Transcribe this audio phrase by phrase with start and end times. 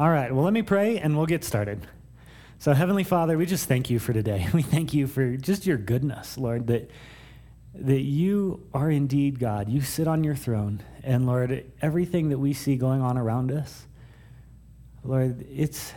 [0.00, 1.86] All right, well, let me pray and we'll get started.
[2.58, 4.48] So, Heavenly Father, we just thank you for today.
[4.54, 6.90] We thank you for just your goodness, Lord, that,
[7.74, 9.68] that you are indeed God.
[9.68, 10.82] You sit on your throne.
[11.04, 13.86] And, Lord, everything that we see going on around us,
[15.04, 15.92] Lord, it's,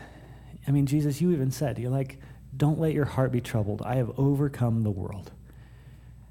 [0.67, 2.19] I mean, Jesus, you even said, you're like,
[2.57, 3.81] don't let your heart be troubled.
[3.83, 5.31] I have overcome the world.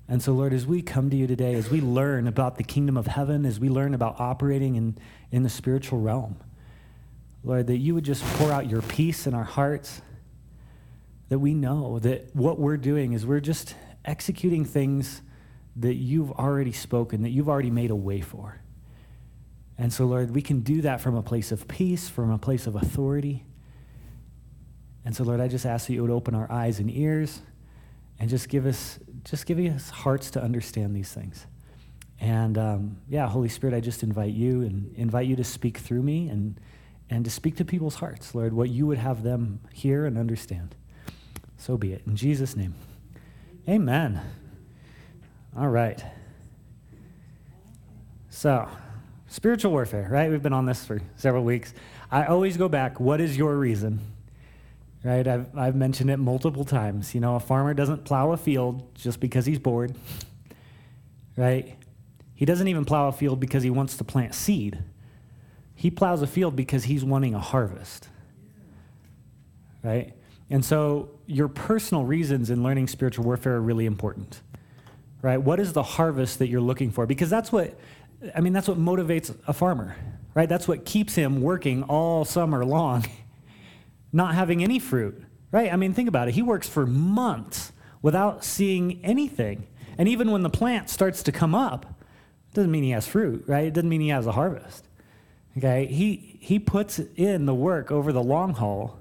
[0.08, 2.98] And so, Lord, as we come to you today, as we learn about the kingdom
[2.98, 4.98] of heaven, as we learn about operating in,
[5.30, 6.36] in the spiritual realm,
[7.44, 10.00] Lord, that you would just pour out your peace in our hearts,
[11.28, 15.22] that we know that what we're doing is we're just executing things
[15.76, 18.60] that you've already spoken, that you've already made a way for.
[19.78, 22.66] And so, Lord, we can do that from a place of peace, from a place
[22.66, 23.44] of authority.
[25.04, 27.40] And so, Lord, I just ask that you would open our eyes and ears
[28.20, 31.46] and just give us, just give us hearts to understand these things.
[32.20, 36.02] And um, yeah, Holy Spirit, I just invite you and invite you to speak through
[36.02, 36.60] me and,
[37.12, 40.74] and to speak to people's hearts, Lord, what you would have them hear and understand.
[41.56, 42.02] So be it.
[42.06, 42.74] In Jesus' name,
[43.68, 44.20] amen.
[45.56, 46.02] All right.
[48.30, 48.66] So,
[49.28, 50.30] spiritual warfare, right?
[50.30, 51.74] We've been on this for several weeks.
[52.10, 54.00] I always go back, what is your reason?
[55.04, 55.26] right?
[55.26, 57.14] I've, I've mentioned it multiple times.
[57.14, 59.94] You know, a farmer doesn't plow a field just because he's bored,
[61.36, 61.76] right?
[62.34, 64.78] He doesn't even plow a field because he wants to plant seed.
[65.82, 68.08] He plows a field because he's wanting a harvest,
[69.82, 70.12] right?
[70.48, 74.42] And so your personal reasons in learning spiritual warfare are really important,
[75.22, 75.38] right?
[75.38, 77.04] What is the harvest that you're looking for?
[77.04, 77.76] Because that's what,
[78.32, 79.96] I mean, that's what motivates a farmer,
[80.34, 80.48] right?
[80.48, 83.04] That's what keeps him working all summer long
[84.12, 85.72] not having any fruit, right?
[85.72, 86.34] I mean, think about it.
[86.34, 87.72] He works for months
[88.02, 89.66] without seeing anything.
[89.98, 91.86] And even when the plant starts to come up,
[92.52, 93.64] it doesn't mean he has fruit, right?
[93.64, 94.86] It doesn't mean he has a harvest.
[95.56, 95.86] Okay?
[95.86, 98.98] He, he puts in the work over the long haul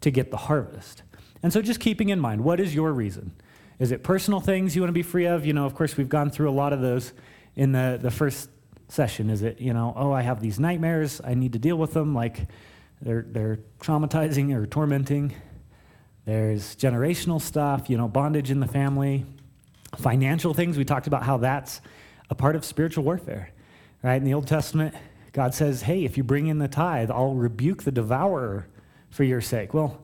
[0.00, 1.02] to get the harvest.
[1.42, 3.32] And so just keeping in mind, what is your reason?
[3.78, 5.46] Is it personal things you want to be free of?
[5.46, 7.12] You know, of course, we've gone through a lot of those
[7.56, 8.50] in the, the first
[8.88, 9.30] session.
[9.30, 12.14] Is it, you know, oh, I have these nightmares, I need to deal with them,
[12.14, 12.46] like
[13.00, 15.34] they're, they're traumatizing or tormenting.
[16.26, 19.24] There's generational stuff, you know, bondage in the family,
[19.96, 20.76] financial things.
[20.76, 21.80] We talked about how that's
[22.28, 23.50] a part of spiritual warfare,
[24.02, 24.16] right?
[24.16, 24.94] In the Old Testament,
[25.32, 28.66] God says, hey, if you bring in the tithe, I'll rebuke the devourer
[29.10, 29.74] for your sake.
[29.74, 30.00] Well,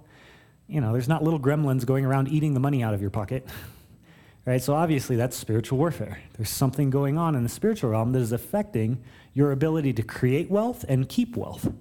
[0.68, 3.48] you know, there's not little gremlins going around eating the money out of your pocket,
[4.44, 4.62] right?
[4.62, 6.20] So obviously, that's spiritual warfare.
[6.36, 9.02] There's something going on in the spiritual realm that is affecting
[9.34, 11.72] your ability to create wealth and keep wealth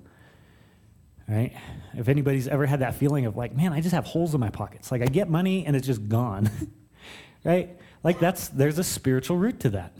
[1.27, 1.53] right?
[1.95, 4.50] If anybody's ever had that feeling of like, man, I just have holes in my
[4.50, 4.91] pockets.
[4.91, 6.50] Like I get money and it's just gone,
[7.44, 7.77] right?
[8.03, 9.94] Like that's, there's a spiritual root to that.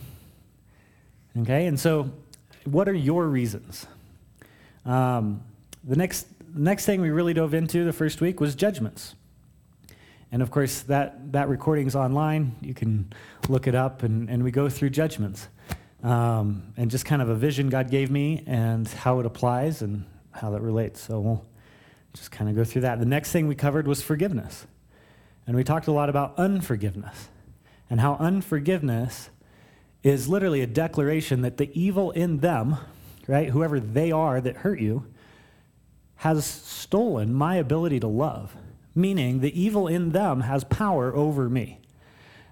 [1.38, 2.12] Okay, and so
[2.66, 3.88] what are your reasons?
[4.86, 5.44] Um,
[5.84, 9.16] the next, next thing we really dove into the first week was judgments.
[10.32, 12.56] And of course, that, that recording's online.
[12.62, 13.14] You can
[13.48, 15.48] look it up, and, and we go through judgments.
[16.04, 20.06] Um, and just kind of a vision God gave me and how it applies and
[20.32, 21.02] how that relates.
[21.02, 21.46] So we'll
[22.14, 23.00] just kind of go through that.
[23.00, 24.68] The next thing we covered was forgiveness.
[25.48, 27.30] And we talked a lot about unforgiveness
[27.90, 29.30] and how unforgiveness
[30.06, 32.78] is literally a declaration that the evil in them,
[33.26, 35.04] right, whoever they are that hurt you,
[36.18, 38.56] has stolen my ability to love,
[38.94, 41.80] meaning the evil in them has power over me.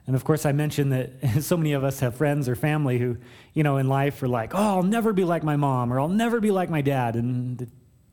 [0.08, 1.12] And of course, I mentioned that
[1.44, 3.18] so many of us have friends or family who,
[3.53, 6.09] you know, in life are like, oh, I'll never be like my mom or I'll
[6.09, 7.16] never be like my dad.
[7.16, 7.70] And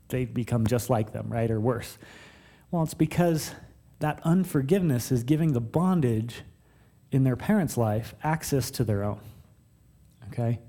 [0.09, 1.51] they become just like them, right?
[1.51, 1.97] Or worse.
[2.71, 3.53] Well, it's because
[4.01, 6.43] that unforgiveness is giving the bondage
[7.13, 9.21] in their parents' life access to their own.
[10.29, 10.61] Okay?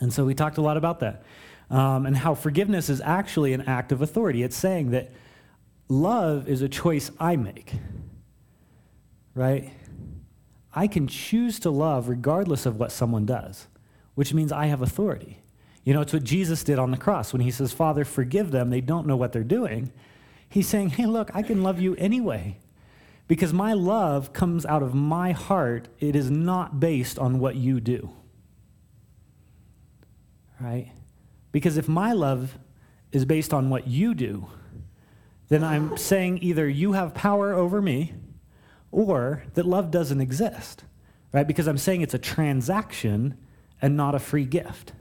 [0.00, 1.22] And so we talked a lot about that.
[1.70, 4.42] Um, and how forgiveness is actually an act of authority.
[4.42, 5.12] It's saying that
[5.88, 7.74] love is a choice I make,
[9.34, 9.70] right?
[10.74, 13.68] I can choose to love regardless of what someone does,
[14.16, 15.38] which means I have authority.
[15.84, 18.70] You know, it's what Jesus did on the cross when he says, Father, forgive them.
[18.70, 19.92] They don't know what they're doing.
[20.48, 22.58] He's saying, Hey, look, I can love you anyway
[23.30, 25.86] because my love comes out of my heart.
[26.00, 28.10] It is not based on what you do.
[30.58, 30.90] Right?
[31.52, 32.58] Because if my love
[33.12, 34.48] is based on what you do,
[35.48, 38.14] then I'm saying either you have power over me
[38.90, 40.82] or that love doesn't exist,
[41.32, 41.46] right?
[41.46, 43.38] Because I'm saying it's a transaction
[43.80, 44.92] and not a free gift.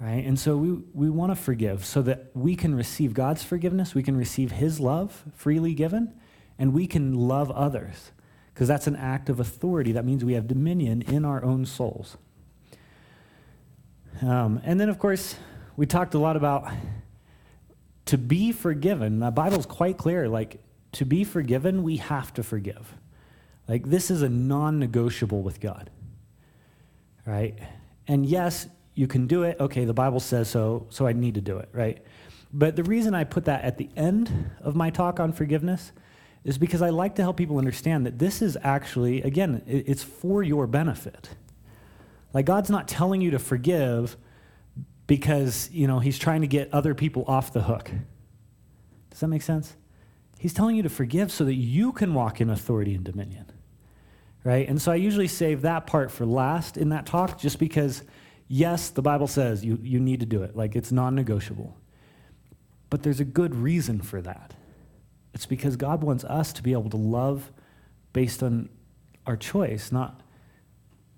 [0.00, 0.24] Right?
[0.24, 4.02] And so we, we want to forgive so that we can receive God's forgiveness, we
[4.02, 6.14] can receive His love freely given,
[6.62, 8.12] and we can love others.
[8.54, 9.90] Because that's an act of authority.
[9.90, 12.16] That means we have dominion in our own souls.
[14.20, 15.34] Um, and then, of course,
[15.76, 16.72] we talked a lot about
[18.04, 20.28] to be forgiven, the Bible's quite clear.
[20.28, 20.62] Like,
[20.92, 22.94] to be forgiven, we have to forgive.
[23.66, 25.90] Like, this is a non negotiable with God.
[27.26, 27.58] Right?
[28.06, 29.56] And yes, you can do it.
[29.58, 32.04] Okay, the Bible says so, so I need to do it, right?
[32.52, 35.90] But the reason I put that at the end of my talk on forgiveness
[36.44, 40.42] is because I like to help people understand that this is actually, again, it's for
[40.42, 41.30] your benefit.
[42.32, 44.16] Like, God's not telling you to forgive
[45.06, 47.90] because, you know, He's trying to get other people off the hook.
[49.10, 49.76] Does that make sense?
[50.38, 53.46] He's telling you to forgive so that you can walk in authority and dominion.
[54.42, 54.68] Right?
[54.68, 58.02] And so I usually save that part for last in that talk just because,
[58.48, 60.56] yes, the Bible says you, you need to do it.
[60.56, 61.76] Like, it's non negotiable.
[62.90, 64.54] But there's a good reason for that.
[65.34, 67.50] It's because God wants us to be able to love
[68.12, 68.68] based on
[69.26, 70.20] our choice, not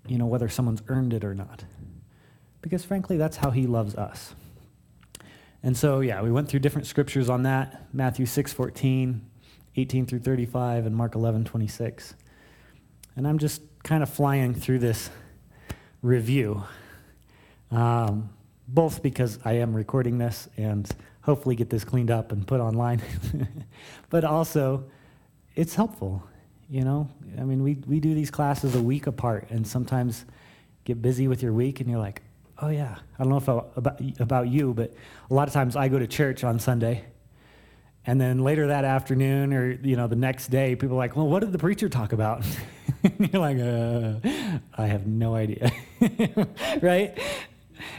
[0.07, 1.65] you know whether someone's earned it or not.
[2.61, 4.33] Because frankly, that's how he loves us.
[5.65, 7.87] And so, yeah, we went through different scriptures on that.
[7.91, 9.19] Matthew 6, 14,
[9.75, 12.13] 18 through 35, and Mark 11, 26.
[13.15, 15.09] And I'm just kind of flying through this
[16.03, 16.63] review,
[17.71, 18.29] um,
[18.67, 20.87] both because I am recording this and
[21.25, 23.01] hopefully get this cleaned up and put online.
[24.09, 24.85] but also,
[25.55, 26.23] it's helpful.
[26.69, 30.25] You know, I mean, we, we do these classes a week apart, and sometimes
[30.83, 32.21] get busy with your week, and you're like,
[32.61, 34.93] oh yeah, I don't know if I, about about you, but
[35.29, 37.05] a lot of times I go to church on Sunday,
[38.05, 41.27] and then later that afternoon or you know the next day, people are like, well,
[41.27, 42.43] what did the preacher talk about?
[43.19, 44.27] you're like, uh,
[44.75, 45.71] I have no idea,
[46.81, 47.17] right?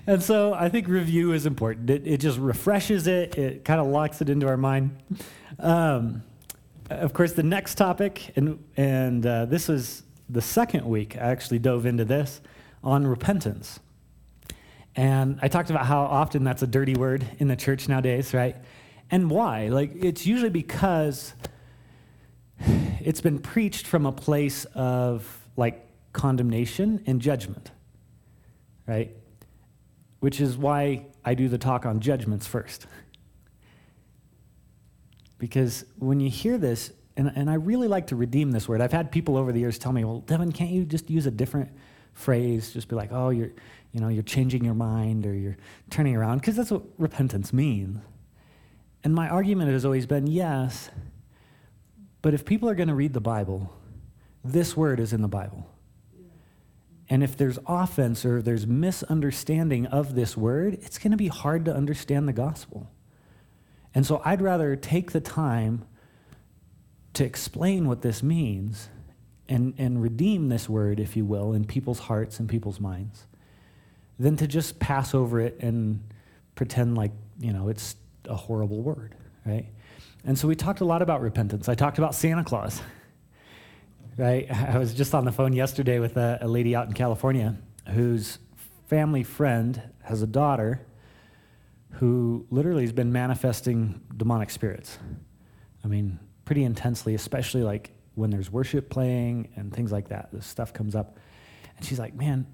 [0.06, 1.90] And so I think review is important.
[1.90, 4.96] It, it just refreshes it, it kind of locks it into our mind.
[5.58, 6.22] Um,
[6.90, 11.58] of course, the next topic, and, and uh, this is the second week I actually
[11.58, 12.40] dove into this
[12.82, 13.80] on repentance.
[14.94, 18.56] And I talked about how often that's a dirty word in the church nowadays, right?
[19.10, 19.68] And why?
[19.68, 21.34] Like, it's usually because
[23.00, 27.70] it's been preached from a place of like condemnation and judgment,
[28.86, 29.14] right?
[30.20, 32.86] Which is why I do the talk on judgments first.
[35.38, 38.92] Because when you hear this, and, and I really like to redeem this word, I've
[38.92, 41.70] had people over the years tell me, well, Devin, can't you just use a different
[42.12, 42.72] phrase?
[42.72, 43.52] Just be like, oh, you're,
[43.92, 45.56] you know, you're changing your mind or you're
[45.90, 47.98] turning around, because that's what repentance means.
[49.04, 50.90] And my argument has always been yes,
[52.22, 53.72] but if people are going to read the Bible,
[54.42, 55.66] this word is in the Bible.
[57.08, 61.64] And if there's offense or there's misunderstanding of this word, it's going to be hard
[61.66, 62.90] to understand the gospel.
[63.94, 65.84] And so I'd rather take the time
[67.14, 68.88] to explain what this means
[69.48, 73.26] and, and redeem this word, if you will, in people's hearts and people's minds
[74.18, 76.02] than to just pass over it and
[76.54, 77.96] pretend like, you know, it's
[78.28, 79.14] a horrible word,
[79.44, 79.66] right?
[80.24, 81.68] And so we talked a lot about repentance.
[81.68, 82.80] I talked about Santa Claus
[84.16, 84.50] right?
[84.68, 87.56] I was just on the phone yesterday with a, a lady out in California
[87.88, 88.38] whose
[88.86, 90.86] family friend has a daughter
[91.92, 94.98] who literally has been manifesting demonic spirits.
[95.84, 100.30] I mean, pretty intensely, especially like when there's worship playing and things like that.
[100.32, 101.18] This stuff comes up.
[101.76, 102.46] And she's like, man,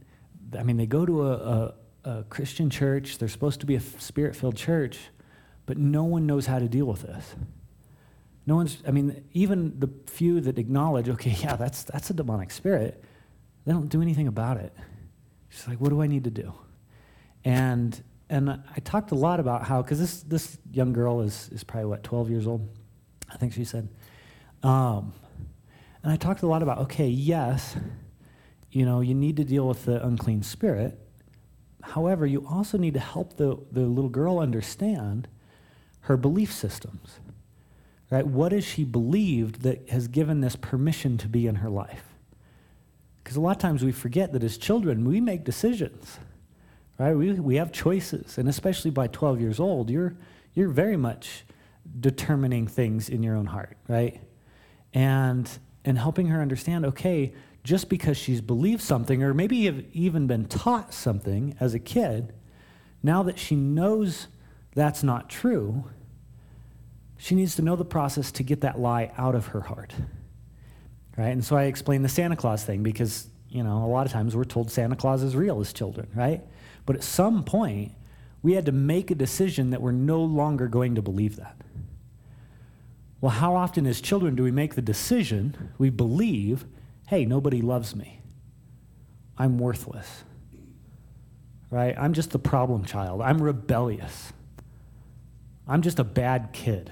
[0.58, 1.74] I mean, they go to a, a,
[2.04, 4.98] a Christian church, they're supposed to be a spirit filled church,
[5.66, 7.34] but no one knows how to deal with this.
[8.46, 12.50] No one's, I mean, even the few that acknowledge, okay, yeah, that's, that's a demonic
[12.50, 13.02] spirit,
[13.64, 14.72] they don't do anything about it.
[15.48, 16.52] She's like, what do I need to do?
[17.44, 21.62] And, and I talked a lot about how, because this, this young girl is, is
[21.62, 22.68] probably, what, 12 years old?
[23.30, 23.88] I think she said.
[24.62, 25.12] Um,
[26.02, 27.76] and I talked a lot about, okay, yes,
[28.70, 30.98] you know, you need to deal with the unclean spirit.
[31.82, 35.28] However, you also need to help the, the little girl understand
[36.00, 37.20] her belief systems.
[38.12, 38.26] Right?
[38.26, 42.04] What has she believed that has given this permission to be in her life?
[43.24, 46.18] Because a lot of times we forget that as children, we make decisions.
[46.98, 47.14] Right?
[47.14, 48.36] We, we have choices.
[48.36, 50.14] And especially by 12 years old, you're,
[50.52, 51.44] you're very much
[52.00, 54.20] determining things in your own heart, right?
[54.92, 55.48] And,
[55.82, 57.32] and helping her understand, okay,
[57.64, 62.34] just because she's believed something, or maybe even been taught something as a kid,
[63.02, 64.26] now that she knows
[64.74, 65.84] that's not true,
[67.22, 69.94] she needs to know the process to get that lie out of her heart.
[71.16, 71.28] Right?
[71.28, 74.34] And so I explained the Santa Claus thing because, you know, a lot of times
[74.34, 76.42] we're told Santa Claus is real as children, right?
[76.84, 77.92] But at some point,
[78.42, 81.56] we had to make a decision that we're no longer going to believe that.
[83.20, 86.64] Well, how often as children do we make the decision, we believe,
[87.06, 88.20] hey, nobody loves me.
[89.38, 90.24] I'm worthless.
[91.70, 91.94] Right?
[91.96, 93.22] I'm just the problem child.
[93.22, 94.32] I'm rebellious
[95.66, 96.90] I'm just a bad kid.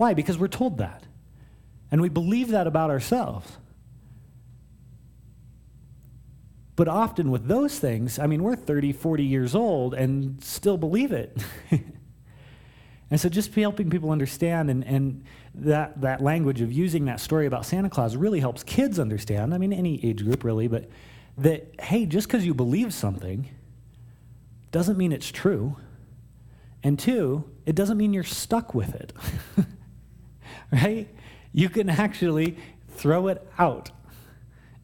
[0.00, 0.14] Why?
[0.14, 1.04] Because we're told that.
[1.90, 3.58] And we believe that about ourselves.
[6.74, 11.12] But often with those things, I mean, we're 30, 40 years old and still believe
[11.12, 11.36] it.
[13.10, 15.22] and so just helping people understand and, and
[15.54, 19.52] that, that language of using that story about Santa Claus really helps kids understand.
[19.52, 20.88] I mean, any age group really, but
[21.36, 23.50] that, hey, just because you believe something
[24.72, 25.76] doesn't mean it's true.
[26.82, 29.12] And two, it doesn't mean you're stuck with it.
[30.72, 31.08] right?
[31.52, 32.56] You can actually
[32.88, 33.90] throw it out.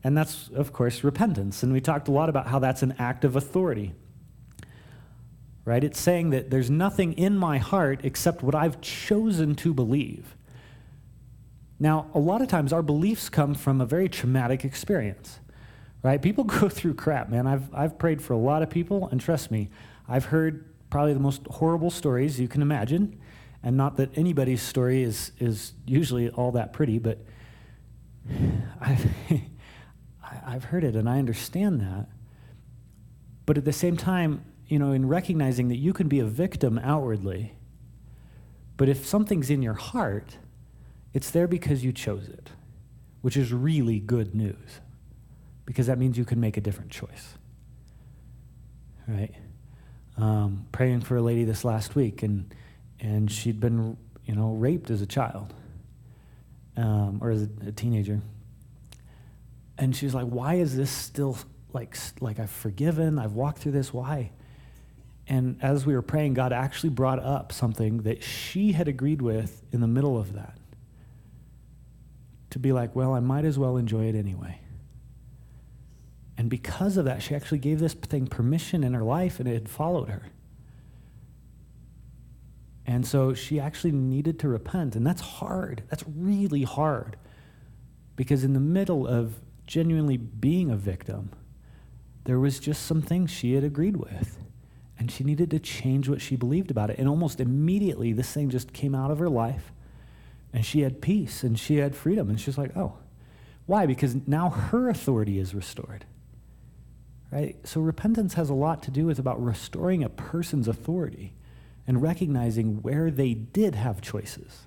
[0.02, 1.62] And that's, of course, repentance.
[1.62, 3.92] And we talked a lot about how that's an act of authority.
[5.64, 5.82] Right?
[5.82, 10.36] It's saying that there's nothing in my heart except what I've chosen to believe.
[11.78, 15.40] Now, a lot of times our beliefs come from a very traumatic experience.
[16.02, 16.22] Right?
[16.22, 17.46] People go through crap, man.
[17.46, 19.70] I've, I've prayed for a lot of people, and trust me,
[20.08, 23.18] I've heard probably the most horrible stories you can imagine.
[23.66, 27.18] And not that anybody's story is, is usually all that pretty, but
[28.80, 29.06] I've.
[30.44, 32.06] I've heard it and I understand that.
[33.44, 36.78] But at the same time, you know, in recognizing that you can be a victim
[36.82, 37.54] outwardly,
[38.76, 40.38] but if something's in your heart,
[41.14, 42.50] it's there because you chose it,
[43.22, 44.80] which is really good news
[45.64, 47.34] because that means you can make a different choice.
[49.06, 49.34] Right?
[50.16, 52.52] Um, praying for a lady this last week, and,
[53.00, 55.54] and she'd been, you know, raped as a child
[56.76, 58.20] um, or as a, teenager
[59.78, 61.36] and she's like, why is this still
[61.72, 64.30] like, like I've forgiven, I've walked through this, why?
[65.28, 69.62] And as we were praying, God actually brought up something that she had agreed with
[69.72, 70.56] in the middle of that.
[72.50, 74.60] To be like, well, I might as well enjoy it anyway.
[76.38, 79.54] And because of that, she actually gave this thing permission in her life and it
[79.54, 80.22] had followed her.
[82.86, 84.94] And so she actually needed to repent.
[84.94, 85.82] And that's hard.
[85.90, 87.16] That's really hard.
[88.14, 91.30] Because in the middle of genuinely being a victim,
[92.24, 94.38] there was just some things she had agreed with.
[94.98, 96.98] And she needed to change what she believed about it.
[96.98, 99.72] And almost immediately, this thing just came out of her life.
[100.52, 102.30] And she had peace and she had freedom.
[102.30, 102.94] And she's like, oh,
[103.66, 103.86] why?
[103.86, 106.06] Because now her authority is restored.
[107.32, 107.56] Right?
[107.66, 111.34] So repentance has a lot to do with about restoring a person's authority
[111.86, 114.62] and recognizing where they did have choices.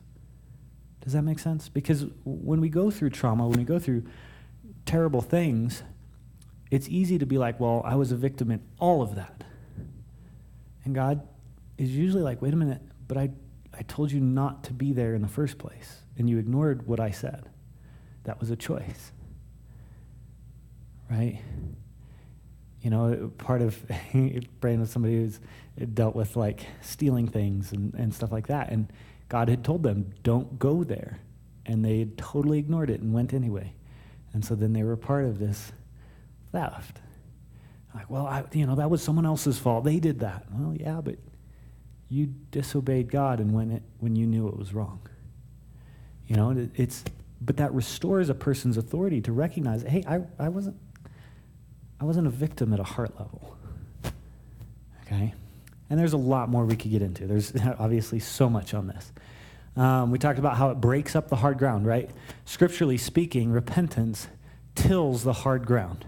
[1.02, 1.70] Does that make sense?
[1.70, 4.04] Because when we go through trauma, when we go through
[4.86, 5.84] terrible things,
[6.72, 9.44] it's easy to be like, well, I was a victim in all of that.
[10.86, 11.28] And God
[11.78, 13.32] is usually like, wait a minute, but I,
[13.78, 17.00] I told you not to be there in the first place, and you ignored what
[17.00, 17.50] I said.
[18.24, 19.12] That was a choice.
[21.10, 21.42] Right?
[22.82, 23.78] You know, part of
[24.62, 25.40] praying with somebody who's
[25.94, 28.72] dealt with like stealing things and, and stuff like that.
[28.72, 28.92] And
[29.28, 31.20] God had told them, don't go there.
[31.66, 33.74] And they totally ignored it and went anyway.
[34.34, 35.72] And so then they were part of this
[36.52, 37.00] theft.
[37.94, 39.84] Like, well, I, you know, that was someone else's fault.
[39.84, 40.46] They did that.
[40.52, 41.18] Well, yeah, but
[42.08, 45.00] you disobeyed God and when, it, when you knew it was wrong.
[46.28, 47.04] You know, it, it's,
[47.42, 50.76] but that restores a person's authority to recognize, hey, I, I, wasn't,
[52.00, 53.58] I wasn't a victim at a heart level.
[55.04, 55.34] Okay?
[55.90, 57.28] And there's a lot more we could get into.
[57.28, 59.12] There's obviously so much on this.
[59.76, 62.10] Um, we talked about how it breaks up the hard ground, right?
[62.46, 64.28] Scripturally speaking, repentance
[64.76, 66.06] tills the hard ground,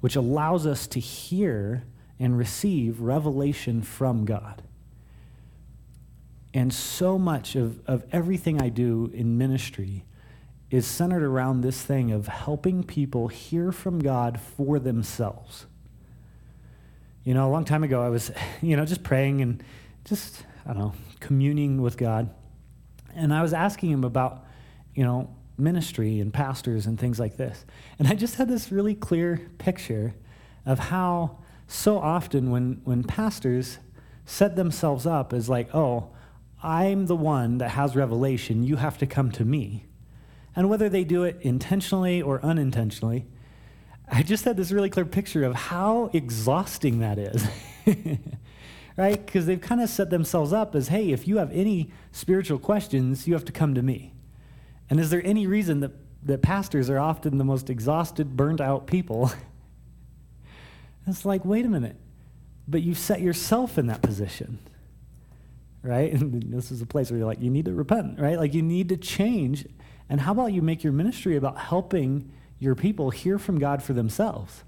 [0.00, 1.84] which allows us to hear
[2.18, 4.62] and receive revelation from God.
[6.54, 10.04] And so much of, of everything I do in ministry
[10.70, 15.66] is centered around this thing of helping people hear from God for themselves.
[17.24, 18.30] You know, a long time ago, I was,
[18.62, 19.62] you know, just praying and
[20.04, 22.30] just, I don't know, communing with God.
[23.14, 24.44] And I was asking him about,
[24.94, 27.64] you know, ministry and pastors and things like this.
[27.98, 30.14] And I just had this really clear picture
[30.64, 33.78] of how so often when, when pastors
[34.24, 36.10] set themselves up as like, oh,
[36.62, 39.84] I'm the one that has revelation, you have to come to me.
[40.56, 43.26] And whether they do it intentionally or unintentionally,
[44.08, 47.46] I just had this really clear picture of how exhausting that is.
[48.96, 49.24] right?
[49.24, 53.28] Because they've kind of set themselves up as, hey, if you have any spiritual questions,
[53.28, 54.14] you have to come to me.
[54.88, 58.86] And is there any reason that, that pastors are often the most exhausted, burnt out
[58.86, 59.30] people?
[61.06, 61.96] it's like, wait a minute,
[62.66, 64.58] but you've set yourself in that position,
[65.82, 66.12] right?
[66.20, 68.38] And this is a place where you're like, you need to repent, right?
[68.38, 69.66] Like, you need to change.
[70.08, 73.92] And how about you make your ministry about helping your people hear from God for
[73.92, 74.64] themselves?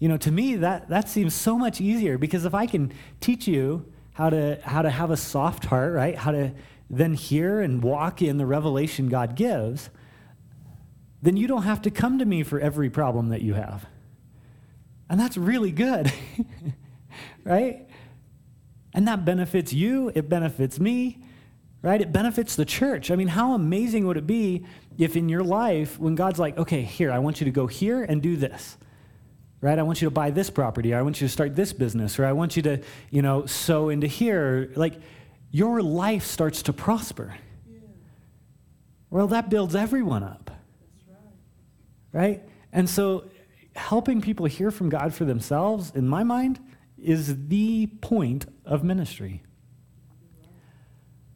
[0.00, 3.46] you know, to me, that, that seems so much easier because if I can teach
[3.46, 6.16] you how to how to have a soft heart, right?
[6.16, 6.52] How to
[6.88, 9.90] then hear and walk in the revelation God gives,
[11.22, 13.86] then you don't have to come to me for every problem that you have.
[15.08, 16.10] And that's really good.
[17.44, 17.86] right?
[18.94, 21.22] And that benefits you, it benefits me,
[21.82, 22.00] right?
[22.00, 23.10] It benefits the church.
[23.10, 24.66] I mean, how amazing would it be
[24.98, 28.02] if in your life, when God's like, okay, here, I want you to go here
[28.02, 28.76] and do this,
[29.60, 29.78] right?
[29.78, 32.18] I want you to buy this property, or I want you to start this business,
[32.18, 34.70] or I want you to, you know, sow into here.
[34.76, 34.94] Like,
[35.50, 37.34] your life starts to prosper.
[37.66, 37.78] Yeah.
[39.08, 40.50] Well, that builds everyone up.
[42.12, 42.20] Right.
[42.22, 42.42] right?
[42.72, 43.24] And so,
[43.74, 46.60] helping people hear from God for themselves, in my mind,
[46.98, 49.42] is the point of ministry.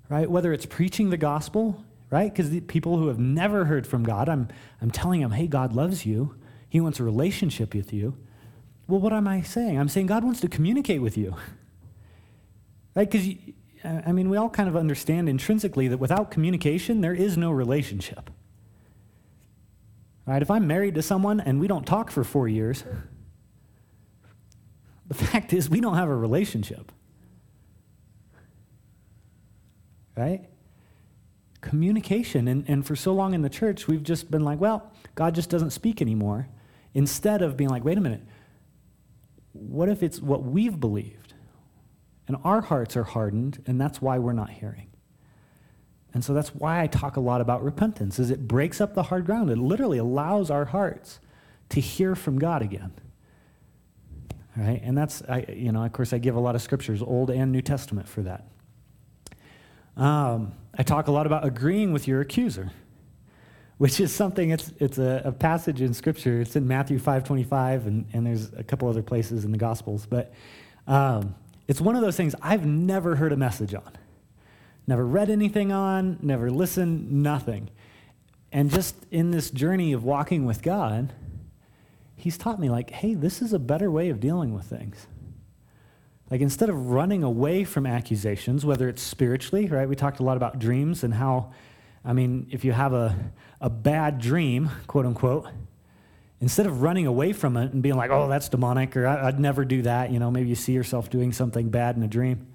[0.08, 0.30] Right?
[0.30, 2.32] Whether it's preaching the gospel, right?
[2.32, 4.48] Because people who have never heard from God, I'm,
[4.80, 6.36] I'm telling them, hey, God loves you.
[6.68, 8.16] He wants a relationship with you.
[8.86, 9.78] Well, what am I saying?
[9.78, 11.36] I'm saying God wants to communicate with you.
[12.96, 13.10] Right?
[13.10, 13.26] Because,
[13.82, 18.30] I mean, we all kind of understand intrinsically that without communication, there is no relationship.
[20.26, 20.40] Right?
[20.40, 22.84] If I'm married to someone and we don't talk for four years,
[25.08, 26.92] the fact is, we don't have a relationship.
[30.16, 30.48] Right?
[31.60, 32.48] Communication.
[32.48, 35.50] And, and for so long in the church, we've just been like, well, God just
[35.50, 36.48] doesn't speak anymore.
[36.92, 38.22] Instead of being like, wait a minute,
[39.52, 41.34] what if it's what we've believed?
[42.26, 44.88] And our hearts are hardened, and that's why we're not hearing.
[46.12, 49.04] And so that's why I talk a lot about repentance, is it breaks up the
[49.04, 49.50] hard ground.
[49.50, 51.18] It literally allows our hearts
[51.70, 52.92] to hear from God again
[54.56, 54.80] right?
[54.82, 57.52] And that's, I, you know, of course, I give a lot of scriptures, Old and
[57.52, 58.46] New Testament, for that.
[59.96, 62.72] Um, I talk a lot about agreeing with your accuser,
[63.78, 66.40] which is something, it's, it's a, a passage in Scripture.
[66.40, 70.06] It's in Matthew 5.25, and, and there's a couple other places in the Gospels.
[70.06, 70.32] But
[70.86, 71.34] um,
[71.68, 73.92] it's one of those things I've never heard a message on.
[74.86, 77.70] Never read anything on, never listened, nothing.
[78.52, 81.12] And just in this journey of walking with God,
[82.16, 85.06] he's taught me, like, hey, this is a better way of dealing with things.
[86.34, 89.88] Like, instead of running away from accusations, whether it's spiritually, right?
[89.88, 91.52] We talked a lot about dreams and how,
[92.04, 93.14] I mean, if you have a,
[93.60, 95.46] a bad dream, quote unquote,
[96.40, 99.64] instead of running away from it and being like, oh, that's demonic, or I'd never
[99.64, 102.48] do that, you know, maybe you see yourself doing something bad in a dream.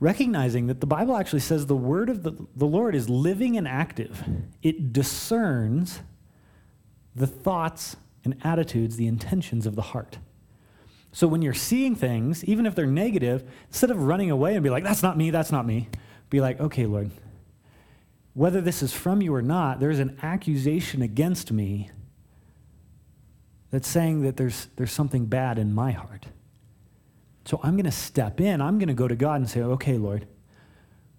[0.00, 3.68] Recognizing that the Bible actually says the word of the, the Lord is living and
[3.68, 4.24] active,
[4.60, 6.00] it discerns
[7.14, 10.18] the thoughts and attitudes, the intentions of the heart.
[11.16, 14.68] So when you're seeing things, even if they're negative, instead of running away and be
[14.68, 15.88] like, that's not me, that's not me,
[16.28, 17.10] be like, okay, Lord,
[18.34, 21.88] whether this is from you or not, there's an accusation against me
[23.70, 26.26] that's saying that there's, there's something bad in my heart.
[27.46, 28.60] So I'm going to step in.
[28.60, 30.26] I'm going to go to God and say, okay, Lord,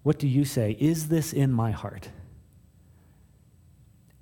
[0.04, 0.76] what do you say?
[0.78, 2.08] Is this in my heart?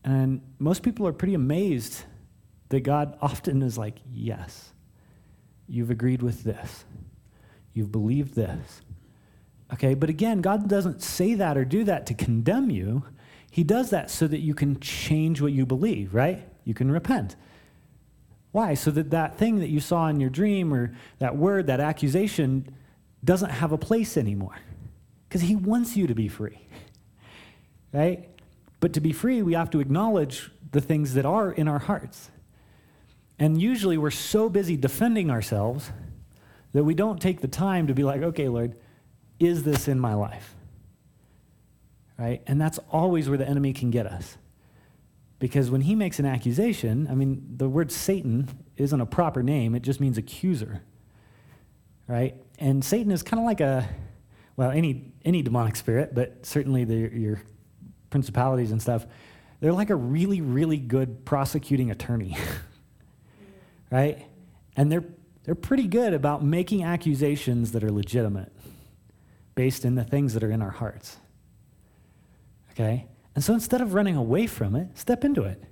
[0.02, 2.04] And most people are pretty amazed
[2.70, 4.72] that God often is like, yes,
[5.68, 6.85] you've agreed with this,
[7.74, 8.83] you've believed this.
[9.72, 13.05] Okay, but again, God doesn't say that or do that to condemn you.
[13.50, 16.46] He does that so that you can change what you believe, right?
[16.64, 17.37] You can repent.
[18.52, 18.74] Why?
[18.74, 22.74] So that that thing that you saw in your dream or that word, that accusation,
[23.24, 24.57] doesn't have a place anymore.
[25.29, 26.61] Because He wants you to be free,
[27.92, 28.29] right?
[28.79, 32.31] But to be free, we have to acknowledge the things that are in our hearts.
[33.38, 35.90] And usually we're so busy defending ourselves
[36.72, 38.77] that we don't take the time to be like, okay, Lord,
[39.38, 40.55] is this in my life?
[42.18, 42.42] Right?
[42.46, 44.38] And that's always where the enemy can get us.
[45.38, 49.75] Because when he makes an accusation, I mean, the word Satan isn't a proper name,
[49.75, 50.83] it just means accuser.
[52.09, 52.42] Right?
[52.59, 53.87] And Satan is kind of like a,
[54.57, 57.42] well, any, any demonic spirit, but certainly the, your
[58.09, 59.07] principalities and stuff,
[59.61, 62.37] they're like a really, really good prosecuting attorney.
[63.90, 64.27] right?
[64.77, 65.05] And they're,
[65.44, 68.53] they're pretty good about making accusations that are legitimate
[69.55, 71.16] based in the things that are in our hearts.
[72.72, 73.07] Okay?
[73.35, 75.62] And so instead of running away from it, step into it.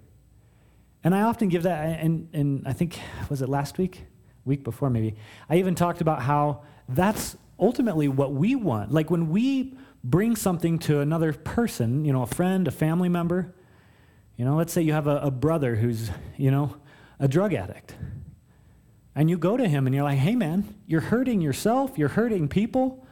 [1.03, 2.99] And I often give that, and, and I think,
[3.29, 4.05] was it last week?
[4.45, 5.17] Week before, maybe.
[5.49, 8.93] I even talked about how that's ultimately what we want.
[8.93, 13.55] Like when we bring something to another person, you know, a friend, a family member,
[14.37, 16.77] you know, let's say you have a, a brother who's, you know,
[17.25, 17.95] a drug addict.
[19.15, 22.49] And you go to him and you're like, hey, man, you're hurting yourself, you're hurting
[22.49, 23.07] people.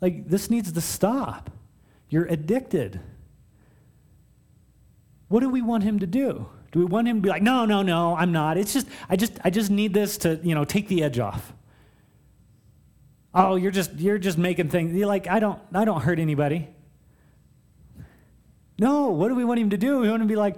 [0.00, 1.50] Like, this needs to stop.
[2.08, 3.00] You're addicted.
[5.28, 6.48] What do we want him to do?
[6.72, 8.56] Do we want him to be like, no, no, no, I'm not.
[8.56, 11.52] It's just, I just, I just need this to, you know, take the edge off.
[13.34, 14.96] Oh, you're just you're just making things.
[14.96, 16.66] You're like I don't I don't hurt anybody.
[18.78, 19.98] No, what do we want him to do?
[19.98, 20.56] We want him to be like,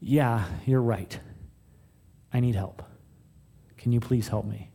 [0.00, 1.20] yeah, you're right.
[2.32, 2.82] I need help.
[3.76, 4.70] Can you please help me?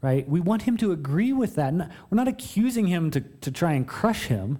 [0.00, 0.28] Right?
[0.28, 1.72] We want him to agree with that.
[1.72, 4.58] We're not accusing him to, to try and crush him,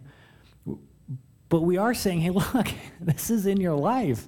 [1.48, 2.68] but we are saying, hey, look,
[3.00, 4.26] this is in your life.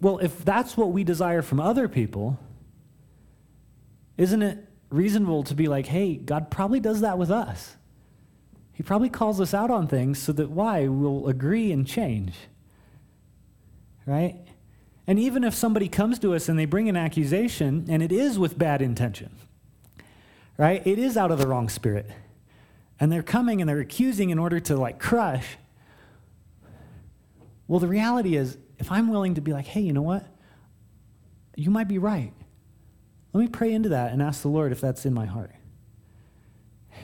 [0.00, 2.38] Well, if that's what we desire from other people,
[4.18, 7.76] isn't it reasonable to be like, hey, God probably does that with us?
[8.72, 10.88] He probably calls us out on things so that why?
[10.88, 12.34] We'll agree and change.
[14.06, 14.36] Right?
[15.06, 18.38] And even if somebody comes to us and they bring an accusation, and it is
[18.38, 19.30] with bad intention,
[20.56, 20.86] right?
[20.86, 22.08] It is out of the wrong spirit.
[23.00, 25.44] And they're coming and they're accusing in order to like crush.
[27.66, 30.26] Well, the reality is, if I'm willing to be like, hey, you know what?
[31.56, 32.32] You might be right.
[33.32, 35.54] Let me pray into that and ask the Lord if that's in my heart.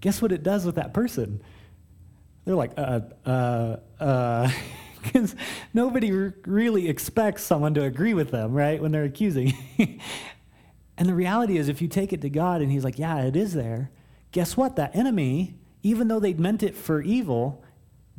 [0.00, 1.42] Guess what it does with that person?
[2.44, 4.50] They're like, uh, uh, uh.
[5.02, 5.34] because
[5.74, 9.54] nobody r- really expects someone to agree with them, right, when they're accusing.
[10.96, 13.36] and the reality is, if you take it to God and He's like, yeah, it
[13.36, 13.90] is there,
[14.30, 14.76] guess what?
[14.76, 17.62] That enemy, even though they meant it for evil,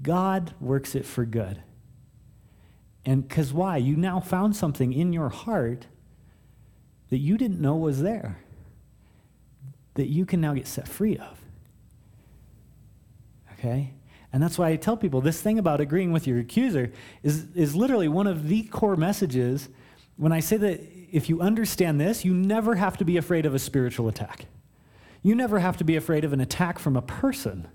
[0.01, 1.63] God works it for good.
[3.05, 3.77] And because why?
[3.77, 5.87] You now found something in your heart
[7.09, 8.39] that you didn't know was there,
[9.95, 11.39] that you can now get set free of.
[13.53, 13.93] Okay?
[14.33, 16.91] And that's why I tell people this thing about agreeing with your accuser
[17.21, 19.69] is, is literally one of the core messages
[20.17, 23.53] when I say that if you understand this, you never have to be afraid of
[23.53, 24.47] a spiritual attack.
[25.21, 27.67] You never have to be afraid of an attack from a person,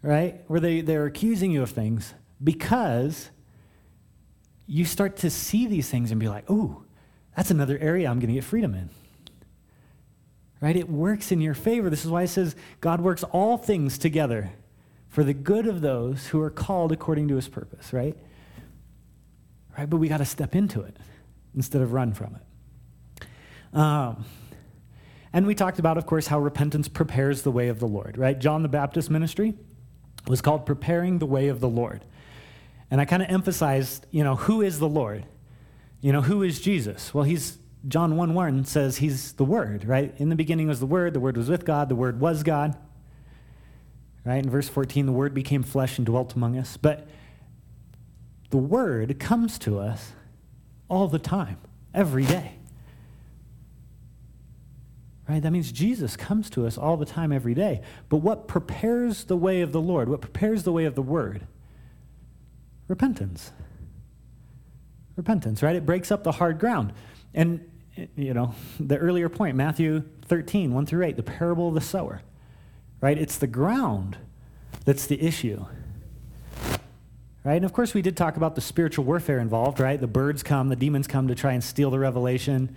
[0.00, 0.42] right?
[0.46, 3.30] Where they, they're accusing you of things because
[4.66, 6.82] you start to see these things and be like, oh,
[7.36, 8.88] that's another area I'm going to get freedom in.
[10.60, 10.76] Right?
[10.76, 11.90] It works in your favor.
[11.90, 14.52] This is why it says God works all things together
[15.12, 18.16] for the good of those who are called according to his purpose, right?
[19.76, 19.88] Right?
[19.88, 20.96] But we got to step into it
[21.54, 23.26] instead of run from it.
[23.78, 24.24] Um,
[25.30, 28.38] and we talked about, of course, how repentance prepares the way of the Lord, right?
[28.38, 29.52] John the Baptist ministry
[30.26, 32.06] was called Preparing the Way of the Lord.
[32.90, 35.26] And I kind of emphasized, you know, who is the Lord?
[36.00, 37.12] You know, who is Jesus?
[37.12, 40.14] Well, he's, John 1 1 says he's the Word, right?
[40.16, 42.78] In the beginning was the Word, the Word was with God, the Word was God.
[44.24, 44.42] Right?
[44.42, 46.76] In verse 14, the Word became flesh and dwelt among us.
[46.76, 47.08] But
[48.50, 50.12] the Word comes to us
[50.88, 51.58] all the time,
[51.92, 52.54] every day.
[55.28, 55.42] Right?
[55.42, 57.80] That means Jesus comes to us all the time, every day.
[58.08, 60.08] But what prepares the way of the Lord?
[60.08, 61.46] What prepares the way of the Word?
[62.86, 63.52] Repentance.
[65.16, 65.74] Repentance, right?
[65.74, 66.92] It breaks up the hard ground.
[67.34, 67.68] And,
[68.16, 72.22] you know, the earlier point, Matthew 13, 1 through 8, the parable of the sower
[73.02, 73.18] right?
[73.18, 74.16] It's the ground
[74.86, 75.66] that's the issue.
[77.44, 77.56] Right?
[77.56, 80.00] And of course, we did talk about the spiritual warfare involved, right?
[80.00, 82.74] The birds come, the demons come to try and steal the revelation.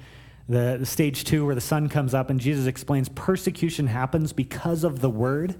[0.50, 4.84] The, the stage two, where the sun comes up, and Jesus explains persecution happens because
[4.84, 5.56] of the word,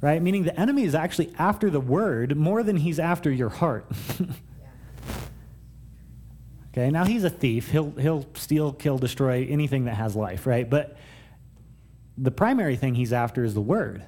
[0.00, 0.20] right?
[0.20, 3.86] Meaning the enemy is actually after the word more than he's after your heart.
[6.72, 7.70] okay, now he's a thief.
[7.70, 10.68] He'll, he'll steal, kill, destroy anything that has life, right?
[10.68, 10.96] But
[12.16, 14.04] the primary thing he's after is the word,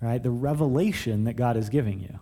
[0.00, 0.22] right?
[0.22, 2.18] The revelation that God is giving you.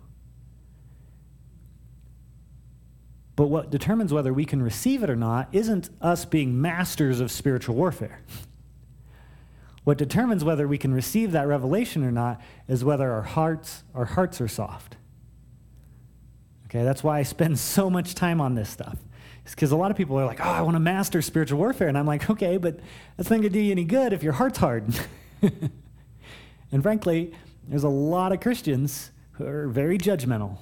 [3.35, 7.29] But what determines whether we can receive it or not isn't us being masters of
[7.29, 8.21] spiritual warfare.
[9.83, 14.05] What determines whether we can receive that revelation or not is whether our hearts, our
[14.05, 14.97] hearts are soft.
[16.65, 18.97] Okay, that's why I spend so much time on this stuff
[19.55, 21.87] because a lot of people are like, oh, I want to master spiritual warfare.
[21.87, 22.79] And I'm like, okay, but
[23.15, 24.93] that's not going to do you any good if your heart's hard.
[26.71, 27.33] and frankly,
[27.67, 30.57] there's a lot of Christians who are very judgmental,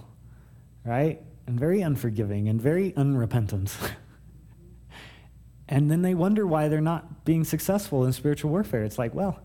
[0.84, 1.22] right?
[1.48, 3.76] And very unforgiving and very unrepentant.
[5.70, 8.84] and then they wonder why they're not being successful in spiritual warfare.
[8.84, 9.40] It's like, well,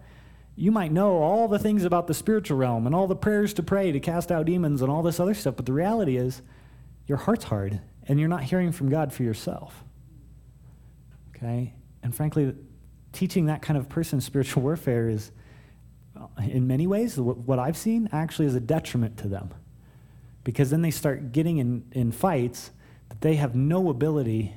[0.56, 3.62] you might know all the things about the spiritual realm and all the prayers to
[3.62, 6.42] pray to cast out demons and all this other stuff, but the reality is
[7.06, 9.84] your heart's hard and you're not hearing from God for yourself.
[11.28, 11.74] Okay?
[12.02, 12.52] And frankly,
[13.12, 15.30] teaching that kind of person spiritual warfare is,
[16.42, 19.54] in many ways, what I've seen actually is a detriment to them.
[20.42, 22.72] Because then they start getting in, in fights
[23.10, 24.56] that they have no ability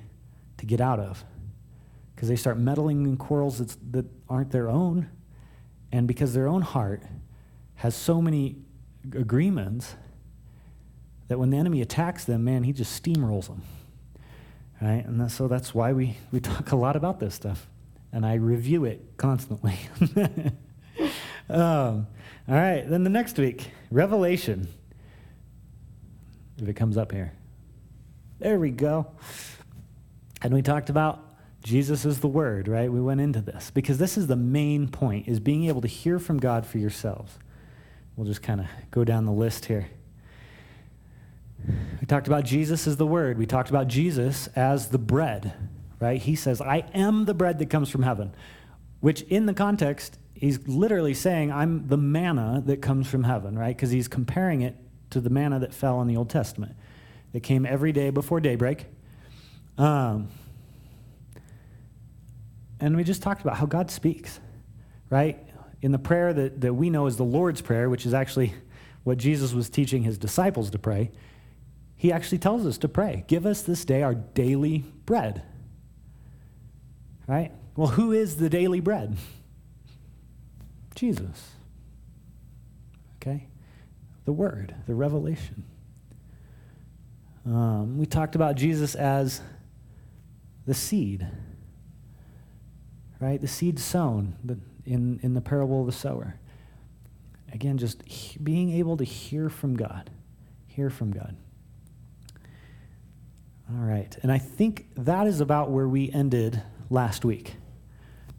[0.58, 1.24] to get out of.
[2.16, 3.60] Because they start meddling in quarrels
[3.92, 5.12] that aren't their own.
[5.92, 7.04] And because their own heart
[7.76, 8.56] has so many
[9.12, 9.96] agreements
[11.34, 13.64] that when the enemy attacks them, man, he just steamrolls them.
[14.80, 15.04] right?
[15.04, 17.68] And that's, so that's why we, we talk a lot about this stuff.
[18.12, 19.80] And I review it constantly.
[21.50, 22.06] um,
[22.48, 24.68] all right, then the next week, Revelation.
[26.62, 27.34] If it comes up here.
[28.38, 29.08] There we go.
[30.44, 32.92] And we talked about Jesus is the Word, right?
[32.92, 36.20] We went into this because this is the main point, is being able to hear
[36.20, 37.40] from God for yourselves.
[38.16, 39.88] We'll just kind of go down the list here.
[42.00, 43.38] We talked about Jesus as the Word.
[43.38, 45.54] We talked about Jesus as the bread,
[46.00, 46.22] right?
[46.22, 48.34] He says, I am the bread that comes from heaven,
[49.00, 53.76] which in the context, he's literally saying, I'm the manna that comes from heaven, right?
[53.76, 54.76] Because he's comparing it
[55.12, 56.76] to the manna that fell in the Old Testament
[57.32, 58.86] that came every day before daybreak.
[59.78, 60.30] Um,
[62.80, 64.40] and we just talked about how God speaks,
[65.10, 65.42] right?
[65.82, 68.54] In the prayer that, that we know as the Lord's Prayer, which is actually
[69.04, 71.12] what Jesus was teaching his disciples to pray,
[72.04, 75.42] he actually tells us to pray Give us this day our daily bread.
[77.28, 77.54] Right?
[77.78, 79.16] Well, who is the daily bread?
[80.96, 81.52] Jesus.
[83.16, 83.48] Okay?
[84.26, 85.64] The Word, the revelation.
[87.46, 89.40] Um, we talked about Jesus as
[90.66, 91.26] the seed,
[93.22, 93.40] right?
[93.40, 94.36] The seed sown
[94.86, 96.36] in, in the parable of the sower.
[97.54, 100.10] Again, just he, being able to hear from God,
[100.68, 101.38] hear from God.
[103.70, 104.16] All right.
[104.22, 107.56] And I think that is about where we ended last week.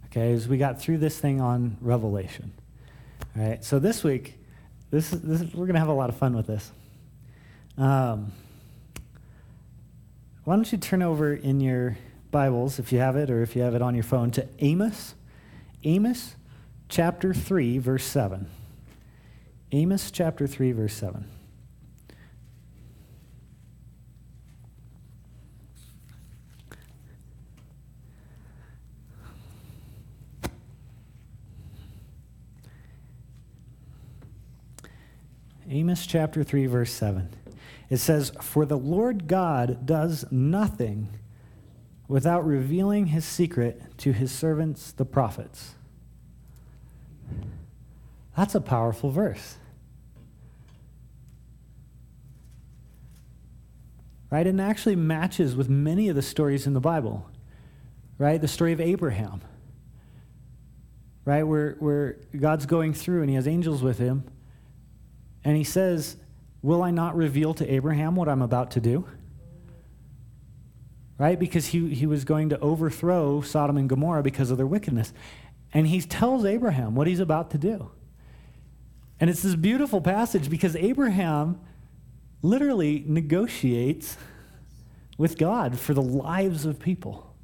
[0.06, 2.52] Okay, as we got through this thing on Revelation.
[3.36, 3.64] All right.
[3.64, 4.38] So this week,
[4.90, 6.70] this, is, this we're going to have a lot of fun with this.
[7.76, 8.32] Um,
[10.44, 11.96] why don't you turn over in your
[12.30, 15.14] Bibles, if you have it, or if you have it on your phone, to Amos,
[15.84, 16.36] Amos
[16.88, 18.46] chapter 3, verse 7.
[19.72, 21.28] Amos chapter 3, verse 7.
[35.74, 37.28] Amos chapter 3, verse 7.
[37.90, 41.08] It says, For the Lord God does nothing
[42.06, 45.74] without revealing his secret to his servants, the prophets.
[48.36, 49.56] That's a powerful verse.
[54.30, 54.46] Right?
[54.46, 57.28] And actually matches with many of the stories in the Bible.
[58.16, 58.40] Right?
[58.40, 59.40] The story of Abraham.
[61.24, 61.42] Right?
[61.42, 64.22] Where, where God's going through and he has angels with him.
[65.44, 66.16] And he says,
[66.62, 69.06] Will I not reveal to Abraham what I'm about to do?
[71.18, 71.38] Right?
[71.38, 75.12] Because he, he was going to overthrow Sodom and Gomorrah because of their wickedness.
[75.74, 77.90] And he tells Abraham what he's about to do.
[79.20, 81.60] And it's this beautiful passage because Abraham
[82.40, 84.16] literally negotiates
[85.18, 87.34] with God for the lives of people.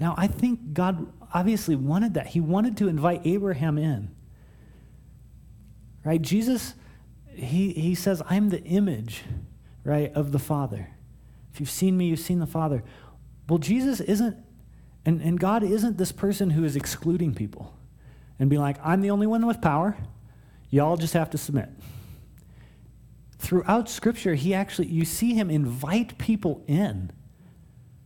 [0.00, 2.28] Now, I think God obviously wanted that.
[2.28, 4.14] He wanted to invite Abraham in.
[6.04, 6.20] Right?
[6.20, 6.74] Jesus,
[7.32, 9.22] he, he says, I'm the image,
[9.84, 10.90] right, of the Father.
[11.52, 12.82] If you've seen me, you've seen the Father.
[13.48, 14.36] Well, Jesus isn't,
[15.04, 17.74] and, and God isn't this person who is excluding people
[18.38, 19.96] and be like, I'm the only one with power.
[20.70, 21.70] Y'all just have to submit.
[23.38, 27.10] Throughout Scripture, he actually, you see him invite people in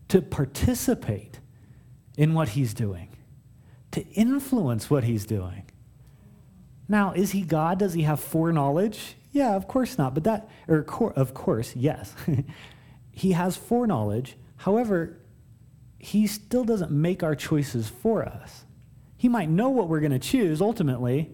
[0.09, 1.41] to participate
[2.17, 3.09] in what he's doing,
[3.93, 5.65] to influence what he's doing.
[6.89, 7.79] Now, is he God?
[7.79, 9.17] Does he have foreknowledge?
[9.33, 10.15] Yeah, of course not.
[10.15, 10.85] But that, or
[11.17, 12.15] of course, yes.
[13.11, 14.37] he has foreknowledge.
[14.57, 15.19] However,
[15.99, 18.65] he still doesn't make our choices for us.
[19.17, 21.31] He might know what we're going to choose ultimately,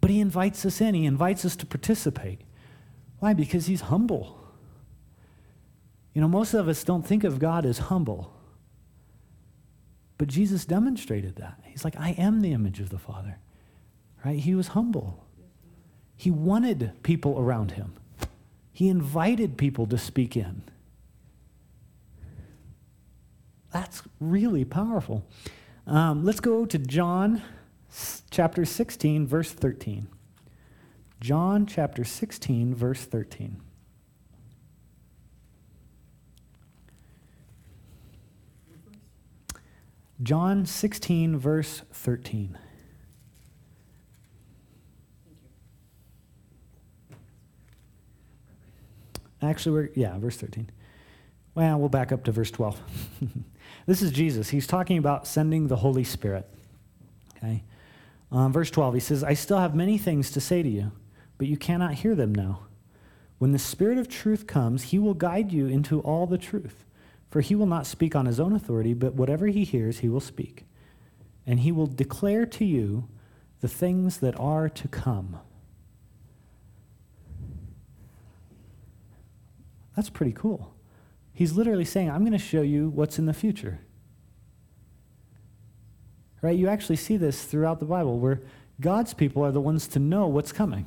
[0.00, 0.94] but he invites us in.
[0.94, 2.40] He invites us to participate.
[3.18, 3.34] Why?
[3.34, 4.40] Because he's humble.
[6.12, 8.32] You know, most of us don't think of God as humble.
[10.18, 11.60] But Jesus demonstrated that.
[11.64, 13.38] He's like, I am the image of the Father.
[14.24, 14.38] Right?
[14.38, 15.24] He was humble.
[16.16, 17.94] He wanted people around him.
[18.72, 20.62] He invited people to speak in.
[23.70, 25.26] That's really powerful.
[25.86, 27.42] Um, let's go to John
[28.30, 30.08] chapter 16, verse 13.
[31.20, 33.60] John chapter 16, verse 13.
[40.22, 42.56] John 16, verse 13.
[49.44, 50.70] Actually, we're, yeah, verse 13.
[51.54, 52.80] Well, we'll back up to verse 12.
[53.86, 54.50] this is Jesus.
[54.50, 56.48] He's talking about sending the Holy Spirit.
[57.36, 57.62] Okay?
[58.32, 60.90] Um, verse 12, he says, I still have many things to say to you,
[61.38, 62.60] but you cannot hear them now.
[63.38, 66.84] When the Spirit of truth comes, he will guide you into all the truth.
[67.30, 70.20] For he will not speak on his own authority, but whatever he hears, he will
[70.20, 70.66] speak.
[71.46, 73.08] And he will declare to you
[73.60, 75.38] the things that are to come.
[79.96, 80.74] That's pretty cool.
[81.32, 83.80] He's literally saying, I'm going to show you what's in the future.
[86.42, 86.58] Right?
[86.58, 88.40] You actually see this throughout the Bible where
[88.80, 90.86] God's people are the ones to know what's coming.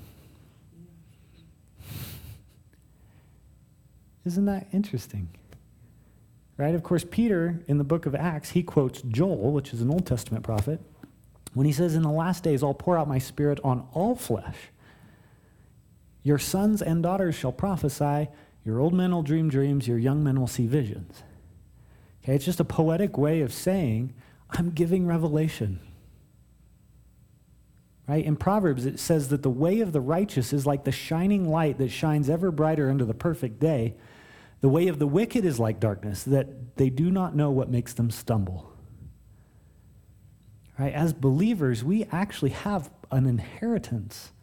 [4.25, 5.29] Isn't that interesting?
[6.57, 6.75] Right?
[6.75, 10.05] Of course, Peter in the book of Acts, he quotes Joel, which is an Old
[10.05, 10.81] Testament prophet,
[11.53, 14.57] when he says, In the last days, I'll pour out my spirit on all flesh.
[16.23, 18.27] Your sons and daughters shall prophesy,
[18.67, 21.23] your old men will dream dreams, your young men will see visions.
[22.21, 24.13] Okay, it's just a poetic way of saying,
[24.49, 25.79] I'm giving revelation.
[28.09, 28.25] Right?
[28.25, 31.77] In Proverbs, it says that the way of the righteous is like the shining light
[31.77, 33.95] that shines ever brighter into the perfect day.
[34.59, 37.93] The way of the wicked is like darkness, that they do not know what makes
[37.93, 38.73] them stumble.
[40.77, 40.93] Right?
[40.93, 44.33] As believers, we actually have an inheritance.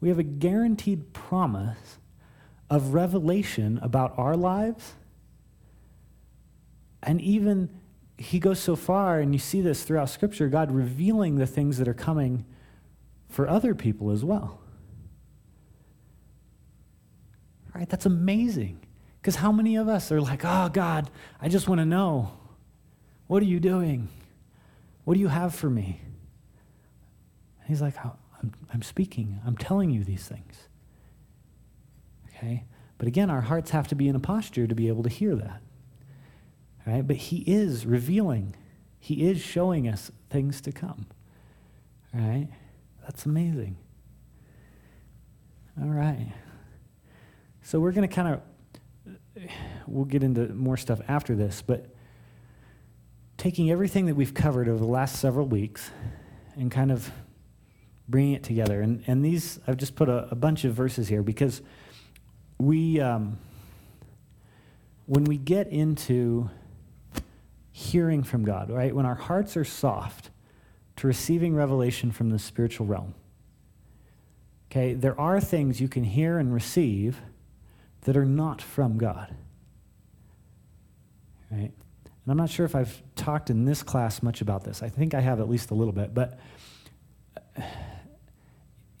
[0.00, 1.98] We have a guaranteed promise
[2.70, 4.94] of revelation about our lives.
[7.02, 7.70] And even
[8.18, 11.86] he goes so far, and you see this throughout Scripture, God revealing the things that
[11.86, 12.44] are coming
[13.28, 14.60] for other people as well.
[17.74, 17.88] Right?
[17.88, 18.80] That's amazing.
[19.20, 22.32] Because how many of us are like, oh, God, I just want to know.
[23.28, 24.08] What are you doing?
[25.04, 26.00] What do you have for me?
[27.60, 29.40] And he's like, oh, I'm, I'm speaking.
[29.46, 30.67] I'm telling you these things.
[32.38, 32.64] Okay?
[32.96, 35.34] But again, our hearts have to be in a posture to be able to hear
[35.36, 35.60] that.
[36.86, 37.06] Right?
[37.06, 38.56] But he is revealing,
[38.98, 41.06] he is showing us things to come.
[42.14, 42.48] Right?
[43.02, 43.76] That's amazing.
[45.80, 46.32] All right.
[47.62, 48.40] So we're going to kind of
[49.86, 51.86] we'll get into more stuff after this, but
[53.36, 55.90] taking everything that we've covered over the last several weeks
[56.56, 57.10] and kind of
[58.08, 58.80] bringing it together.
[58.80, 61.62] And, and these, I've just put a, a bunch of verses here because
[62.58, 63.38] we, um,
[65.06, 66.50] when we get into
[67.70, 70.30] hearing from God, right, when our hearts are soft
[70.96, 73.14] to receiving revelation from the spiritual realm,
[74.70, 77.20] okay, there are things you can hear and receive
[78.02, 79.34] that are not from God.
[81.50, 81.72] Right?
[82.28, 84.82] And I'm not sure if I've talked in this class much about this.
[84.82, 86.38] I think I have at least a little bit, but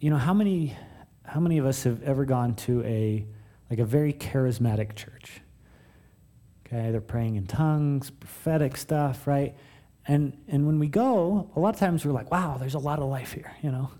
[0.00, 0.76] you know, how many
[1.24, 3.26] how many of us have ever gone to a
[3.70, 5.40] like a very charismatic church?
[6.66, 9.54] Okay, they're praying in tongues, prophetic stuff, right?
[10.06, 12.98] And and when we go, a lot of times we're like, wow, there's a lot
[12.98, 13.90] of life here, you know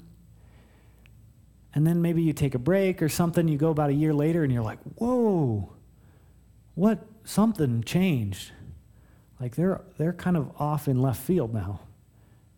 [1.74, 4.42] and then maybe you take a break or something, you go about a year later
[4.42, 5.72] and you're like, whoa,
[6.74, 8.52] what, something changed.
[9.38, 11.80] Like they're, they're kind of off in left field now.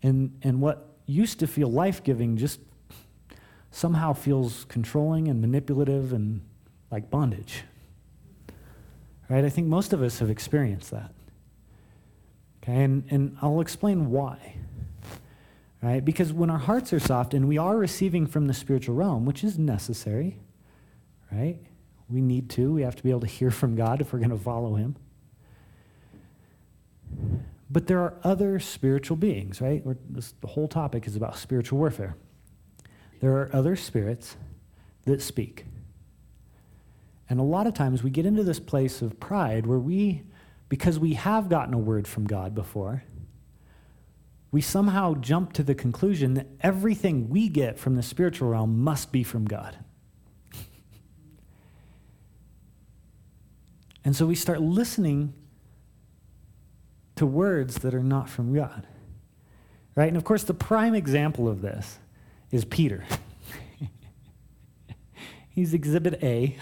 [0.02, 2.60] And, and what used to feel life giving just
[3.70, 6.40] somehow feels controlling and manipulative and
[6.90, 7.62] like bondage.
[9.28, 9.44] Right?
[9.44, 11.12] I think most of us have experienced that.
[12.62, 14.56] Okay, and, and I'll explain why
[15.82, 16.04] right?
[16.04, 19.42] Because when our hearts are soft and we are receiving from the spiritual realm, which
[19.42, 20.38] is necessary,
[21.32, 21.58] right?
[22.08, 22.72] We need to.
[22.72, 24.96] We have to be able to hear from God if we're going to follow Him.
[27.70, 29.82] But there are other spiritual beings, right?
[30.12, 32.16] This, the whole topic is about spiritual warfare.
[33.20, 34.36] There are other spirits
[35.04, 35.64] that speak.
[37.30, 40.24] And a lot of times we get into this place of pride where we,
[40.68, 43.04] because we have gotten a word from God before,
[44.50, 49.12] we somehow jump to the conclusion that everything we get from the spiritual realm must
[49.12, 49.78] be from God.
[54.04, 55.32] and so we start listening
[57.14, 58.88] to words that are not from God.
[59.94, 60.08] Right?
[60.08, 62.00] And of course, the prime example of this
[62.50, 63.04] is Peter.
[65.50, 66.56] He's exhibit A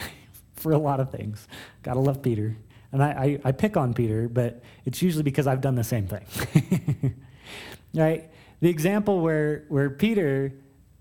[0.59, 1.47] for a lot of things.
[1.83, 2.57] Gotta love Peter.
[2.93, 6.07] And I, I, I pick on Peter, but it's usually because I've done the same
[6.07, 7.15] thing.
[7.95, 8.31] right?
[8.61, 10.55] The example where, where Peter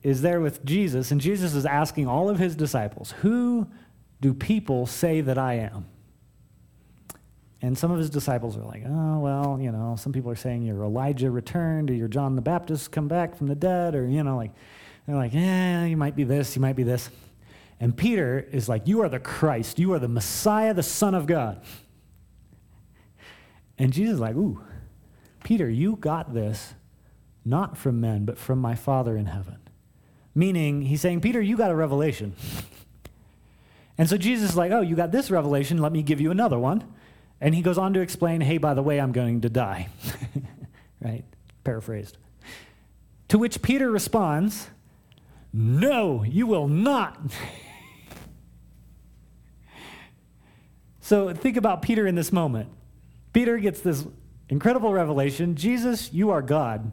[0.03, 3.67] is there with Jesus, and Jesus is asking all of his disciples, Who
[4.21, 5.85] do people say that I am?
[7.61, 10.63] And some of his disciples are like, Oh, well, you know, some people are saying
[10.63, 14.23] you're Elijah returned, or you're John the Baptist come back from the dead, or, you
[14.23, 14.51] know, like,
[15.07, 17.09] they're like, Yeah, you might be this, you might be this.
[17.79, 21.27] And Peter is like, You are the Christ, you are the Messiah, the Son of
[21.27, 21.61] God.
[23.77, 24.61] And Jesus is like, Ooh,
[25.43, 26.73] Peter, you got this
[27.45, 29.57] not from men, but from my Father in heaven.
[30.35, 32.35] Meaning, he's saying, Peter, you got a revelation.
[33.99, 36.59] And so Jesus is like, Oh, you got this revelation, let me give you another
[36.59, 36.83] one.
[37.41, 39.87] And he goes on to explain, Hey, by the way, I'm going to die.
[41.01, 41.23] right?
[41.63, 42.17] Paraphrased.
[43.29, 44.69] To which Peter responds,
[45.51, 47.19] No, you will not.
[51.07, 52.67] so think about Peter in this moment.
[53.31, 54.05] Peter gets this
[54.49, 56.91] incredible revelation Jesus, you are God.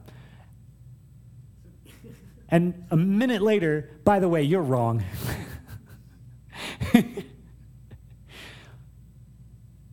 [2.49, 5.03] And a minute later, by the way, you're wrong.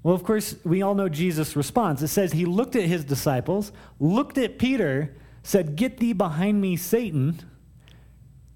[0.04, 2.04] well, of course, we all know Jesus' response.
[2.04, 6.76] It says he looked at his disciples, looked at Peter, said, Get thee behind me,
[6.76, 7.40] Satan,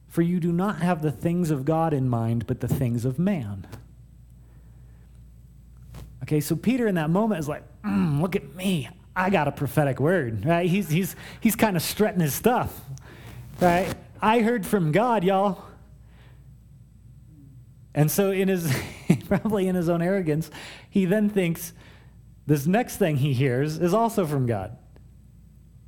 [0.07, 3.18] for you do not have the things of God in mind, but the things of
[3.18, 3.66] man.
[6.26, 8.89] Okay, so Peter in that moment is like, mm, Look at me.
[9.15, 10.67] I got a prophetic word, right?
[10.67, 12.82] He's, he's, he's kind of strutting his stuff,
[13.61, 13.93] right?
[14.19, 15.63] I heard from God, y'all.
[17.93, 18.76] And so, in his,
[19.28, 20.49] probably in his own arrogance,
[20.89, 21.73] he then thinks
[22.47, 24.76] this next thing he hears is also from God.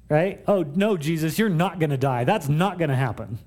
[0.08, 0.44] Right?
[0.48, 2.24] Oh, no, Jesus, you're not going to die.
[2.24, 3.40] That's not going to happen.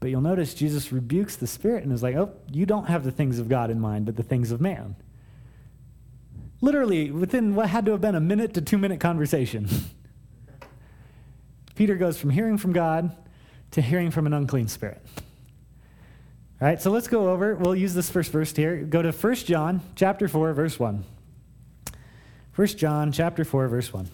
[0.00, 3.10] But you'll notice Jesus rebukes the spirit and is like, oh, you don't have the
[3.10, 4.96] things of God in mind, but the things of man.
[6.60, 9.68] Literally, within what had to have been a minute to two minute conversation,
[11.74, 13.16] Peter goes from hearing from God
[13.72, 15.00] to hearing from an unclean spirit.
[16.60, 17.54] All right, so let's go over.
[17.54, 18.78] We'll use this first verse here.
[18.78, 21.04] Go to 1 John chapter 4, verse 1.
[22.56, 24.08] 1 John chapter 4, verse 1.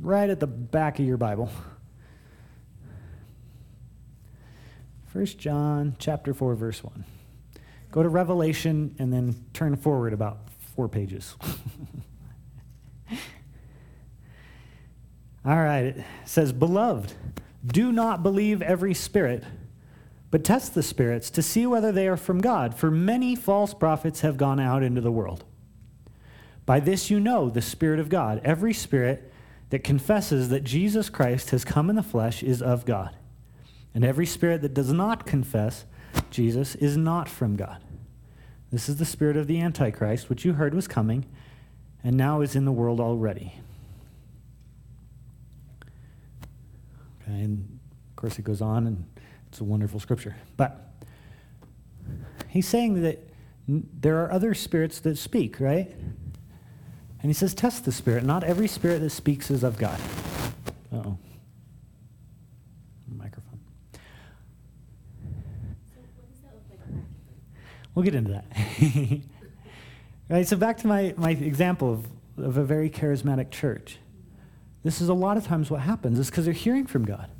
[0.00, 1.48] Right at the back of your Bible.
[5.12, 7.04] 1 John chapter 4, verse 1.
[7.90, 10.38] Go to Revelation and then turn forward about
[10.76, 11.36] four pages.
[15.44, 17.12] All right, it says, Beloved,
[17.66, 19.42] do not believe every spirit,
[20.30, 24.20] but test the spirits to see whether they are from God, for many false prophets
[24.20, 25.44] have gone out into the world.
[26.66, 28.40] By this you know the Spirit of God.
[28.44, 29.32] Every spirit
[29.70, 33.16] that confesses that Jesus Christ has come in the flesh is of God.
[33.94, 35.84] And every spirit that does not confess
[36.30, 37.82] Jesus is not from God.
[38.70, 41.26] This is the spirit of the Antichrist, which you heard was coming,
[42.04, 43.54] and now is in the world already.
[47.22, 47.80] Okay, and
[48.10, 49.04] of course, it goes on, and
[49.48, 50.36] it's a wonderful scripture.
[50.56, 50.92] But
[52.48, 53.28] he's saying that
[53.66, 55.90] there are other spirits that speak, right?
[57.22, 58.24] And he says, test the spirit.
[58.24, 60.00] Not every spirit that speaks is of God.
[60.92, 61.18] oh.
[63.14, 63.60] Microphone.
[68.00, 69.20] We'll get into that.
[70.30, 72.06] right, so back to my, my example of,
[72.42, 73.98] of a very charismatic church.
[74.82, 77.30] This is a lot of times what happens is because they're hearing from God.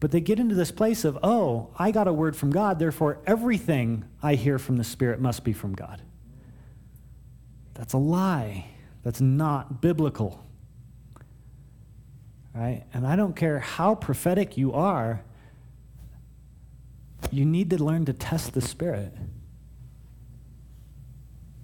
[0.00, 3.20] But they get into this place of, oh, I got a word from God, therefore
[3.26, 6.02] everything I hear from the Spirit must be from God.
[7.74, 8.66] That's a lie.
[9.04, 10.44] That's not biblical.
[12.52, 12.82] Right?
[12.92, 15.22] And I don't care how prophetic you are,
[17.30, 19.14] you need to learn to test the Spirit.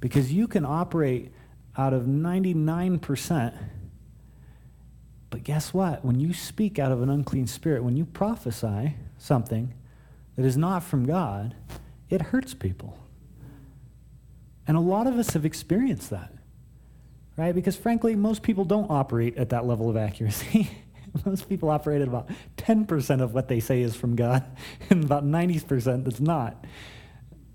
[0.07, 1.33] Because you can operate
[1.77, 3.53] out of 99%
[5.31, 6.05] but guess what?
[6.05, 9.75] When you speak out of an unclean spirit, when you prophesy something
[10.37, 11.55] that is not from God,
[12.09, 12.99] it hurts people.
[14.67, 16.33] And a lot of us have experienced that,
[17.37, 17.55] right?
[17.55, 20.71] Because frankly, most people don't operate at that level of accuracy.
[21.25, 24.45] most people operate at about 10% of what they say is from God,
[24.91, 26.65] and about 90% that's not,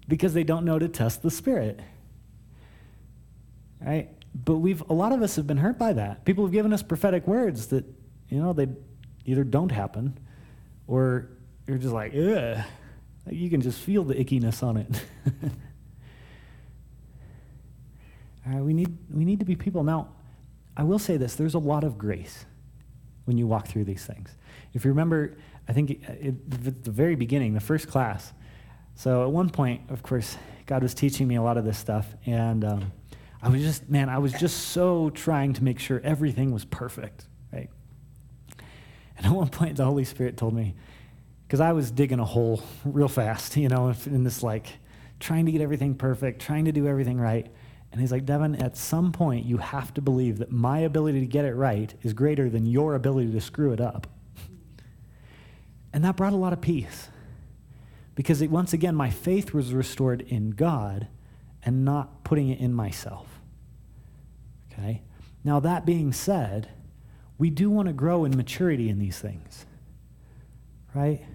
[0.08, 1.80] because they don't know to test the Spirit,
[3.86, 4.09] right?
[4.34, 6.23] but we've a lot of us have been hurt by that.
[6.25, 7.86] People have given us prophetic words that
[8.29, 8.67] you know they
[9.25, 10.17] either don't happen,
[10.88, 11.29] or
[11.67, 12.63] you're just like, ugh.
[13.29, 15.05] You can just feel the ickiness on it.
[18.47, 19.84] All right, we need we need to be people.
[19.84, 20.09] Now,
[20.75, 22.45] I will say this: there's a lot of grace
[23.25, 24.36] when you walk through these things.
[24.73, 28.34] If you remember, I think at the very beginning, the first class.
[28.95, 32.07] So at one point, of course, God was teaching me a lot of this stuff,
[32.25, 32.63] and.
[32.63, 32.91] Um,
[33.44, 37.26] I was just, man, I was just so trying to make sure everything was perfect,
[37.52, 37.70] right?
[39.18, 40.76] And at one point, the Holy Spirit told me,
[41.48, 44.68] because I was digging a hole real fast, you know, in this like
[45.20, 47.48] trying to get everything perfect, trying to do everything right.
[47.92, 51.26] And he's like, Devin, at some point, you have to believe that my ability to
[51.26, 54.08] get it right is greater than your ability to screw it up.
[55.94, 57.10] And that brought a lot of peace.
[58.16, 61.10] Because it, once again, my faith was restored in God
[61.64, 63.30] and not putting it in myself.
[64.72, 65.01] Okay?
[65.43, 66.69] Now, that being said,
[67.38, 69.65] we do want to grow in maturity in these things,
[70.93, 71.26] right?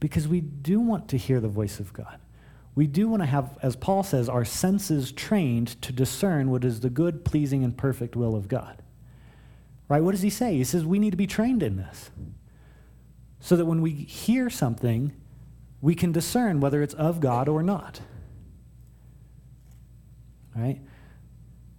[0.00, 2.18] because we do want to hear the voice of God.
[2.74, 6.80] We do want to have, as Paul says, our senses trained to discern what is
[6.80, 8.82] the good, pleasing, and perfect will of God.
[9.88, 10.02] Right?
[10.02, 10.56] What does he say?
[10.56, 12.10] He says we need to be trained in this
[13.40, 15.12] so that when we hear something,
[15.80, 18.00] we can discern whether it's of God or not.
[20.54, 20.80] Right?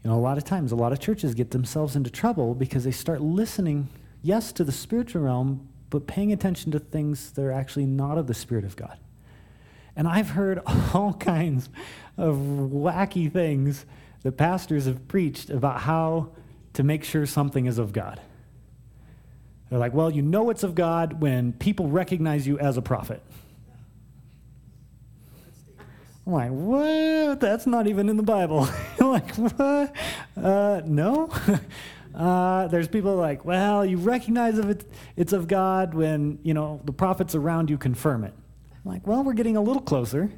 [0.08, 2.86] You know, a lot of times, a lot of churches get themselves into trouble because
[2.86, 3.90] they start listening,
[4.22, 8.26] yes, to the spiritual realm, but paying attention to things that are actually not of
[8.26, 8.98] the Spirit of God.
[9.98, 10.62] And I've heard
[10.94, 11.68] all kinds
[12.18, 13.86] of wacky things
[14.24, 16.30] that pastors have preached about how
[16.72, 18.22] to make sure something is of God.
[19.70, 23.22] They're like, well, you know it's of God when people recognize you as a prophet.
[26.28, 27.40] I'm like, what?
[27.40, 28.68] That's not even in the Bible.
[29.00, 29.96] like, what?
[30.36, 31.30] Uh, no.
[32.16, 36.82] Uh, there's people like, well, you recognize if it's, it's of God when, you know,
[36.84, 38.34] the prophets around you confirm it.
[38.74, 40.32] I'm like, well, we're getting a little closer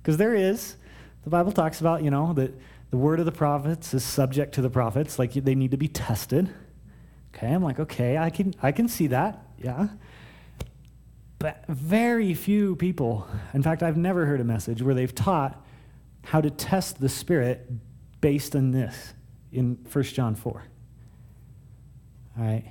[0.00, 0.76] because there is.
[1.24, 2.54] The Bible talks about, you know, that
[2.92, 5.88] the word of the prophets is subject to the prophets, like they need to be
[5.88, 6.54] tested.
[7.34, 9.88] Okay, I'm like, okay, I can, I can see that, yeah.
[11.44, 15.62] But very few people, in fact, I've never heard a message where they've taught
[16.22, 17.70] how to test the Spirit
[18.22, 19.12] based on this
[19.52, 20.64] in 1 John 4.
[22.38, 22.64] All right?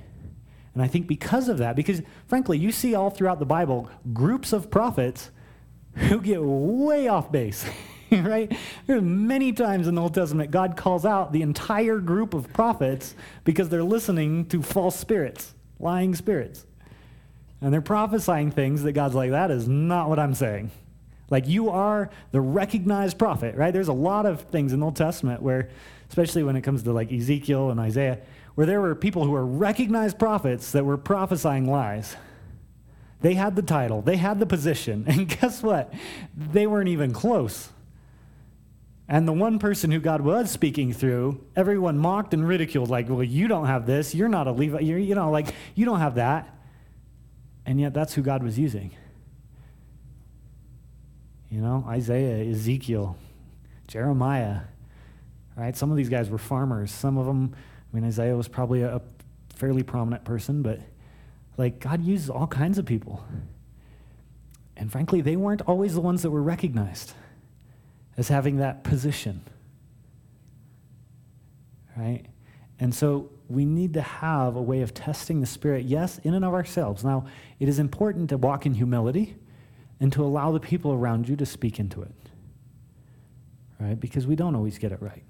[0.74, 4.52] And I think because of that, because frankly, you see all throughout the Bible groups
[4.52, 5.30] of prophets
[5.94, 7.64] who get way off base,
[8.10, 8.52] right?
[8.88, 13.14] There's many times in the Old Testament God calls out the entire group of prophets
[13.44, 16.66] because they're listening to false spirits, lying spirits.
[17.64, 20.70] And they're prophesying things that God's like, that is not what I'm saying.
[21.30, 23.72] Like, you are the recognized prophet, right?
[23.72, 25.70] There's a lot of things in the Old Testament where,
[26.10, 28.18] especially when it comes to like Ezekiel and Isaiah,
[28.54, 32.16] where there were people who were recognized prophets that were prophesying lies.
[33.22, 35.90] They had the title, they had the position, and guess what?
[36.36, 37.70] They weren't even close.
[39.08, 43.24] And the one person who God was speaking through, everyone mocked and ridiculed, like, well,
[43.24, 44.14] you don't have this.
[44.14, 44.82] You're not a Levite.
[44.82, 46.53] You're, you know, like, you don't have that.
[47.66, 48.92] And yet, that's who God was using.
[51.50, 53.16] You know, Isaiah, Ezekiel,
[53.86, 54.60] Jeremiah,
[55.56, 55.76] right?
[55.76, 56.90] Some of these guys were farmers.
[56.90, 57.54] Some of them
[57.94, 59.00] I mean, Isaiah was probably a,
[59.54, 60.80] fairly prominent person, but
[61.56, 63.24] like God uses all kinds of people.
[64.76, 67.12] And frankly, they weren't always the ones that were recognized
[68.16, 69.42] as having that position.
[71.96, 72.24] Right?
[72.80, 76.44] And so we need to have a way of testing the Spirit, yes, in and
[76.44, 77.04] of ourselves.
[77.04, 77.26] Now,
[77.58, 79.36] it is important to walk in humility
[80.00, 82.14] and to allow the people around you to speak into it.
[83.78, 83.98] Right?
[83.98, 85.24] Because we don't always get it right.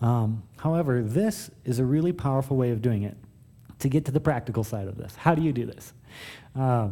[0.00, 3.16] Um, however, this is a really powerful way of doing it.
[3.80, 5.92] To get to the practical side of this, how do you do this?
[6.56, 6.88] Uh,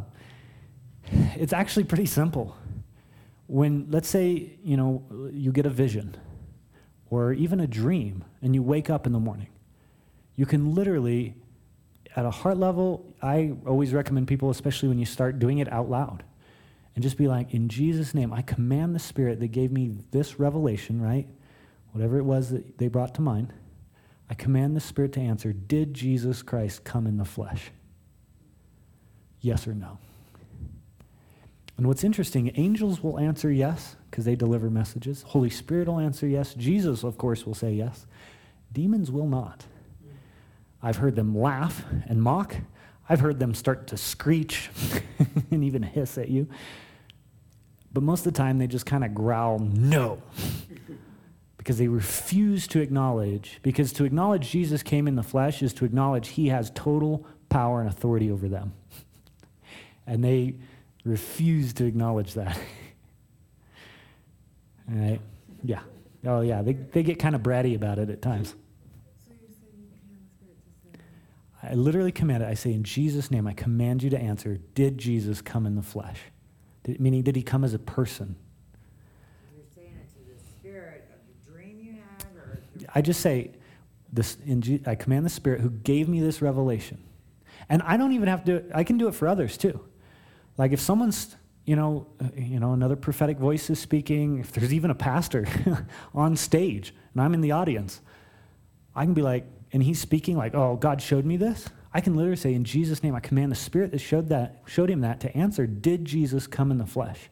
[1.37, 2.57] it's actually pretty simple.
[3.47, 5.03] When, let's say, you know,
[5.33, 6.17] you get a vision
[7.09, 9.49] or even a dream and you wake up in the morning,
[10.43, 11.37] you can literally,
[12.17, 15.89] at a heart level, I always recommend people, especially when you start doing it out
[15.89, 16.25] loud,
[16.97, 20.41] and just be like, in Jesus' name, I command the Spirit that gave me this
[20.41, 21.29] revelation, right?
[21.93, 23.53] whatever it was that they brought to mind,
[24.29, 27.71] I command the Spirit to answer Did Jesus Christ come in the flesh?
[29.41, 29.99] Yes or no?
[31.77, 35.23] And what's interesting, angels will answer yes because they deliver messages.
[35.23, 36.53] Holy Spirit will answer yes.
[36.55, 38.07] Jesus, of course, will say yes.
[38.73, 39.67] Demons will not.
[40.83, 42.57] I've heard them laugh and mock.
[43.09, 44.71] I've heard them start to screech
[45.51, 46.49] and even hiss at you.
[47.93, 50.23] But most of the time, they just kind of growl, no
[51.63, 55.85] because they refuse to acknowledge, because to acknowledge Jesus came in the flesh is to
[55.85, 58.73] acknowledge he has total power and authority over them.
[60.09, 60.57] and they
[61.05, 62.59] refuse to acknowledge that.
[64.91, 65.21] All right?
[65.63, 65.83] Yeah.
[66.27, 66.63] Oh, yeah.
[66.63, 68.57] They, they get kind of bratty about it at times.
[71.63, 72.47] I literally command it.
[72.47, 75.83] I say, in Jesus' name, I command you to answer, did Jesus come in the
[75.83, 76.19] flesh?
[76.83, 78.37] Did, meaning, did he come as a person?
[82.95, 83.53] I just say,
[84.13, 87.03] this, in, I command the Spirit who gave me this revelation.
[87.69, 89.81] And I don't even have to, I can do it for others too.
[90.59, 91.35] Like if someone's,
[91.65, 95.47] you know, uh, you know, another prophetic voice is speaking, if there's even a pastor
[96.15, 98.01] on stage and I'm in the audience,
[98.95, 101.69] I can be like, and he's speaking like, oh, God showed me this.
[101.95, 104.91] I can literally say, in Jesus' name, I command the Spirit that showed that, showed
[104.91, 107.31] him that to answer, did Jesus come in the flesh?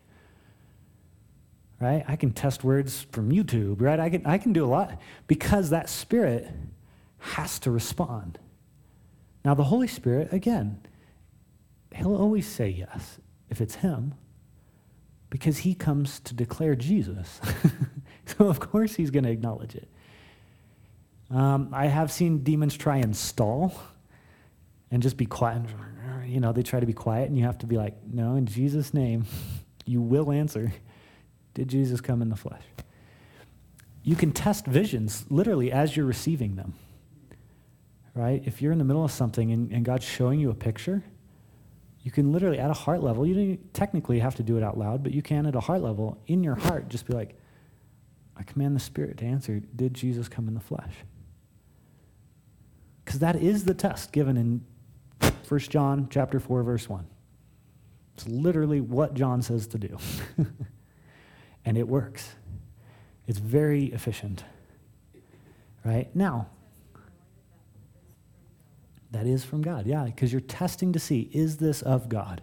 [1.81, 2.05] right?
[2.07, 3.99] I can test words from YouTube, right?
[3.99, 6.49] I can, I can do a lot because that spirit
[7.19, 8.39] has to respond.
[9.45, 10.87] Now, the Holy Spirit, again,
[11.95, 13.19] he'll always say yes.
[13.49, 14.15] if it's him
[15.31, 17.41] because he comes to declare Jesus.
[18.27, 19.89] so, of course, he's going to acknowledge it.
[21.31, 23.73] Um, I have seen demons try and stall
[24.91, 25.63] and just be quiet.
[26.27, 28.47] You know, they try to be quiet, and you have to be like, no, in
[28.47, 29.25] Jesus' name,
[29.87, 30.73] you will answer.
[31.55, 32.63] Did Jesus come in the flesh?
[34.03, 36.75] You can test visions literally as you're receiving them.
[38.15, 38.43] Right?
[38.45, 41.05] If you're in the middle of something and, and God's showing you a picture,
[42.03, 44.79] you can literally, at a heart level, you don't technically have to do it out
[44.79, 47.39] loud, but you can at a heart level, in your heart, just be like,
[48.37, 50.95] I command the Spirit to answer, did Jesus come in the flesh?
[53.11, 54.65] Because that is the test given in
[55.49, 57.05] 1 John chapter 4, verse 1.
[58.15, 59.99] It's literally what John says to do.
[61.65, 62.37] and it works.
[63.27, 64.45] It's very efficient.
[65.85, 66.15] Right?
[66.15, 66.51] Now,
[69.11, 72.43] that is from God, yeah, because you're testing to see is this of God?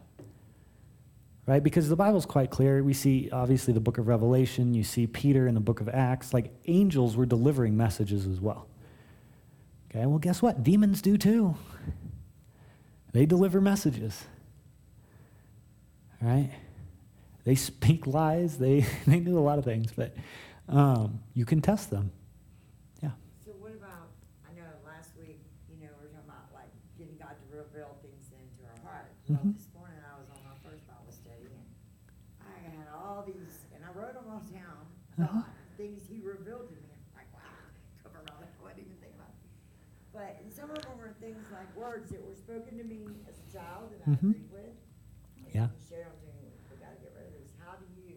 [1.46, 1.64] Right?
[1.64, 2.84] Because the Bible's quite clear.
[2.84, 6.34] We see, obviously, the book of Revelation, you see Peter in the book of Acts.
[6.34, 8.68] Like angels were delivering messages as well.
[9.90, 10.64] Okay, well, guess what?
[10.64, 11.56] Demons do too.
[13.14, 14.26] They deliver messages.
[16.22, 16.52] Right?
[17.46, 20.16] They speak lies, they, they do a lot of things, but
[20.68, 22.12] um, you can test them.
[23.02, 23.12] Yeah.
[23.46, 24.12] So what about,
[24.44, 25.40] I know last week,
[25.72, 26.68] you know, we are talking about like
[27.00, 29.08] getting God to reveal things into our heart.
[29.30, 29.56] Well, Mhm.
[29.56, 31.64] this morning I was on my first Bible study and
[32.44, 34.84] I had all these, and I wrote them all down,
[35.16, 35.48] Uh-huh.
[35.48, 36.92] thought, things he revealed to me.
[36.92, 37.56] I'm like, wow,
[38.04, 39.48] come around, I wasn't even thinking about it.
[40.12, 43.40] But and some of them were things like words that were spoken to me as
[44.08, 44.32] a child that I Mhm.
[44.32, 45.54] agreed with.
[45.54, 45.68] Yeah.
[45.80, 47.52] he shared them to me, we gotta get rid of this.
[47.60, 48.16] How do you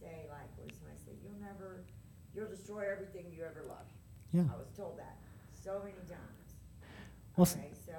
[0.00, 1.84] say, like, what somebody said, you'll never,
[2.34, 3.92] you'll destroy everything you ever loved.
[4.32, 4.42] Yeah.
[4.52, 5.16] I was told that
[5.54, 6.54] so many times.
[7.36, 7.92] Well, Okay, so,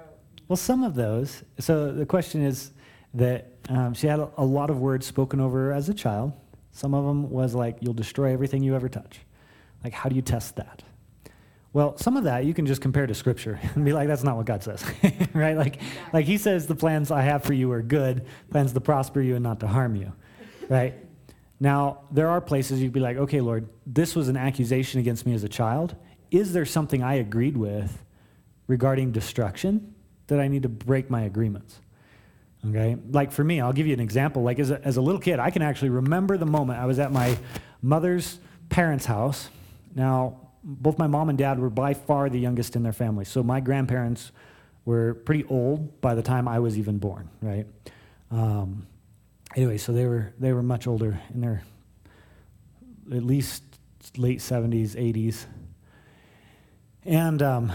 [0.48, 1.42] Well, some of those.
[1.58, 2.72] So the question is
[3.14, 6.32] that um, she had a, a lot of words spoken over her as a child.
[6.72, 9.20] Some of them was like, "You'll destroy everything you ever touch."
[9.84, 10.82] Like, how do you test that?
[11.72, 14.36] Well, some of that you can just compare to Scripture and be like, "That's not
[14.36, 14.84] what God says,"
[15.34, 15.56] right?
[15.56, 15.80] Like,
[16.12, 19.34] like He says, "The plans I have for you are good, plans to prosper you
[19.34, 20.12] and not to harm you,"
[20.68, 20.94] right?
[21.60, 25.34] Now, there are places you'd be like, "Okay, Lord, this was an accusation against me
[25.34, 25.94] as a child.
[26.30, 28.04] Is there something I agreed with
[28.66, 29.94] regarding destruction
[30.28, 31.80] that I need to break my agreements?"
[32.68, 32.96] Okay?
[33.10, 34.42] Like for me, I'll give you an example.
[34.42, 36.98] Like as a, as a little kid, I can actually remember the moment I was
[36.98, 37.36] at my
[37.80, 39.48] mother's parents' house.
[39.94, 43.24] Now, both my mom and dad were by far the youngest in their family.
[43.24, 44.32] So my grandparents
[44.84, 47.66] were pretty old by the time I was even born, right?
[48.30, 48.86] Um,
[49.56, 51.62] anyway, so they were they were much older in their
[53.12, 53.62] at least
[54.16, 55.46] late 70s, 80s.
[57.04, 57.72] And um,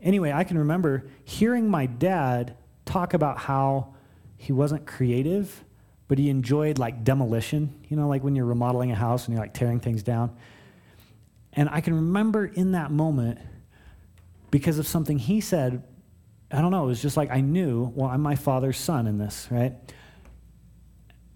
[0.00, 3.94] anyway, I can remember hearing my dad talk about how
[4.36, 5.64] he wasn't creative,
[6.08, 9.42] but he enjoyed like demolition, you know, like when you're remodeling a house and you're
[9.42, 10.36] like tearing things down.
[11.52, 13.38] And I can remember in that moment,
[14.50, 15.82] because of something he said,
[16.50, 19.18] I don't know, it was just like I knew, well, I'm my father's son in
[19.18, 19.74] this, right?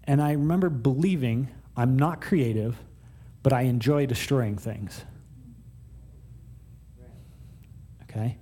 [0.03, 2.77] And I remember believing I'm not creative,
[3.43, 5.03] but I enjoy destroying things.
[8.03, 8.37] Okay?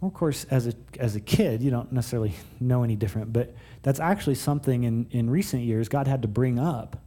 [0.00, 3.54] Well, of course, as a, as a kid, you don't necessarily know any different, but
[3.82, 7.02] that's actually something in, in recent years God had to bring up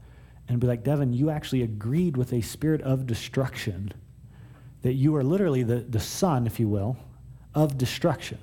[0.47, 3.93] and be like, Devin, you actually agreed with a spirit of destruction,
[4.81, 6.97] that you are literally the, the son, if you will,
[7.55, 8.37] of destruction.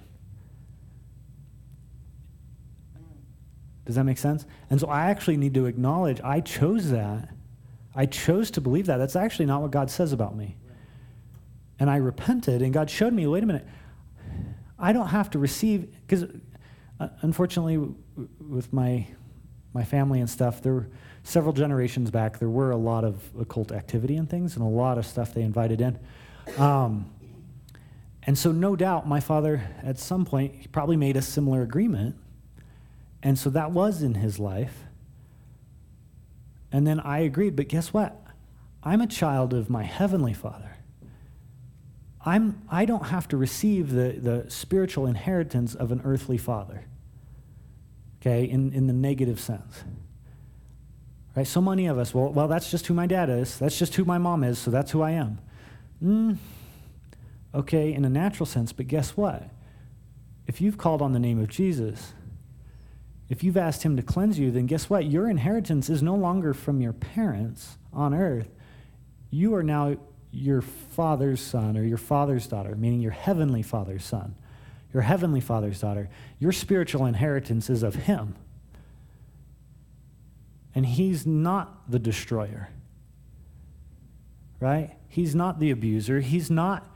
[3.84, 4.46] Does that make sense?
[4.70, 7.28] And so I actually need to acknowledge I chose that.
[7.94, 8.98] I chose to believe that.
[8.98, 10.57] That's actually not what God says about me.
[11.78, 13.66] And I repented, and God showed me wait a minute,
[14.78, 16.24] I don't have to receive, because
[17.01, 17.96] uh, unfortunately, w-
[18.38, 19.07] with my,
[19.74, 20.88] my family and stuff, there were
[21.22, 24.98] several generations back, there were a lot of occult activity and things, and a lot
[24.98, 25.98] of stuff they invited in.
[26.58, 27.10] Um,
[28.22, 32.16] and so, no doubt, my father, at some point, he probably made a similar agreement.
[33.22, 34.84] And so that was in his life.
[36.72, 38.22] And then I agreed, but guess what?
[38.82, 40.76] I'm a child of my heavenly father.
[42.24, 46.84] I'm, I don't have to receive the, the spiritual inheritance of an earthly father,
[48.20, 49.84] okay, in, in the negative sense.
[51.37, 51.47] Right?
[51.47, 53.59] So many of us, well, well, that's just who my dad is.
[53.59, 55.39] That's just who my mom is, so that's who I am.
[56.03, 56.39] Mm,
[57.55, 59.49] okay, in a natural sense, but guess what?
[60.47, 62.14] If you've called on the name of Jesus,
[63.28, 65.05] if you've asked him to cleanse you, then guess what?
[65.05, 68.49] Your inheritance is no longer from your parents on earth.
[69.31, 69.97] You are now
[70.33, 74.35] your father's son or your father's daughter, meaning your heavenly father's son,
[74.93, 76.09] your heavenly father's daughter.
[76.41, 78.35] Your spiritual inheritance is of him.
[80.74, 82.68] And he's not the destroyer.
[84.60, 84.96] Right?
[85.08, 86.20] He's not the abuser.
[86.20, 86.90] He's not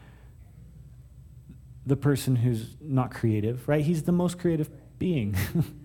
[1.87, 3.85] the person who's not creative, right?
[3.85, 5.37] He's the most creative being,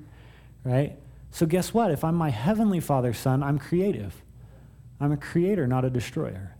[0.64, 0.98] right?
[1.32, 1.92] So, guess what?
[1.92, 4.16] If I'm my heavenly Father's son, I'm creative.
[5.00, 6.56] I'm a creator, not a destroyer.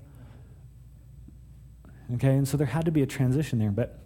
[2.16, 3.72] Okay, and so there had to be a transition there.
[3.72, 4.00] But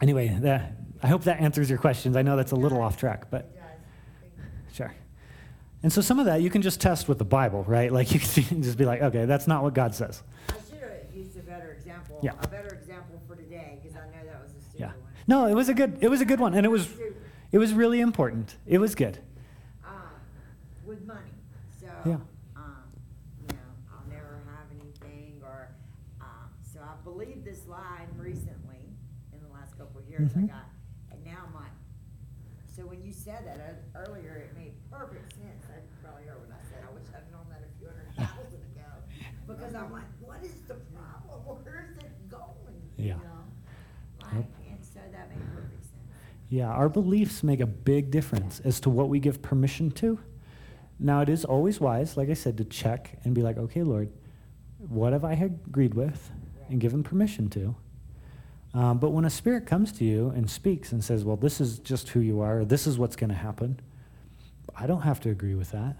[0.00, 2.16] anyway, that, I hope that answers your questions.
[2.16, 3.50] I know that's a little off track, but
[4.72, 4.94] sure.
[5.82, 7.92] And so some of that you can just test with the Bible, right?
[7.92, 10.22] Like you can just be like, okay, that's not what God says.
[10.48, 12.32] I should have used a better example, Yeah.
[12.40, 14.86] a better example for today, because I know that was a stupid Yeah.
[14.88, 14.96] one.
[15.28, 16.88] No, it was a good it was a good one, and it was
[17.52, 18.56] it was really important.
[18.66, 19.18] It was good.
[19.84, 20.18] Um,
[20.84, 21.30] with money,
[21.80, 22.18] so, Yeah.
[22.56, 22.82] um,
[23.40, 25.68] you know, I'll never have anything, or,
[26.20, 28.82] um, so I believed this lie recently,
[29.32, 30.48] in the last couple of years I Mhm.
[30.48, 30.66] got,
[31.12, 31.70] and now I'm like,
[32.66, 33.58] so when you said that
[33.94, 37.30] uh, earlier, it made perfect sense, I probably heard what I said, I wish I'd
[37.32, 38.90] known that a few hundred thousand ago,
[39.46, 43.16] because I'm like, what is the problem, where is it going, you Yeah.
[43.22, 43.46] know?
[44.22, 45.94] Like, and so that made perfect sense.
[46.48, 50.18] Yeah, our beliefs make a big difference as to what we give permission to.
[50.98, 54.10] Now, it is always wise, like I said, to check and be like, okay, Lord,
[54.78, 56.30] what have I agreed with
[56.68, 57.74] and given permission to?
[58.72, 61.78] Um, but when a spirit comes to you and speaks and says, well, this is
[61.78, 63.80] just who you are, this is what's going to happen,
[64.74, 65.96] I don't have to agree with that.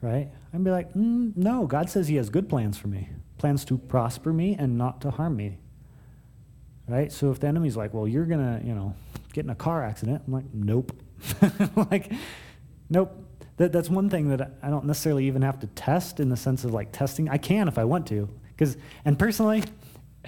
[0.00, 0.30] Right?
[0.52, 3.78] I'd be like, mm, no, God says He has good plans for me plans to
[3.78, 5.58] prosper me and not to harm me
[6.88, 7.12] right?
[7.12, 8.94] So if the enemy's like, well, you're gonna, you know,
[9.32, 10.92] get in a car accident, I'm like, nope,
[11.90, 12.12] like,
[12.90, 13.24] nope.
[13.58, 16.64] That, that's one thing that I don't necessarily even have to test in the sense
[16.64, 17.28] of like testing.
[17.28, 19.64] I can if I want to, because and personally,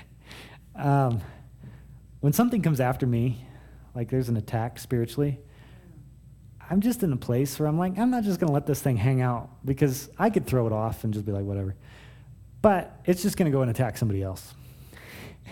[0.74, 1.20] um,
[2.20, 3.44] when something comes after me,
[3.94, 5.38] like there's an attack spiritually.
[6.70, 8.80] I'm just in a place where I'm like, I'm not just going to let this
[8.80, 11.74] thing hang out because I could throw it off and just be like, whatever.
[12.62, 14.54] But it's just going to go and attack somebody else.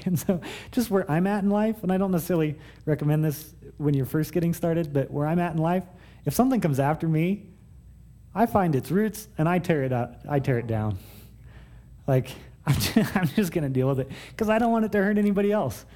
[0.06, 0.40] And so,
[0.72, 4.32] just where I'm at in life, and I don't necessarily recommend this when you're first
[4.32, 5.84] getting started, but where I'm at in life,
[6.24, 7.46] if something comes after me,
[8.34, 10.14] I find its roots and I tear it out.
[10.28, 10.98] I tear it down.
[12.06, 12.30] Like
[12.68, 15.16] I'm just, I'm just to deal with it because I don't want it to hurt
[15.16, 15.86] anybody else.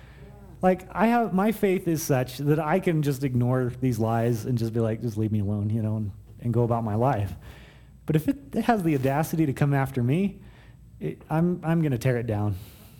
[0.63, 4.57] Like I have my faith is such that I can just ignore these lies and
[4.57, 7.33] just be like, just leave me alone, you know, and, and go about my life.
[8.07, 10.41] But if it, it has the audacity to come after me,
[10.99, 12.57] it, I'm I'm to tear it down.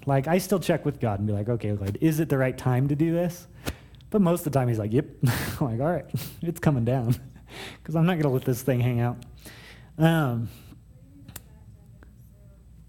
[0.07, 2.57] Like, I still check with God and be like, okay, Lord, is it the right
[2.57, 3.47] time to do this?
[4.11, 5.07] But most of the time, He's like, yep.
[5.25, 5.31] I'm
[5.61, 6.07] like, all right,
[6.43, 7.17] it's coming down.
[7.83, 9.19] Because I'm not going to let this thing hang out.
[9.99, 10.49] Um,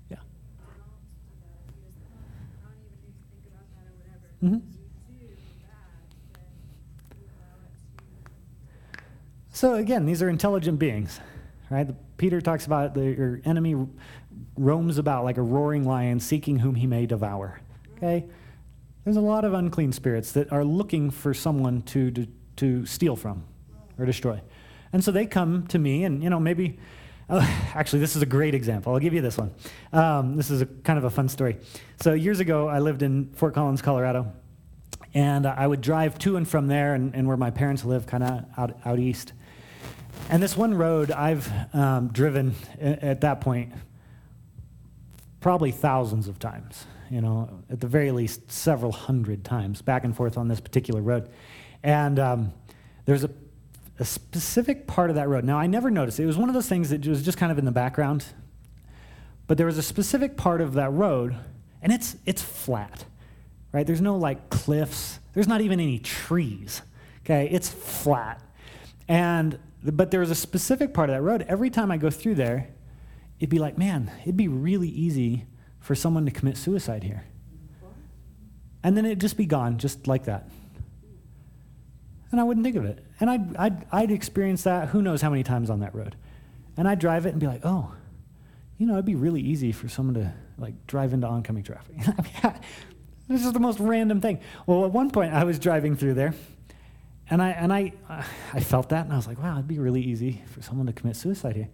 [0.10, 0.18] yeah.
[4.42, 4.62] Mhm.
[9.52, 11.20] So, again, these are intelligent beings,
[11.70, 11.90] right?
[12.18, 13.76] Peter talks about the, your enemy
[14.58, 17.60] roams about like a roaring lion, seeking whom he may devour.
[17.98, 18.26] Okay?
[19.04, 22.28] There's a lot of unclean spirits that are looking for someone to, to,
[22.58, 23.44] to steal from
[24.00, 24.42] or destroy.
[24.94, 26.80] And so they come to me, and, you know, maybe,
[27.30, 27.40] uh,
[27.74, 28.94] actually, this is a great example.
[28.94, 29.52] I'll give you this one.
[29.92, 31.58] Um, this is a kind of a fun story.
[32.02, 34.32] So, years ago, I lived in Fort Collins, Colorado,
[35.14, 38.24] and I would drive to and from there and, and where my parents live, kind
[38.24, 39.34] of out, out east.
[40.30, 43.74] And this one road I've um, driven at that point
[45.44, 50.16] probably thousands of times, you know, at the very least several hundred times back and
[50.16, 51.30] forth on this particular road.
[51.84, 52.54] And um,
[53.06, 53.30] there's a,
[54.00, 55.44] a specific part of that road.
[55.44, 56.24] Now, I never noticed it.
[56.24, 58.26] It was one of those things that was just kind of in the background.
[59.46, 61.36] But there was a specific part of that road,
[61.82, 63.04] and it's, it's flat,
[63.74, 63.86] right?
[63.86, 66.82] There's no like cliffs, there's not even any trees,
[67.26, 67.50] okay?
[67.52, 68.42] It's flat.
[69.10, 71.46] And, but there was a specific part of that road.
[71.50, 72.70] Every time I go through there,
[73.40, 75.46] it'd be like, man, it'd be really easy
[75.80, 77.26] for someone to commit suicide here.
[78.84, 80.50] And then it'd just be gone, just like that.
[82.32, 83.06] And I wouldn't think of it.
[83.20, 86.16] And I'd, I'd, I'd experience that who knows how many times on that road.
[86.76, 87.94] And I'd drive it and be like, oh,
[88.78, 91.96] you know, it'd be really easy for someone to like drive into oncoming traffic.
[93.28, 94.40] this is the most random thing.
[94.66, 96.34] Well, at one point I was driving through there
[97.30, 97.94] and I, and I,
[98.54, 100.94] I felt that and I was like, wow, it'd be really easy for someone to
[100.94, 101.70] commit suicide here.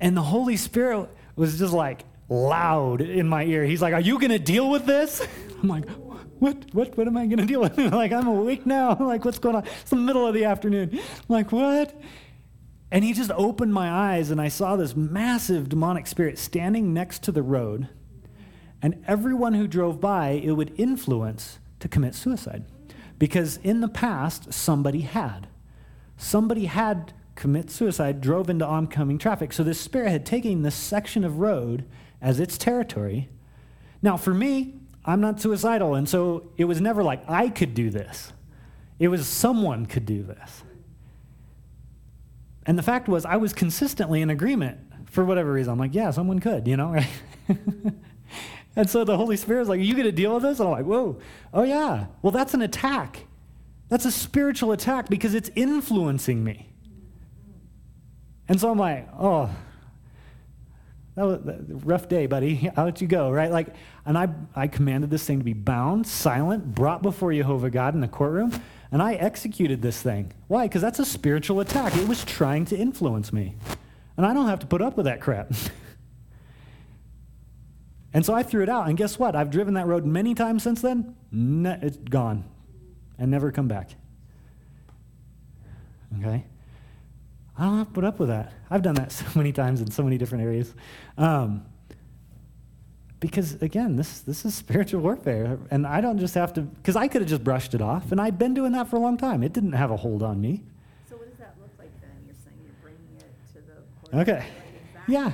[0.00, 3.64] And the Holy Spirit was just like loud in my ear.
[3.64, 5.26] He's like, Are you going to deal with this?
[5.62, 5.88] I'm like,
[6.38, 6.64] What?
[6.72, 6.96] What?
[6.96, 7.76] What am I going to deal with?
[7.92, 8.96] like, I'm awake now.
[9.00, 9.64] like, what's going on?
[9.80, 10.90] It's the middle of the afternoon.
[10.92, 12.00] I'm like, What?
[12.90, 17.22] And he just opened my eyes, and I saw this massive demonic spirit standing next
[17.24, 17.88] to the road.
[18.82, 22.64] And everyone who drove by, it would influence to commit suicide.
[23.18, 25.46] Because in the past, somebody had.
[26.16, 29.52] Somebody had commit suicide, drove into oncoming traffic.
[29.52, 31.86] So this spirit had taken this section of road
[32.20, 33.30] as its territory.
[34.02, 34.74] Now, for me,
[35.06, 38.32] I'm not suicidal, and so it was never like I could do this.
[38.98, 40.62] It was someone could do this.
[42.66, 45.72] And the fact was, I was consistently in agreement for whatever reason.
[45.72, 46.94] I'm like, yeah, someone could, you know,
[48.76, 50.60] and so the Holy Spirit was like, Are you going to deal with this?
[50.60, 51.18] And I'm like, Whoa,
[51.54, 52.06] oh yeah.
[52.20, 53.26] Well, that's an attack.
[53.88, 56.69] That's a spiritual attack because it's influencing me.
[58.50, 59.48] And so I'm like, Oh,
[61.14, 62.68] that was a rough day, buddy.
[62.76, 63.50] Let you go, right?
[63.50, 63.74] Like,
[64.04, 68.00] and I, I commanded this thing to be bound, silent, brought before Jehovah God in
[68.00, 68.52] the courtroom,
[68.90, 70.32] and I executed this thing.
[70.48, 70.66] Why?
[70.66, 71.96] Because that's a spiritual attack.
[71.96, 73.54] It was trying to influence me.
[74.16, 75.52] And I don't have to put up with that crap.
[78.12, 78.88] and so I threw it out.
[78.88, 79.36] And guess what?
[79.36, 81.14] I've driven that road many times since then.
[81.32, 82.44] It's gone
[83.16, 83.90] and never come back.
[86.18, 86.46] Okay?
[87.60, 88.54] I don't have to put up with that.
[88.70, 90.74] I've done that so many times in so many different areas.
[91.18, 91.66] Um,
[93.20, 96.62] because again, this this is spiritual warfare, and I don't just have to.
[96.62, 98.98] Because I could have just brushed it off, and I've been doing that for a
[98.98, 99.42] long time.
[99.42, 100.62] It didn't have a hold on me.
[101.08, 102.10] So what does that look like then?
[102.24, 104.26] You're saying you're bringing it to the court?
[104.26, 104.46] Okay.
[105.06, 105.32] Yeah.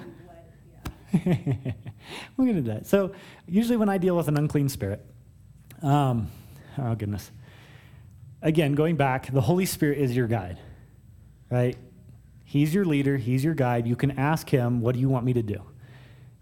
[2.36, 2.86] We're gonna do that.
[2.86, 3.12] So
[3.46, 5.06] usually when I deal with an unclean spirit,
[5.80, 6.28] um,
[6.76, 7.30] oh goodness.
[8.42, 10.58] Again, going back, the Holy Spirit is your guide,
[11.50, 11.76] right?
[12.46, 13.18] He's your leader.
[13.18, 13.86] He's your guide.
[13.86, 15.60] You can ask him, "What do you want me to do?"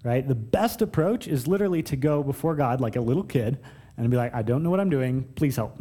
[0.05, 0.27] right?
[0.27, 3.59] The best approach is literally to go before God like a little kid
[3.97, 5.25] and be like, I don't know what I'm doing.
[5.35, 5.81] Please help.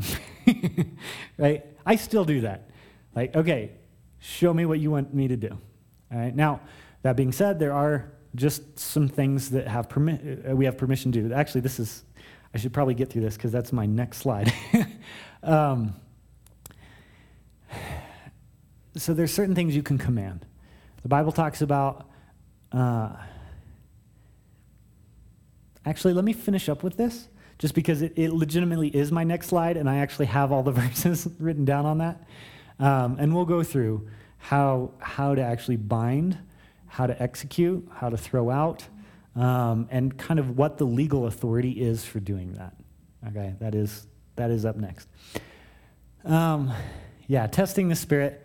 [1.38, 1.64] right?
[1.86, 2.70] I still do that.
[3.14, 3.74] Like, okay,
[4.20, 5.50] show me what you want me to do.
[6.12, 6.36] All right.
[6.36, 6.62] Now,
[7.02, 11.12] that being said, there are just some things that have permi- uh, we have permission
[11.12, 11.34] to do.
[11.34, 12.04] Actually, this is,
[12.54, 14.54] I should probably get through this because that's my next slide.
[15.44, 15.94] um,
[18.96, 20.46] so there's certain things you can command.
[21.02, 22.10] The Bible talks about.
[22.72, 23.10] Uh,
[25.86, 27.28] Actually, let me finish up with this,
[27.60, 30.72] just because it, it legitimately is my next slide, and I actually have all the
[30.82, 32.24] verses written down on that.
[32.80, 36.38] Um, and we'll go through how, how to actually bind,
[36.88, 38.88] how to execute, how to throw out,
[39.36, 42.74] um, and kind of what the legal authority is for doing that.
[43.30, 45.08] Okay, that is, that is up next.
[46.24, 46.72] Um,
[47.28, 48.43] yeah, testing the Spirit.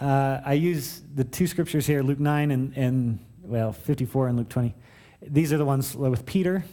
[0.00, 4.48] Uh, I use the two scriptures here, Luke 9 and, and, well, 54 and Luke
[4.48, 4.74] 20.
[5.22, 6.64] These are the ones with Peter,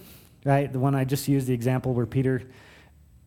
[0.44, 0.72] right?
[0.72, 2.44] The one I just used, the example where Peter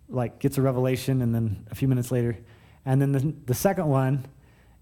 [0.09, 2.37] like gets a revelation and then a few minutes later.
[2.85, 4.27] And then the, the second one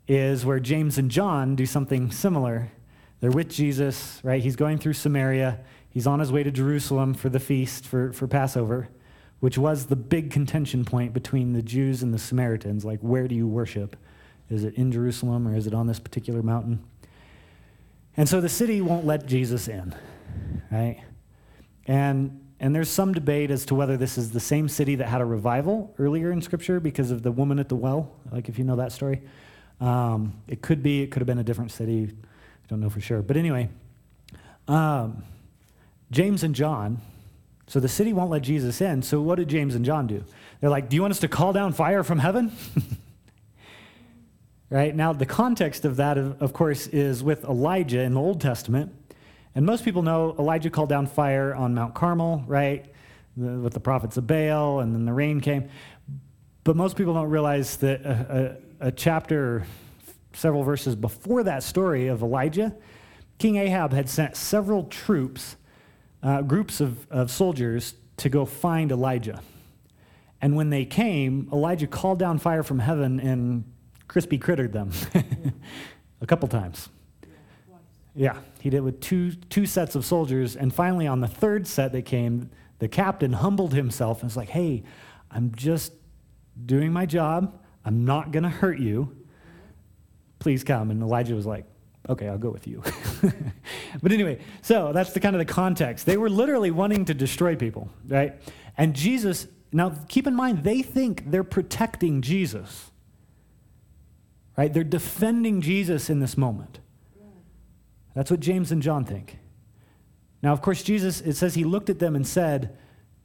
[0.08, 2.70] is where James and John do something similar.
[3.20, 4.42] They're with Jesus, right?
[4.42, 5.60] He's going through Samaria.
[5.88, 8.88] He's on his way to Jerusalem for the feast, for, for Passover,
[9.40, 12.84] which was the big contention point between the Jews and the Samaritans.
[12.84, 13.96] Like, where do you worship?
[14.50, 16.84] Is it in Jerusalem or is it on this particular mountain?
[18.16, 19.94] And so the city won't let Jesus in
[20.70, 21.02] right?
[21.86, 25.20] And and there's some debate as to whether this is the same city that had
[25.20, 28.64] a revival earlier in Scripture because of the woman at the well, like if you
[28.64, 29.22] know that story.
[29.80, 32.10] Um, it could be, it could have been a different city.
[32.12, 33.22] I don't know for sure.
[33.22, 33.68] But anyway,
[34.68, 35.24] um,
[36.10, 37.02] James and John,
[37.66, 39.02] so the city won't let Jesus in.
[39.02, 40.24] So what did James and John do?
[40.60, 42.52] They're like, Do you want us to call down fire from heaven?
[44.70, 44.94] right?
[44.94, 48.92] Now, the context of that, of course, is with Elijah in the Old Testament.
[49.54, 52.86] And most people know Elijah called down fire on Mount Carmel, right?
[53.36, 55.68] The, with the prophets of Baal, and then the rain came.
[56.64, 59.64] But most people don't realize that a, a, a chapter,
[60.32, 62.74] several verses before that story of Elijah,
[63.38, 65.56] King Ahab had sent several troops,
[66.22, 69.42] uh, groups of, of soldiers, to go find Elijah.
[70.40, 73.64] And when they came, Elijah called down fire from heaven and
[74.14, 74.92] crispy crittered them
[76.20, 76.88] a couple times.
[78.14, 80.54] Yeah, he did with two, two sets of soldiers.
[80.54, 82.48] And finally, on the third set that came,
[82.78, 84.84] the captain humbled himself and was like, hey,
[85.32, 85.94] I'm just
[86.64, 87.60] doing my job.
[87.84, 89.16] I'm not going to hurt you.
[90.38, 90.92] Please come.
[90.92, 91.64] And Elijah was like,
[92.08, 92.84] okay, I'll go with you.
[94.00, 96.06] but anyway, so that's the kind of the context.
[96.06, 98.40] They were literally wanting to destroy people, right?
[98.78, 102.92] And Jesus, now keep in mind, they think they're protecting Jesus,
[104.56, 104.72] right?
[104.72, 106.78] They're defending Jesus in this moment.
[108.14, 109.38] That's what James and John think.
[110.42, 112.76] Now, of course, Jesus, it says he looked at them and said,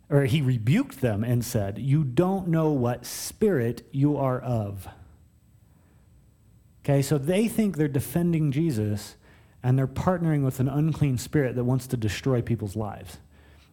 [0.09, 4.87] or he rebuked them and said, You don't know what spirit you are of.
[6.83, 9.15] Okay, so they think they're defending Jesus
[9.61, 13.17] and they're partnering with an unclean spirit that wants to destroy people's lives.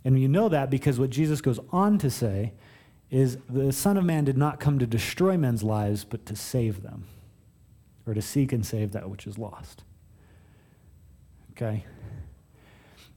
[0.05, 2.53] And you know that because what Jesus goes on to say
[3.11, 6.83] is the Son of Man did not come to destroy men's lives, but to save
[6.83, 7.05] them.
[8.07, 9.83] Or to seek and save that which is lost.
[11.53, 11.85] Okay?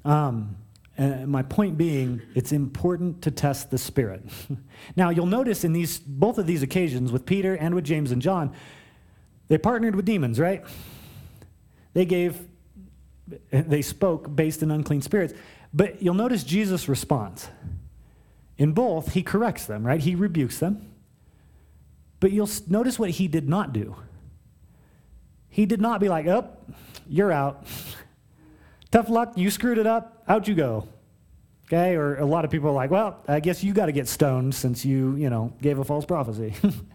[0.03, 0.55] Um,
[0.97, 4.23] and my point being, it's important to test the Spirit.
[4.95, 8.21] now, you'll notice in these, both of these occasions, with Peter and with James and
[8.21, 8.53] John,
[9.47, 10.63] they partnered with demons, right?
[11.93, 12.41] They gave,
[13.51, 15.33] they spoke based in unclean spirits.
[15.73, 17.47] But you'll notice Jesus responds.
[18.57, 20.01] In both, he corrects them, right?
[20.01, 20.91] He rebukes them.
[22.19, 23.95] But you'll notice what he did not do.
[25.49, 26.49] He did not be like, oh,
[27.07, 27.65] you're out.
[28.91, 30.87] Tough luck, you screwed it up, out you go.
[31.67, 31.95] Okay?
[31.95, 34.55] Or a lot of people are like, well, I guess you got to get stoned
[34.55, 36.53] since you, you know, gave a false prophecy.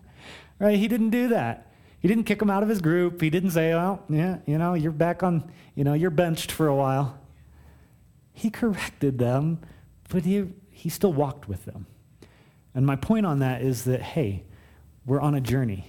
[0.59, 0.79] right?
[0.79, 1.73] He didn't do that.
[2.01, 3.21] He didn't kick him out of his group.
[3.21, 6.67] He didn't say, well, yeah, you know, you're back on, you know, you're benched for
[6.67, 7.19] a while.
[8.33, 9.61] He corrected them,
[10.09, 11.87] but he, he still walked with them.
[12.75, 14.43] And my point on that is that, hey,
[15.07, 15.87] we're on a journey.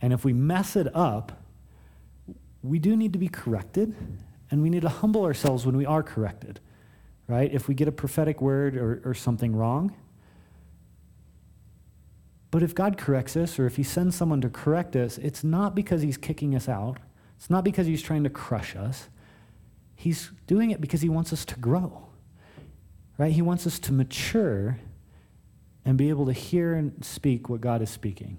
[0.00, 1.41] And if we mess it up,
[2.62, 3.94] we do need to be corrected,
[4.50, 6.60] and we need to humble ourselves when we are corrected,
[7.26, 7.52] right?
[7.52, 9.94] If we get a prophetic word or, or something wrong.
[12.50, 15.74] But if God corrects us, or if He sends someone to correct us, it's not
[15.74, 16.98] because He's kicking us out,
[17.36, 19.08] it's not because He's trying to crush us.
[19.96, 22.08] He's doing it because He wants us to grow,
[23.18, 23.32] right?
[23.32, 24.78] He wants us to mature
[25.84, 28.38] and be able to hear and speak what God is speaking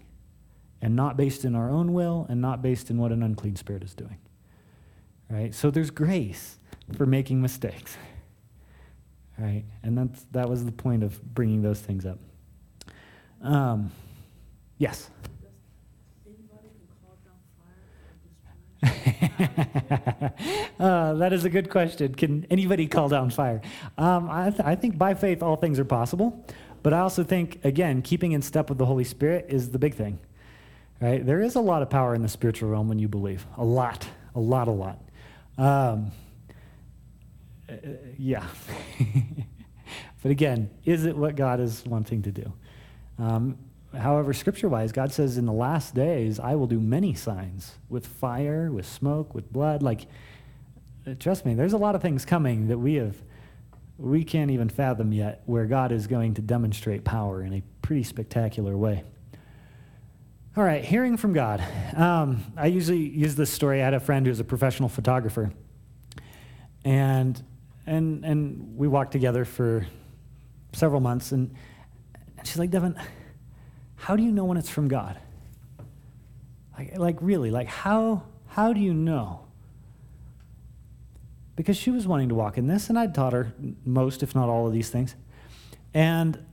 [0.84, 3.84] and not based in our own will and not based in what an unclean spirit
[3.84, 4.18] is doing.
[5.30, 5.56] Right?
[5.56, 6.60] So there's grace
[6.98, 7.96] for making mistakes.
[9.40, 9.64] Right?
[9.82, 12.20] And that's, that was the point of bringing those things up.
[13.42, 13.94] Um,
[14.78, 15.10] yes?
[18.84, 18.90] uh,
[21.14, 22.14] that is a good question.
[22.14, 23.62] Can anybody call down fire?
[23.98, 26.46] Um, I, th- I think by faith all things are possible.
[26.84, 29.96] But I also think, again, keeping in step with the Holy Spirit is the big
[29.96, 30.20] thing.
[31.02, 31.26] Right?
[31.26, 33.46] There is a lot of power in the spiritual realm when you believe.
[33.58, 34.08] A lot.
[34.36, 35.00] A lot, a lot.
[35.58, 36.12] Um,
[37.70, 37.76] uh,
[38.18, 38.46] yeah.
[40.22, 42.54] but again, is it what God is wanting to do?
[43.20, 43.58] Um,
[43.98, 48.08] however, scripture wise, God says, in the last days, I will do many signs with
[48.08, 49.84] fire, with smoke, with blood.
[49.84, 50.08] Like,
[51.06, 53.16] uh, trust me, there's a lot of things coming that we have
[53.98, 58.04] we can't even fathom yet where God is going to demonstrate power in a pretty
[58.04, 59.04] spectacular way.
[60.56, 61.64] All right, hearing from God.
[61.96, 63.82] Um, I usually use this story.
[63.82, 65.52] I had a friend who's a professional photographer,
[66.86, 67.42] and
[67.88, 69.88] and and we walked together for
[70.74, 71.56] several months, and,
[72.38, 72.96] and she's like, Devin,
[73.96, 75.20] how do you know when it's from God?
[76.78, 79.44] Like, like really, like how how do you know?
[81.56, 83.54] because she was wanting to walk in this, and I'd taught her
[83.86, 85.16] most, if not all, of these things.
[85.94, 86.44] And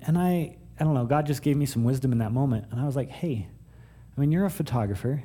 [0.00, 2.80] and I I don't know, God just gave me some wisdom in that moment, and
[2.80, 3.48] I was like, hey,
[4.16, 5.22] I mean, you're a photographer.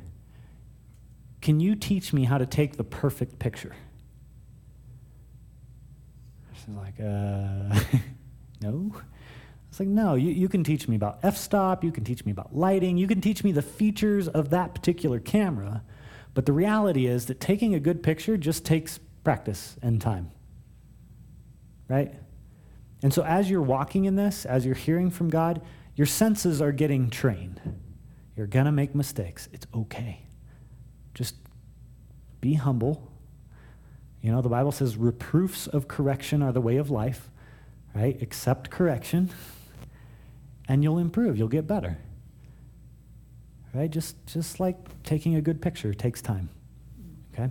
[1.41, 3.75] Can you teach me how to take the perfect picture?
[6.53, 7.79] She's like, uh,
[8.61, 8.91] no.
[8.93, 12.25] I was like, no, you, you can teach me about f stop, you can teach
[12.25, 15.83] me about lighting, you can teach me the features of that particular camera.
[16.33, 20.31] But the reality is that taking a good picture just takes practice and time.
[21.87, 22.13] Right?
[23.03, 25.61] And so as you're walking in this, as you're hearing from God,
[25.95, 27.59] your senses are getting trained.
[28.35, 29.49] You're going to make mistakes.
[29.51, 30.21] It's okay.
[31.13, 31.35] Just
[32.39, 33.11] be humble.
[34.21, 37.29] You know, the Bible says reproofs of correction are the way of life,
[37.95, 38.21] right?
[38.21, 39.31] Accept correction,
[40.67, 41.37] and you'll improve.
[41.37, 41.97] You'll get better.
[43.73, 43.89] Right?
[43.89, 46.49] Just, just like taking a good picture takes time.
[47.33, 47.49] Okay?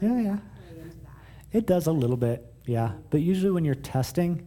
[0.00, 0.38] Yeah, yeah.
[1.52, 2.92] It does a little bit, yeah.
[3.10, 4.46] But usually when you're testing,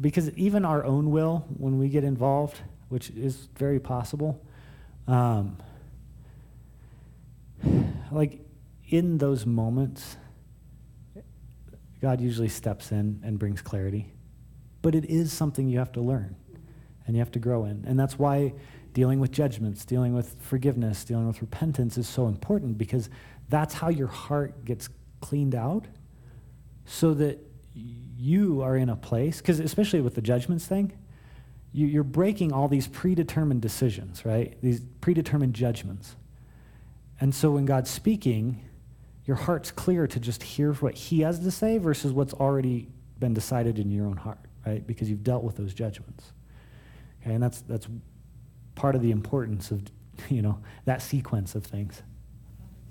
[0.00, 4.44] because even our own will, when we get involved, which is very possible,
[5.06, 5.58] um,
[8.10, 8.40] like
[8.88, 10.16] in those moments,
[12.00, 14.12] God usually steps in and brings clarity.
[14.82, 16.34] But it is something you have to learn
[17.06, 17.84] and you have to grow in.
[17.86, 18.54] And that's why
[18.92, 23.08] dealing with judgments, dealing with forgiveness, dealing with repentance is so important because
[23.52, 24.88] that's how your heart gets
[25.20, 25.86] cleaned out
[26.84, 27.38] so that
[27.74, 30.92] you are in a place, because especially with the judgments thing,
[31.72, 34.56] you, are breaking all these predetermined decisions, right?
[34.62, 36.16] These predetermined judgments.
[37.20, 38.68] And so when God's speaking,
[39.24, 42.88] your heart's clear to just hear what He has to say versus what's already
[43.18, 44.84] been decided in your own heart, right?
[44.86, 46.32] Because you've dealt with those judgments.
[47.22, 47.86] Okay, and that's that's
[48.74, 49.82] part of the importance of
[50.28, 52.02] you know that sequence of things.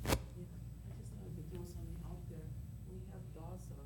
[0.08, 2.48] Yeah, I just wanted to throw something out there.
[2.88, 3.84] We have thoughts of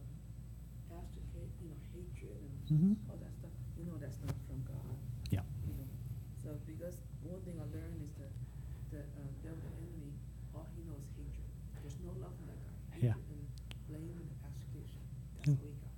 [0.94, 2.94] astrocate, you know, hatred and Mm-hmm.
[3.10, 3.52] all that stuff.
[3.78, 4.98] You know that's not from God.
[5.30, 5.42] Yeah.
[5.68, 5.88] You know,
[6.42, 8.32] so because one thing I learned is that
[8.92, 10.12] the uh, devil, the enemy,
[10.54, 11.46] all he knows is hatred.
[11.82, 12.98] There's no love in that guy.
[13.02, 13.14] Yeah.
[13.14, 15.02] Hatred And blame and astrogation.
[15.38, 15.58] That's Mm.
[15.62, 15.94] what we got.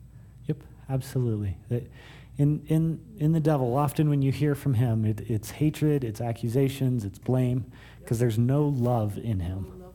[0.47, 0.59] Yep,
[0.89, 1.57] absolutely.
[1.69, 1.83] That
[2.37, 6.21] in in in the devil, often when you hear from him, it, it's hatred, it's
[6.21, 7.65] accusations, it's blame,
[7.99, 9.67] because there's no love in him.
[9.79, 9.93] No love.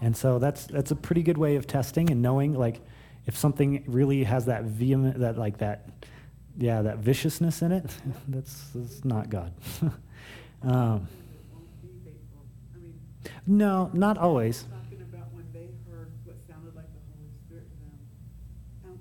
[0.00, 2.80] And so that's that's a pretty good way of testing and knowing like
[3.26, 5.88] if something really has that vehement that like that
[6.58, 7.84] yeah that viciousness in it
[8.28, 9.52] that's, that's not God.
[10.62, 11.06] um,
[11.50, 12.44] won't be faithful.
[12.74, 12.94] I mean,
[13.46, 14.64] no, not always.
[14.70, 17.98] talking about when they heard what sounded like the Holy Spirit to them.
[18.86, 18.98] Um,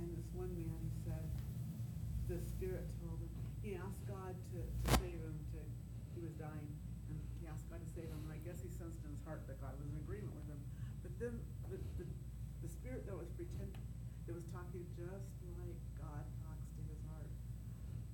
[0.00, 1.24] and this one man, he said,
[2.28, 3.30] the Spirit told him,
[3.62, 5.60] he asked God to, to save him, to,
[6.16, 6.68] he was dying,
[7.08, 9.44] and he asked God to save him, and I guess he sensed in his heart
[9.48, 10.60] that God was in agreement with him.
[11.04, 11.34] But then,
[11.70, 12.06] the, the,
[12.62, 13.72] the Spirit that was pretend,
[14.26, 15.28] that was talking just
[15.58, 17.30] like God talks to his heart,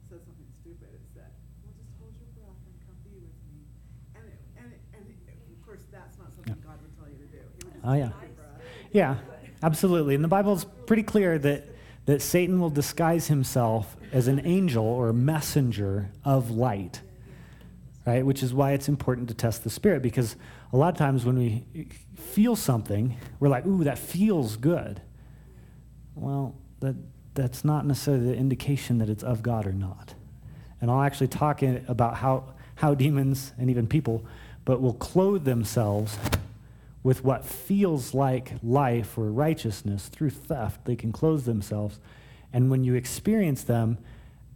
[0.09, 0.89] said something stupid.
[0.95, 1.31] It said,
[1.61, 3.61] well, just hold your breath and come be with me.
[4.17, 5.19] And, it, and, it, and it,
[5.53, 6.65] of course, that's not something Yeah.
[6.65, 7.43] God would tell you to do.
[7.45, 8.11] He would just Oh, yeah.
[8.93, 9.17] Yeah,
[9.63, 10.15] absolutely.
[10.15, 11.65] And the Bible's pretty clear that
[12.05, 17.03] that Satan will disguise himself as an angel or a messenger of light.
[18.07, 18.25] Right?
[18.25, 20.37] Which is why it's important to test the spirit because
[20.73, 25.03] a lot of times when we feel something, we're like, "Ooh, that feels good."
[26.15, 26.97] Well, that
[27.35, 30.15] that's not necessarily the indication that it's of God or not.
[30.81, 34.25] And I'll actually talk about how how demons and even people
[34.65, 36.19] but will clothe themselves
[37.03, 40.85] with what feels like life or righteousness through theft.
[40.85, 42.01] They can clothe themselves.
[42.53, 43.99] And when you experience them,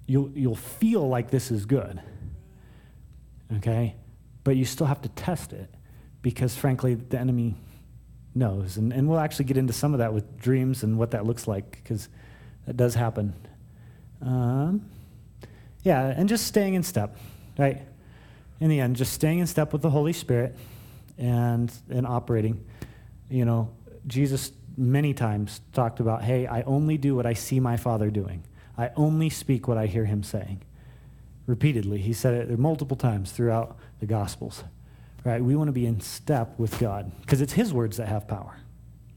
[0.07, 2.01] you'll, you'll feel like this is good.
[3.59, 3.95] Okay?
[4.45, 5.73] But you still have to test it
[6.21, 7.55] because, frankly, the enemy
[8.35, 8.77] knows.
[8.77, 11.47] And, and we'll actually get into some of that with dreams and what that looks
[11.47, 12.09] like because
[12.67, 13.35] that does happen.
[14.21, 14.87] Um,
[15.83, 17.17] yeah, and just staying in step,
[17.59, 17.83] right?
[18.61, 20.57] In the end, just staying in step with the Holy Spirit
[21.19, 22.65] and and operating.
[23.29, 23.71] You know,
[24.07, 28.45] Jesus many times talked about, "Hey, I only do what I see my Father doing.
[28.77, 30.63] I only speak what I hear him saying."
[31.47, 34.65] Repeatedly, he said it multiple times throughout the Gospels.
[35.25, 35.43] Right?
[35.43, 38.57] We want to be in step with God because it's his words that have power.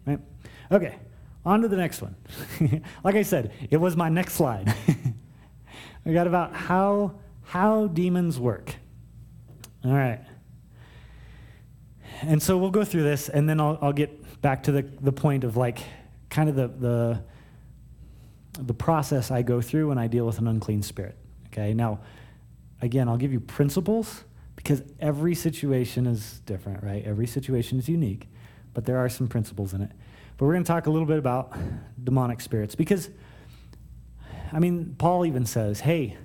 [0.06, 0.20] Right?
[0.72, 0.96] Okay.
[1.46, 2.16] On to the next one.
[3.04, 4.74] like I said, it was my next slide.
[6.06, 8.76] we got about how how demons work.
[9.84, 10.22] All right.
[12.22, 15.12] And so we'll go through this, and then I'll, I'll get back to the, the
[15.12, 15.80] point of like
[16.30, 17.24] kind of the, the,
[18.60, 21.18] the process I go through when I deal with an unclean spirit.
[21.48, 22.00] Okay, now,
[22.82, 24.24] again, I'll give you principles
[24.56, 27.04] because every situation is different, right?
[27.06, 28.28] Every situation is unique,
[28.74, 29.92] but there are some principles in it.
[30.38, 31.58] But we're going to talk a little bit about
[32.04, 33.10] demonic spirits because,
[34.52, 36.18] I mean, Paul even says, hey,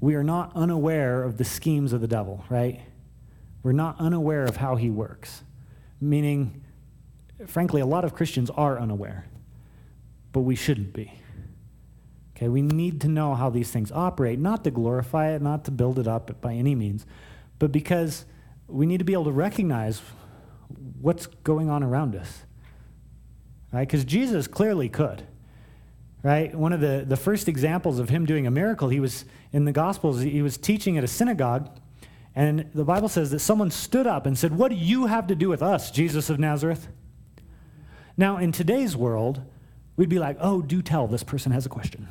[0.00, 2.80] we are not unaware of the schemes of the devil, right?
[3.66, 5.42] We're not unaware of how he works.
[6.00, 6.62] Meaning,
[7.48, 9.26] frankly, a lot of Christians are unaware,
[10.30, 11.12] but we shouldn't be.
[12.36, 15.72] Okay, we need to know how these things operate, not to glorify it, not to
[15.72, 17.06] build it up by any means,
[17.58, 18.24] but because
[18.68, 20.00] we need to be able to recognize
[21.00, 22.44] what's going on around us.
[23.72, 23.80] Right?
[23.80, 25.26] Because Jesus clearly could.
[26.22, 26.54] Right?
[26.54, 29.72] One of the, the first examples of him doing a miracle, he was in the
[29.72, 31.68] Gospels, he was teaching at a synagogue,
[32.36, 35.34] and the Bible says that someone stood up and said, What do you have to
[35.34, 36.86] do with us, Jesus of Nazareth?
[38.18, 39.40] Now, in today's world,
[39.96, 42.06] we'd be like, Oh, do tell, this person has a question.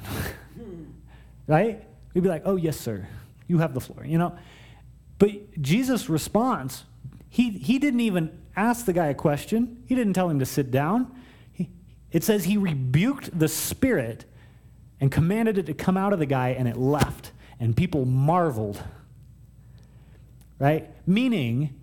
[1.48, 1.88] right?
[2.16, 3.08] We'd be like, Oh, yes, sir,
[3.48, 4.36] you have the floor, you know?
[5.20, 6.86] But Jesus' response,
[7.30, 10.72] he, he didn't even ask the guy a question, he didn't tell him to sit
[10.72, 11.16] down.
[12.12, 14.26] It says he rebuked the spirit
[15.00, 17.32] and commanded it to come out of the guy, and it left.
[17.60, 18.82] And people marveled.
[20.60, 20.90] Right?
[21.07, 21.80] Meaning,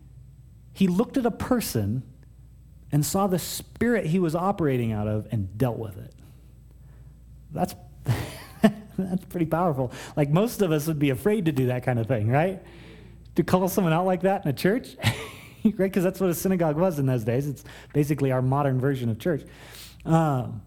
[0.73, 2.03] he looked at a person
[2.91, 6.15] and saw the spirit he was operating out of and dealt with it.
[7.51, 7.75] That's,
[8.99, 9.93] that's pretty powerful.
[10.17, 12.63] Like most of us would be afraid to do that kind of thing, right?
[13.37, 14.97] To call someone out like that in a church,
[15.65, 15.77] right?
[15.79, 17.47] Because that's what a synagogue was in those days.
[17.47, 19.43] It's basically our modern version of church.
[20.05, 20.63] Um,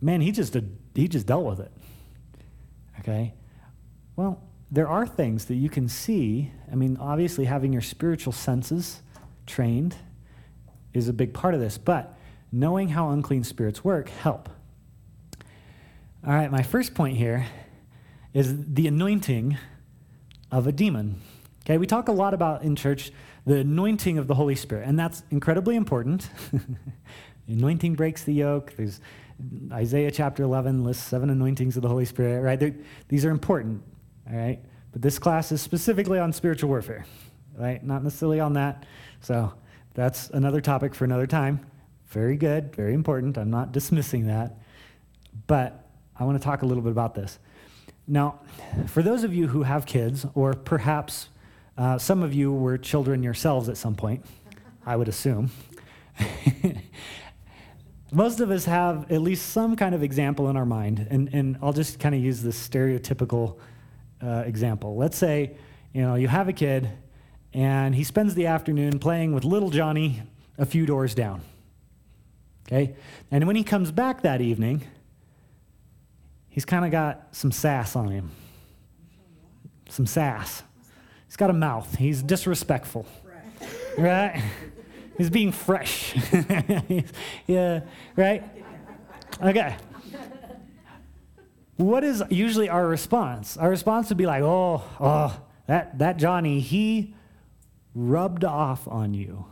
[0.00, 0.56] man, he just
[0.94, 1.72] he just dealt with it.
[3.00, 3.34] Okay,
[4.14, 6.52] well, there are things that you can see.
[6.70, 9.02] I mean, obviously, having your spiritual senses
[9.46, 9.96] trained
[10.94, 12.16] is a big part of this, but
[12.52, 14.48] knowing how unclean spirits work help.
[16.26, 17.46] All right, my first point here
[18.32, 19.56] is the anointing
[20.52, 21.20] of a demon.
[21.64, 23.12] Okay, we talk a lot about in church
[23.46, 26.28] the anointing of the Holy Spirit, and that's incredibly important.
[27.48, 28.74] anointing breaks the yoke.
[28.76, 29.00] There's
[29.72, 32.60] Isaiah chapter 11 lists seven anointings of the Holy Spirit, right?
[32.60, 32.74] They're,
[33.08, 33.82] these are important,
[34.28, 34.60] all right?
[34.92, 37.04] But this class is specifically on spiritual warfare,
[37.56, 37.82] right?
[37.84, 38.84] Not necessarily on that.
[39.20, 39.52] So
[39.94, 41.64] that's another topic for another time.
[42.08, 43.38] Very good, very important.
[43.38, 44.56] I'm not dismissing that.
[45.46, 45.86] But
[46.18, 47.38] I want to talk a little bit about this.
[48.06, 48.40] Now,
[48.88, 51.28] for those of you who have kids, or perhaps
[51.78, 54.24] uh, some of you were children yourselves at some point,
[54.84, 55.50] I would assume.
[58.12, 61.56] Most of us have at least some kind of example in our mind, and, and
[61.62, 63.58] I'll just kind of use this stereotypical
[64.22, 64.96] uh, example.
[64.96, 65.56] Let's say,
[65.92, 66.88] you know, you have a kid,
[67.52, 70.22] and he spends the afternoon playing with little Johnny
[70.58, 71.42] a few doors down.
[72.66, 72.94] Okay?
[73.30, 74.82] And when he comes back that evening,
[76.48, 78.30] he's kind of got some sass on him.
[79.88, 80.62] Some sass.
[81.26, 81.96] He's got a mouth.
[81.96, 83.06] He's disrespectful.
[83.98, 84.42] Right?
[85.18, 86.14] He's being fresh.
[87.46, 87.80] yeah,
[88.16, 88.44] right?
[89.42, 89.76] Okay.
[91.80, 93.56] What is usually our response?
[93.56, 97.14] Our response would be like, oh, oh, that, that Johnny, he
[97.94, 99.46] rubbed off on you.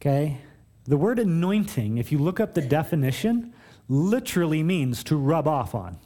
[0.00, 0.38] Okay?
[0.84, 3.54] The word anointing, if you look up the definition,
[3.88, 5.98] literally means to rub off on,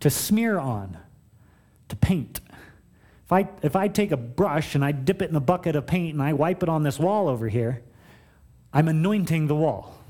[0.00, 0.98] to smear on,
[1.90, 2.40] to paint.
[3.24, 5.86] If I, if I take a brush and I dip it in a bucket of
[5.86, 7.84] paint and I wipe it on this wall over here,
[8.72, 10.01] I'm anointing the wall.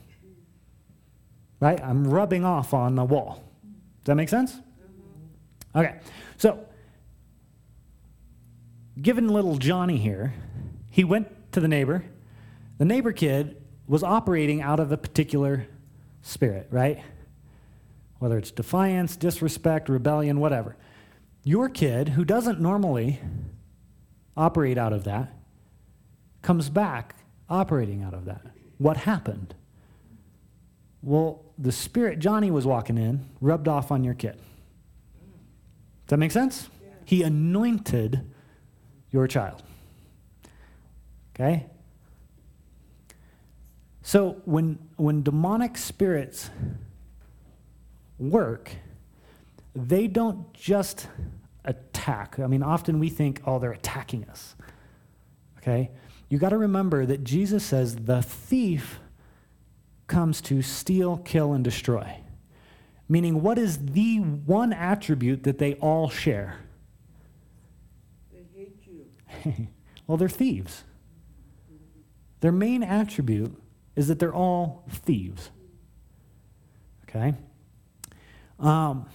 [1.63, 1.81] Right?
[1.81, 3.41] I'm rubbing off on the wall.
[4.01, 4.57] Does that make sense?
[5.77, 6.01] Okay.
[6.37, 6.67] So,
[9.01, 10.35] given little Johnny here,
[10.91, 12.05] he went to the neighbor.
[12.79, 15.69] The neighbor kid was operating out of a particular
[16.21, 17.01] spirit, right?
[18.19, 20.75] Whether it's defiance, disrespect, rebellion, whatever.
[21.45, 23.21] Your kid, who doesn't normally
[24.37, 25.33] operate out of that,
[26.43, 27.15] comes back
[27.49, 28.45] operating out of that.
[28.79, 29.55] What happened?
[31.03, 34.35] Well, the spirit Johnny was walking in rubbed off on your kid.
[34.35, 36.69] Does that make sense?
[37.05, 38.31] He anointed
[39.11, 39.63] your child.
[41.35, 41.67] Okay?
[44.03, 46.51] So when, when demonic spirits
[48.19, 48.73] work,
[49.75, 51.09] they don't just
[51.65, 52.39] attack.
[52.39, 54.55] I mean, often we think, oh, they're attacking us.
[55.59, 55.91] Okay?
[56.29, 58.99] You got to remember that Jesus says the thief
[60.13, 62.19] comes to steal, kill, and destroy.
[63.09, 66.59] Meaning, what is the one attribute that they all share?
[68.31, 69.69] They hate you.
[70.07, 70.85] well, they're thieves.
[72.41, 73.57] Their main attribute
[73.97, 75.51] is that they're all thieves.
[77.09, 77.35] Okay?
[78.61, 79.07] Um,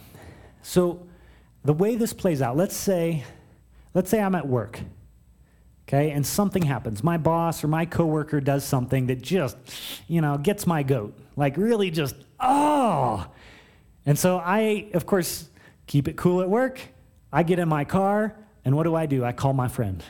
[0.63, 1.05] so
[1.63, 3.23] the way this plays out, let's say,
[3.93, 4.79] let's say I'm at work,
[5.87, 7.03] okay, and something happens.
[7.03, 9.57] My boss or my coworker does something that just,
[10.07, 11.17] you know, gets my goat.
[11.35, 13.27] Like really just, oh.
[14.05, 15.49] And so I, of course,
[15.85, 16.79] keep it cool at work.
[17.31, 18.35] I get in my car,
[18.65, 19.23] and what do I do?
[19.23, 20.03] I call my friend.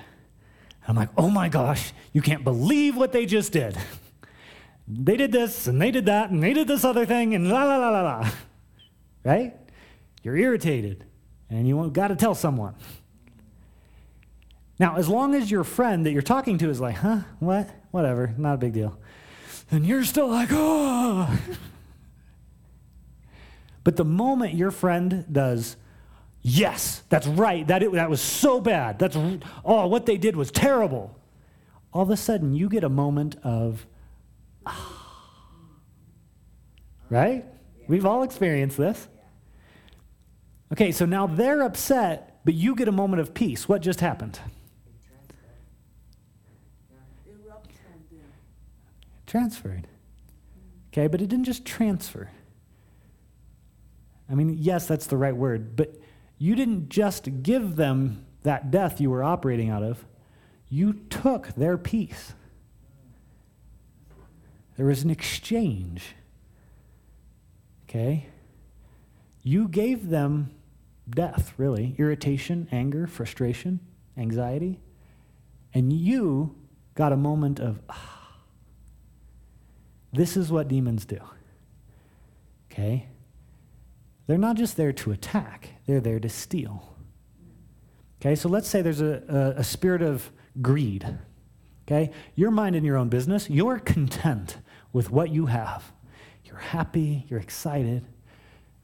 [0.88, 3.78] I'm like, oh my gosh, you can't believe what they just did.
[4.88, 7.64] They did this, and they did that, and they did this other thing, and la
[7.66, 8.30] la la la la.
[9.24, 9.54] Right?
[10.24, 11.04] You're irritated,
[11.50, 12.76] and you got to tell someone.
[14.80, 18.34] Now, as long as your friend that you're talking to is like, huh, what, whatever,
[18.38, 18.98] not a big deal,
[19.70, 21.38] then you're still like, oh.
[23.84, 25.78] but the moment your friend does,
[26.42, 29.16] yes, that's right, that, it, that was so bad, that's,
[29.66, 31.18] oh, what they did was terrible,
[31.92, 33.86] all of a sudden you get a moment of,
[34.66, 35.04] ah.
[37.10, 37.46] right?
[37.88, 39.08] We've all experienced this.
[40.72, 43.70] Okay, so now they're upset, but you get a moment of peace.
[43.70, 44.40] What just happened?
[47.26, 48.26] It rubs on them.
[49.28, 49.88] Transferred.
[50.92, 52.32] Okay, but it didn't just transfer.
[54.30, 55.96] I mean, yes, that's the right word, but
[56.38, 60.06] you didn't just give them that death you were operating out of,
[60.70, 62.34] you took their peace.
[64.76, 66.16] There was an exchange.
[67.84, 68.28] Okay?
[69.42, 70.52] You gave them
[71.10, 73.80] death, really irritation, anger, frustration,
[74.18, 74.80] anxiety.
[75.74, 76.56] And you
[76.96, 78.17] got a moment of, ah,
[80.18, 81.20] this is what demons do.
[82.72, 83.08] Okay?
[84.26, 86.96] They're not just there to attack, they're there to steal.
[88.20, 89.24] Okay, so let's say there's a,
[89.56, 90.32] a, a spirit of
[90.62, 91.18] greed.
[91.88, 92.12] Okay?
[92.36, 94.58] You're minding your own business, you're content
[94.92, 95.92] with what you have.
[96.44, 98.06] You're happy, you're excited.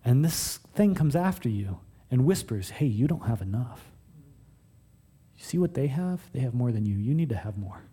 [0.05, 1.79] And this thing comes after you
[2.11, 3.91] and whispers, hey, you don't have enough.
[5.37, 6.21] You see what they have?
[6.33, 6.95] They have more than you.
[6.95, 7.83] You need to have more.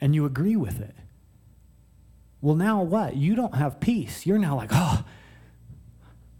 [0.00, 0.94] And you agree with it.
[2.40, 3.16] Well, now what?
[3.16, 4.26] You don't have peace.
[4.26, 5.04] You're now like, oh,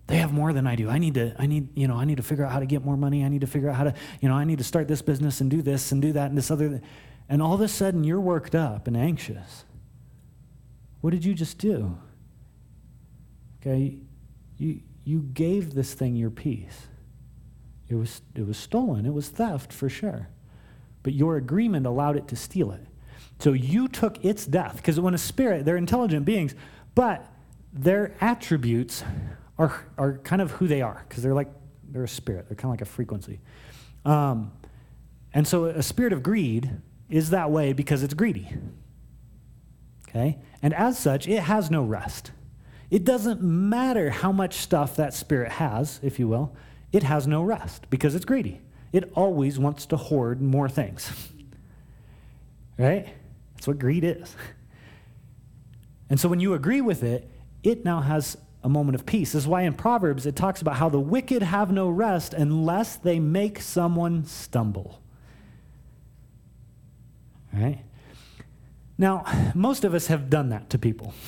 [0.07, 0.89] they have more than I do.
[0.89, 2.85] I need to, I need, you know, I need to figure out how to get
[2.85, 3.25] more money.
[3.25, 5.41] I need to figure out how to, you know, I need to start this business
[5.41, 6.81] and do this and do that and this other.
[7.29, 9.65] And all of a sudden you're worked up and anxious.
[11.01, 11.99] What did you just do?
[13.61, 13.99] Okay,
[14.59, 16.87] you, you gave this thing your peace.
[17.89, 19.07] It was, it was stolen.
[19.07, 20.29] It was theft for sure.
[21.03, 22.87] But your agreement allowed it to steal it.
[23.39, 24.77] So you took its death.
[24.77, 26.55] Because when a spirit, they're intelligent beings,
[26.95, 27.27] but
[27.73, 29.05] their attributes
[29.59, 31.05] are, are kind of who they are.
[31.09, 31.53] Because they're like,
[31.89, 32.49] they're a spirit.
[32.49, 33.41] They're kind of like a frequency.
[34.05, 34.53] Um,
[35.35, 36.71] and so a spirit of greed
[37.11, 38.49] is that way because it's greedy.
[40.09, 40.39] Okay?
[40.63, 42.33] And as such, it has no rest.
[42.91, 46.55] It doesn't matter how much stuff that spirit has, if you will,
[46.93, 48.61] it has no rest because it's greedy.
[48.93, 51.31] It always wants to hoard more things.
[52.79, 53.09] right?
[53.57, 54.35] That's what greed is.
[56.09, 57.29] And so when you agree with it,
[57.65, 59.33] it now has a moment of peace.
[59.33, 62.97] This is why in Proverbs it talks about how the wicked have no rest unless
[62.97, 65.01] they make someone stumble.
[67.53, 67.83] Right?
[68.99, 69.25] Now,
[69.55, 71.15] most of us have done that to people.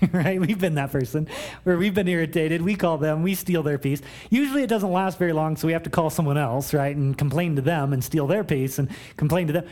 [0.12, 0.40] right?
[0.40, 1.28] We've been that person
[1.64, 2.62] where we've been irritated.
[2.62, 4.00] We call them, we steal their peace.
[4.30, 6.94] Usually it doesn't last very long, so we have to call someone else, right?
[6.94, 9.66] And complain to them and steal their peace and complain to them.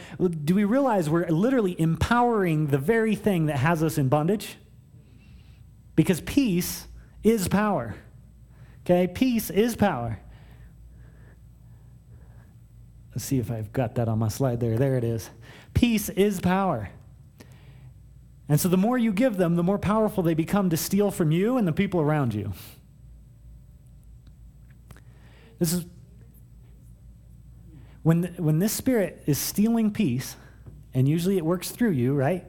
[0.45, 4.57] Do we realize we're literally empowering the very thing that has us in bondage?
[5.95, 6.87] Because peace
[7.23, 7.95] is power.
[8.85, 9.07] Okay?
[9.07, 10.21] Peace is power.
[13.15, 14.77] Let's see if I've got that on my slide there.
[14.77, 15.31] There it is.
[15.73, 16.91] Peace is power.
[18.49, 21.33] And so the more you give them, the more powerful they become to steal from
[21.33, 22.53] you and the people around you.
[25.59, 25.85] This is
[28.03, 30.37] when, when this spirit is stealing peace,
[30.95, 32.45] and usually it works through you, right?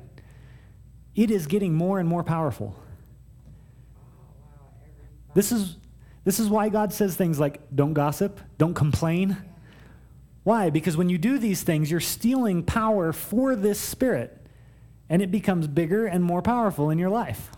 [1.16, 2.76] It is getting more and more powerful.
[5.34, 5.78] This is,
[6.24, 9.36] this is why God says things like don't gossip, don't complain.
[10.44, 10.70] Why?
[10.70, 14.37] Because when you do these things, you're stealing power for this spirit
[15.10, 17.52] and it becomes bigger and more powerful in your life,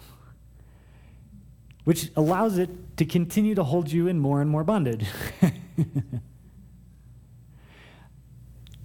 [1.84, 5.06] which allows it to continue to hold you in more and more bondage.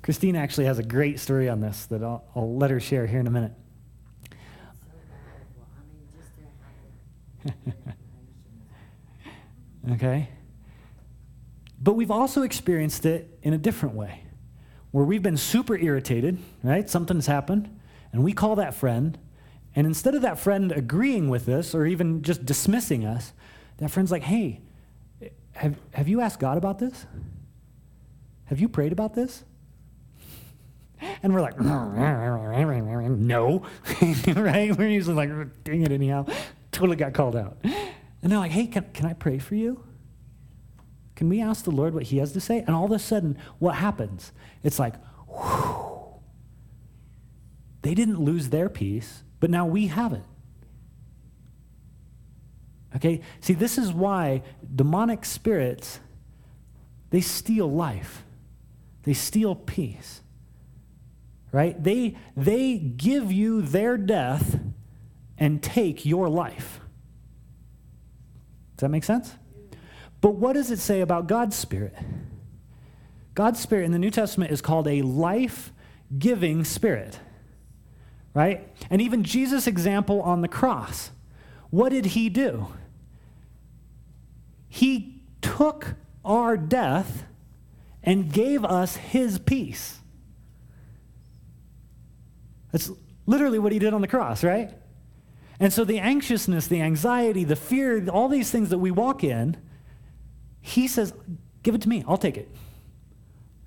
[0.03, 3.21] Christine actually has a great story on this that I'll, I'll let her share here
[3.21, 3.53] in a minute.
[9.93, 10.29] okay?
[11.83, 14.25] But we've also experienced it in a different way,
[14.91, 16.89] where we've been super irritated, right?
[16.89, 17.74] Something's happened
[18.15, 19.19] and we call that friend,
[19.75, 23.33] and instead of that friend agreeing with us or even just dismissing us,
[23.79, 24.61] that friend's like, hey,
[25.55, 27.07] have, have you asked God about this?
[28.45, 29.43] Have you prayed about this?
[31.25, 31.59] And we're like,
[33.19, 33.67] no,
[34.41, 34.79] right?
[34.79, 36.25] We're usually like, dang it, anyhow.
[36.71, 37.59] Totally got called out.
[37.65, 39.83] And they're like, hey, can, can I pray for you?
[41.17, 42.59] Can we ask the Lord what He has to say?
[42.61, 44.31] And all of a sudden, what happens?
[44.63, 44.95] It's like,
[45.27, 45.84] whew,
[47.85, 50.25] they didn't lose their peace, but now we have it.
[52.97, 53.21] Okay?
[53.41, 54.43] See, this is why
[54.75, 56.01] demonic spirits
[57.11, 58.25] they steal life.
[59.03, 60.23] They steal peace.
[61.53, 61.81] Right?
[61.81, 64.59] They they give you their death
[65.37, 66.81] and take your life.
[68.77, 69.35] Does that make sense?
[70.23, 71.95] But what does it say about God's spirit?
[73.35, 77.21] God's spirit in the New Testament is called a life-giving spirit
[78.35, 78.69] right?
[78.91, 81.11] And even Jesus' example on the cross,
[81.71, 82.67] what did he do?
[84.69, 85.95] He took
[86.25, 87.25] our death
[88.03, 89.99] and gave us his peace.
[92.73, 92.91] That's
[93.27, 94.73] literally what he did on the cross, right?
[95.61, 99.57] And so the anxiousness, the anxiety, the fear, all these things that we walk in,
[100.61, 101.13] he says,
[101.63, 102.49] Give it to me, I'll take it.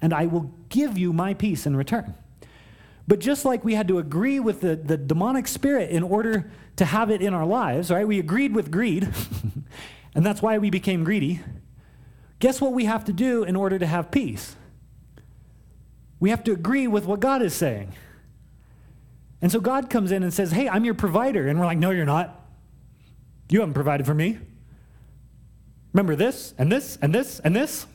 [0.01, 2.13] And I will give you my peace in return.
[3.07, 6.85] But just like we had to agree with the, the demonic spirit in order to
[6.85, 8.07] have it in our lives, right?
[8.07, 9.07] We agreed with greed,
[10.15, 11.41] and that's why we became greedy.
[12.39, 14.55] Guess what we have to do in order to have peace?
[16.19, 17.93] We have to agree with what God is saying.
[19.41, 21.47] And so God comes in and says, Hey, I'm your provider.
[21.47, 22.43] And we're like, No, you're not.
[23.49, 24.39] You haven't provided for me.
[25.93, 27.85] Remember this and this and this and this?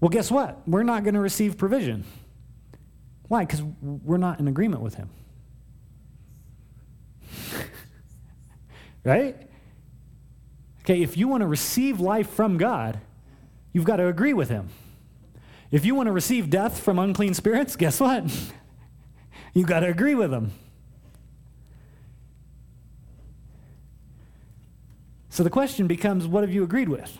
[0.00, 0.66] Well, guess what?
[0.66, 2.04] We're not going to receive provision.
[3.28, 3.44] Why?
[3.44, 5.10] Because we're not in agreement with him.
[9.04, 9.36] right?
[10.88, 12.98] Okay, if you want to receive life from God,
[13.74, 14.70] you've got to agree with Him.
[15.70, 18.24] If you want to receive death from unclean spirits, guess what?
[19.52, 20.52] you've got to agree with Him.
[25.28, 27.18] So the question becomes what have you agreed with?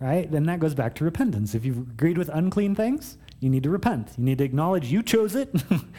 [0.00, 0.28] Right?
[0.28, 1.54] Then that goes back to repentance.
[1.54, 4.08] If you've agreed with unclean things, you need to repent.
[4.16, 5.54] You need to acknowledge you chose it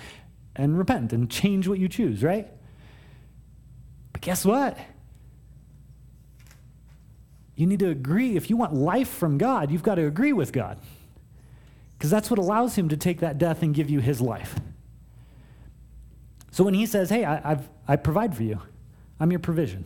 [0.56, 2.52] and repent and change what you choose, right?
[4.12, 4.80] But guess what?
[7.56, 8.36] You need to agree.
[8.36, 10.80] If you want life from God, you've got to agree with God.
[11.96, 14.56] Because that's what allows Him to take that death and give you His life.
[16.50, 18.60] So when He says, Hey, I, I've, I provide for you,
[19.20, 19.86] I'm your provision.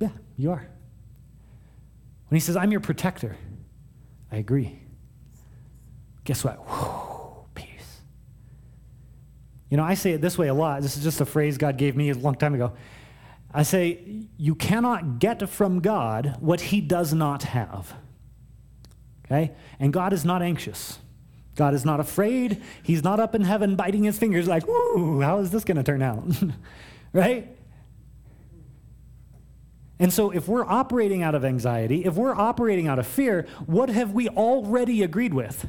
[0.00, 0.66] Yeah, you are.
[2.26, 3.36] When He says, I'm your protector,
[4.32, 4.79] I agree.
[6.30, 6.58] Guess what?
[6.58, 8.02] Whew, peace.
[9.68, 10.80] You know, I say it this way a lot.
[10.80, 12.72] This is just a phrase God gave me a long time ago.
[13.52, 17.96] I say, you cannot get from God what he does not have.
[19.24, 19.50] Okay?
[19.80, 21.00] And God is not anxious.
[21.56, 22.62] God is not afraid.
[22.84, 25.82] He's not up in heaven biting his fingers like, ooh, how is this going to
[25.82, 26.22] turn out?
[27.12, 27.48] right?
[29.98, 33.88] And so, if we're operating out of anxiety, if we're operating out of fear, what
[33.88, 35.66] have we already agreed with?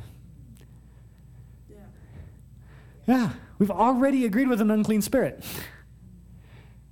[3.08, 3.32] Yeah.
[3.58, 5.44] We've already agreed with an unclean spirit.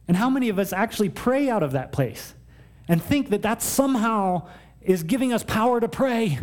[0.07, 2.33] And how many of us actually pray out of that place
[2.87, 4.47] and think that that somehow
[4.81, 6.39] is giving us power to pray?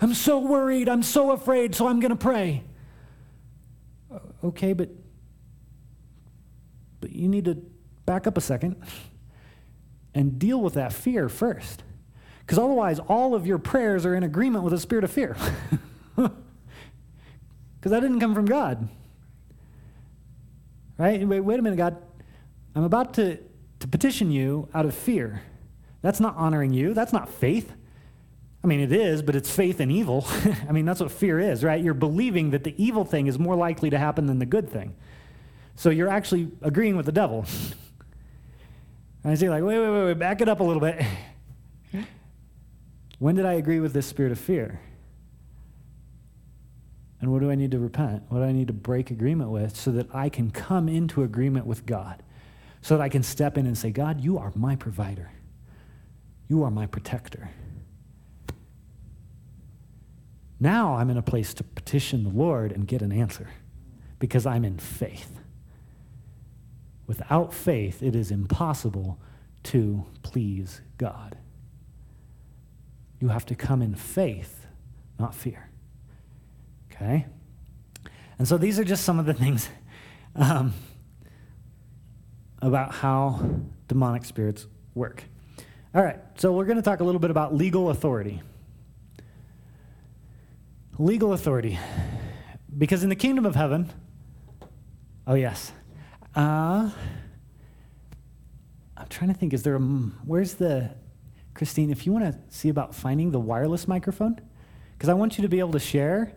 [0.00, 2.64] I'm so worried, I'm so afraid, so I'm going to pray.
[4.44, 4.90] Okay, but
[7.00, 7.56] but you need to
[8.04, 8.76] back up a second
[10.14, 11.82] and deal with that fear first.
[12.40, 15.36] Because otherwise, all of your prayers are in agreement with a spirit of fear.
[17.86, 18.88] Because that didn't come from God.
[20.98, 21.26] Right?
[21.26, 21.96] Wait, wait a minute, God.
[22.74, 23.38] I'm about to,
[23.80, 25.42] to petition you out of fear.
[26.02, 26.94] That's not honoring you.
[26.94, 27.72] That's not faith.
[28.62, 30.26] I mean, it is, but it's faith in evil.
[30.68, 31.82] I mean, that's what fear is, right?
[31.82, 34.96] You're believing that the evil thing is more likely to happen than the good thing.
[35.76, 37.44] So you're actually agreeing with the devil.
[39.22, 41.04] And I say, like, wait, wait, wait, wait, back it up a little bit.
[43.18, 44.80] when did I agree with this spirit of fear?
[47.20, 48.24] And what do I need to repent?
[48.28, 51.66] What do I need to break agreement with so that I can come into agreement
[51.66, 52.22] with God?
[52.82, 55.30] So that I can step in and say, God, you are my provider.
[56.48, 57.50] You are my protector.
[60.60, 63.48] Now I'm in a place to petition the Lord and get an answer
[64.18, 65.40] because I'm in faith.
[67.06, 69.18] Without faith, it is impossible
[69.64, 71.36] to please God.
[73.20, 74.66] You have to come in faith,
[75.18, 75.70] not fear.
[76.96, 77.26] Okay?
[78.38, 79.68] And so these are just some of the things
[80.34, 80.74] um,
[82.60, 83.40] about how
[83.88, 85.24] demonic spirits work.
[85.94, 88.42] All right, so we're going to talk a little bit about legal authority.
[90.98, 91.78] Legal authority.
[92.76, 93.90] Because in the kingdom of heaven,
[95.26, 95.72] oh, yes.
[96.34, 96.90] Uh,
[98.96, 100.90] I'm trying to think, is there a, where's the,
[101.54, 104.38] Christine, if you want to see about finding the wireless microphone,
[104.92, 106.32] because I want you to be able to share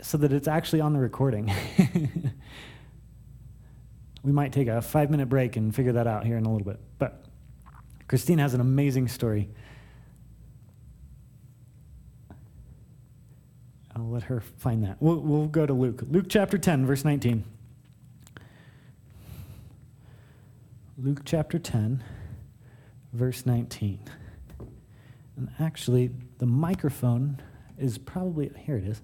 [0.00, 1.52] so that it's actually on the recording.
[4.22, 6.66] we might take a five minute break and figure that out here in a little
[6.66, 6.80] bit.
[6.98, 7.24] But
[8.06, 9.48] Christine has an amazing story.
[13.94, 14.96] I'll let her find that.
[15.00, 16.02] We'll, we'll go to Luke.
[16.08, 17.44] Luke chapter 10, verse 19.
[20.96, 22.02] Luke chapter 10,
[23.12, 24.00] verse 19.
[25.36, 27.40] And actually, the microphone
[27.76, 29.02] is probably, here it is.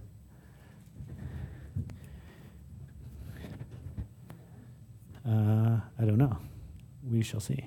[5.26, 6.36] Uh, I don't know.
[7.10, 7.64] We shall see.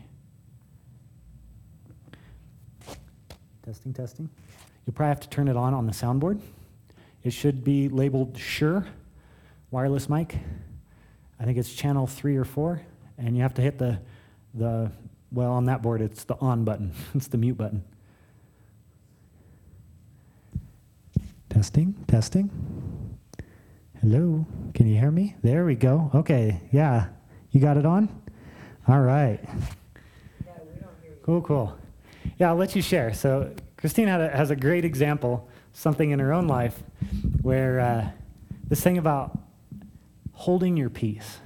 [3.64, 4.30] Testing, testing.
[4.86, 6.40] You'll probably have to turn it on on the soundboard.
[7.24, 8.86] It should be labeled Shure
[9.72, 10.38] wireless mic.
[11.40, 12.82] I think it's channel three or four,
[13.18, 14.00] and you have to hit the
[14.54, 14.92] the
[15.32, 16.94] well on that board it's the on button.
[17.14, 17.84] it's the mute button.
[21.50, 22.50] Testing, testing.
[24.02, 25.36] Hello, can you hear me?
[25.42, 26.12] There we go.
[26.14, 27.08] Okay, yeah,
[27.58, 28.08] you got it on.
[28.88, 29.40] All right.
[31.24, 31.76] Cool, cool.
[32.38, 33.16] Yeah, I'll let you share.
[33.16, 36.84] So Christine a, has a great example, something in her own life,
[37.42, 38.10] where uh,
[38.68, 39.40] this thing about
[40.34, 41.40] holding your peace.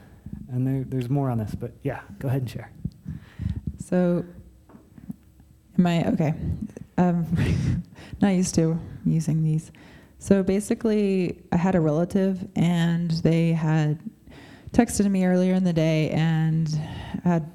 [0.51, 2.69] And there, there's more on this, but yeah, go ahead and share.
[3.79, 4.25] So,
[5.79, 6.33] am I okay?
[6.97, 7.25] Um,
[8.21, 9.71] not used to using these.
[10.19, 13.97] So basically, I had a relative, and they had
[14.73, 16.69] texted me earlier in the day and
[17.23, 17.51] had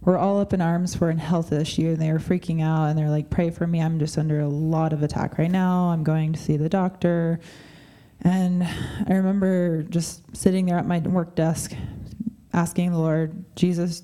[0.00, 2.98] we're all up in arms for a health issue and they were freaking out and
[2.98, 5.90] they're like pray for me i'm just under a lot of attack right now.
[5.90, 7.40] I'm going to see the doctor.
[8.20, 11.72] And i remember just sitting there at my work desk
[12.52, 14.02] asking the lord jesus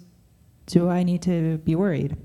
[0.67, 2.17] do i need to be worried?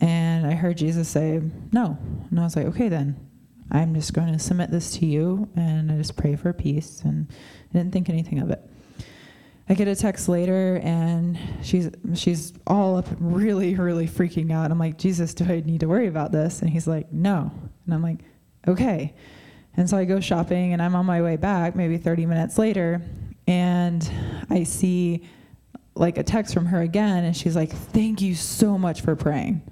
[0.00, 1.40] And i heard jesus say
[1.72, 1.98] no.
[2.30, 3.20] And i was like okay then.
[3.68, 7.02] I'm just going to submit this to you and i just pray for peace.
[7.02, 7.26] And
[7.74, 8.64] i didn't think anything of it
[9.68, 14.70] I get a text later and she's she's all up really really freaking out.
[14.70, 17.50] I'm like, "Jesus, do I need to worry about this?" And he's like, "No."
[17.84, 18.20] And I'm like,
[18.68, 19.14] "Okay."
[19.76, 23.02] And so I go shopping and I'm on my way back maybe 30 minutes later
[23.46, 24.08] and
[24.48, 25.26] I see
[25.94, 29.62] like a text from her again and she's like, "Thank you so much for praying."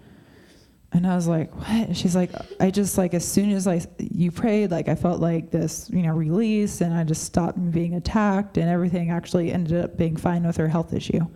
[0.95, 1.69] And I was like, what?
[1.89, 2.31] And she's like,
[2.61, 6.03] I just like, as soon as I, you prayed, like I felt like this, you
[6.03, 10.47] know, release and I just stopped being attacked and everything actually ended up being fine
[10.47, 11.27] with her health issue.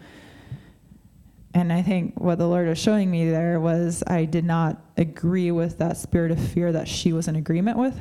[1.55, 5.51] And I think what the Lord was showing me there was I did not agree
[5.51, 8.01] with that spirit of fear that she was in agreement with.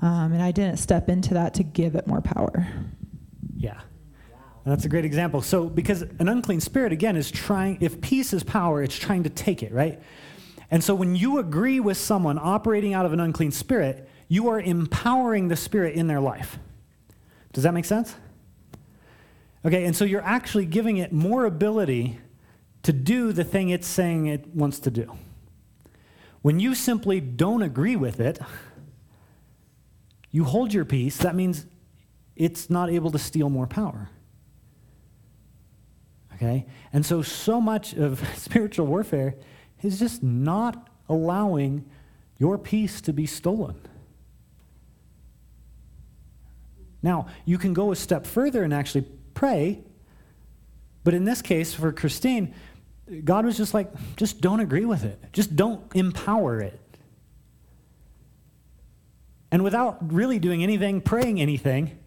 [0.00, 2.68] Um, and I didn't step into that to give it more power.
[3.56, 3.80] Yeah.
[4.64, 5.42] That's a great example.
[5.42, 9.30] So, because an unclean spirit, again, is trying, if peace is power, it's trying to
[9.30, 10.00] take it, right?
[10.70, 14.60] And so, when you agree with someone operating out of an unclean spirit, you are
[14.60, 16.58] empowering the spirit in their life.
[17.52, 18.14] Does that make sense?
[19.64, 22.18] Okay, and so you're actually giving it more ability
[22.82, 25.16] to do the thing it's saying it wants to do.
[26.40, 28.40] When you simply don't agree with it,
[30.32, 31.66] you hold your peace, that means
[32.34, 34.08] it's not able to steal more power.
[36.42, 36.66] Okay?
[36.92, 39.36] And so, so much of spiritual warfare
[39.82, 41.84] is just not allowing
[42.38, 43.76] your peace to be stolen.
[47.02, 49.80] Now, you can go a step further and actually pray,
[51.04, 52.54] but in this case, for Christine,
[53.24, 56.78] God was just like, just don't agree with it, just don't empower it.
[59.50, 61.98] And without really doing anything, praying anything,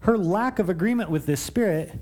[0.00, 1.98] her lack of agreement with this spirit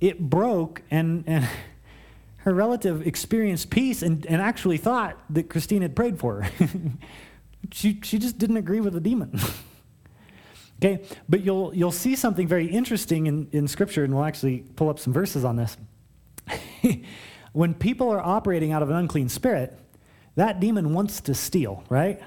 [0.00, 1.48] it broke, and, and
[2.38, 6.68] her relative experienced peace and, and actually thought that Christine had prayed for her.
[7.72, 9.38] she, she just didn't agree with the demon.
[10.82, 14.88] okay, but you'll, you'll see something very interesting in, in Scripture, and we'll actually pull
[14.88, 15.76] up some verses on this.
[17.52, 19.78] when people are operating out of an unclean spirit,
[20.36, 22.20] that demon wants to steal, right?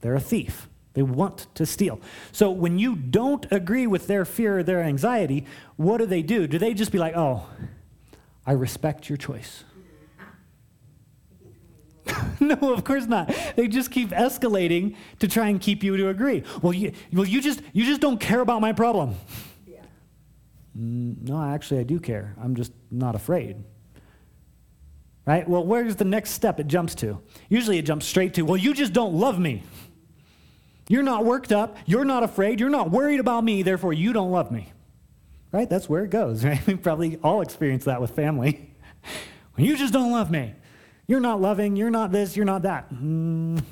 [0.00, 0.68] They're a thief.
[0.94, 2.00] They want to steal.
[2.32, 5.46] So when you don't agree with their fear or their anxiety,
[5.76, 6.46] what do they do?
[6.46, 7.46] Do they just be like, oh,
[8.44, 9.64] I respect your choice?
[12.40, 13.32] no, of course not.
[13.56, 16.42] They just keep escalating to try and keep you to agree.
[16.62, 19.14] Well, you, well, you just you just don't care about my problem.
[19.66, 19.80] Yeah.
[20.76, 22.34] Mm, no, actually, I do care.
[22.42, 23.62] I'm just not afraid.
[25.26, 25.48] Right?
[25.48, 27.20] Well, where's the next step it jumps to?
[27.48, 29.62] Usually, it jumps straight to, well, you just don't love me.
[30.90, 31.76] You're not worked up.
[31.86, 32.58] You're not afraid.
[32.58, 33.62] You're not worried about me.
[33.62, 34.72] Therefore, you don't love me.
[35.52, 35.70] Right?
[35.70, 36.44] That's where it goes.
[36.50, 36.66] Right?
[36.66, 38.74] We probably all experience that with family.
[39.54, 40.52] when you just don't love me.
[41.06, 41.76] You're not loving.
[41.76, 42.36] You're not this.
[42.36, 42.92] You're not that.
[42.92, 43.62] Mm,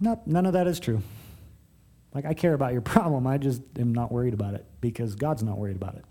[0.00, 1.02] nope, none of that is true.
[2.12, 3.24] Like, I care about your problem.
[3.28, 6.04] I just am not worried about it because God's not worried about it.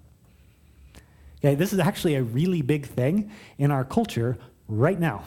[1.39, 4.37] Okay, this is actually a really big thing in our culture
[4.69, 5.25] right now.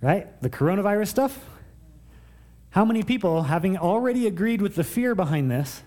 [0.00, 0.40] Right?
[0.40, 1.38] The coronavirus stuff
[2.76, 5.82] how many people, having already agreed with the fear behind this,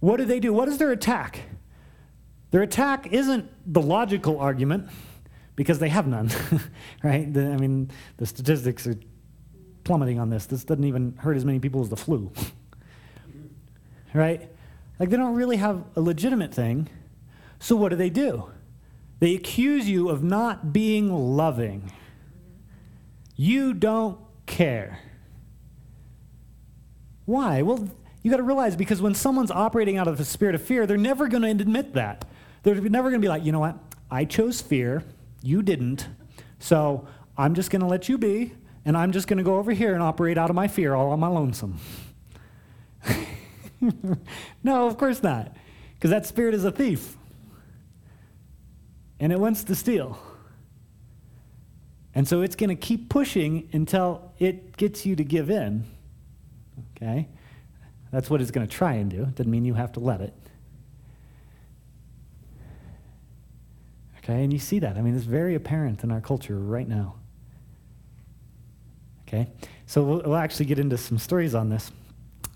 [0.00, 0.52] what do they do?
[0.52, 1.44] What is their attack?
[2.50, 4.90] Their attack isn't the logical argument,
[5.56, 6.30] because they have none,
[7.02, 7.32] right?
[7.32, 8.96] The, I mean, the statistics are
[9.84, 10.44] plummeting on this.
[10.44, 12.30] This doesn't even hurt as many people as the flu,
[14.12, 14.50] right?
[15.00, 16.90] Like, they don't really have a legitimate thing.
[17.60, 18.50] So, what do they do?
[19.20, 21.90] They accuse you of not being loving.
[23.36, 25.00] You don't care.
[27.24, 27.62] Why?
[27.62, 27.88] Well,
[28.22, 30.96] you got to realize because when someone's operating out of the spirit of fear, they're
[30.96, 32.24] never going to admit that.
[32.62, 33.76] They're never going to be like, you know what?
[34.10, 35.02] I chose fear.
[35.42, 36.08] You didn't.
[36.58, 38.52] So I'm just going to let you be,
[38.84, 41.10] and I'm just going to go over here and operate out of my fear all
[41.10, 41.78] on my lonesome.
[44.62, 45.56] no, of course not.
[45.94, 47.16] Because that spirit is a thief.
[49.18, 50.18] And it wants to steal.
[52.14, 55.84] And so it's going to keep pushing until it gets you to give in.
[57.02, 57.28] Okay?
[58.12, 59.22] That's what it's going to try and do.
[59.22, 60.34] It doesn't mean you have to let it.
[64.18, 64.44] Okay?
[64.44, 64.96] And you see that.
[64.96, 67.16] I mean, it's very apparent in our culture right now.
[69.26, 69.50] Okay?
[69.86, 71.90] So we'll, we'll actually get into some stories on this.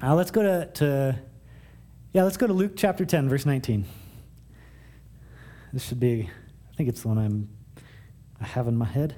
[0.02, 1.18] Uh, let's go to, to
[2.12, 3.84] Yeah, let's go to Luke chapter 10, verse 19.
[5.72, 6.30] This should be,
[6.70, 7.48] I think it's the one I'm,
[8.40, 9.16] I have in my head.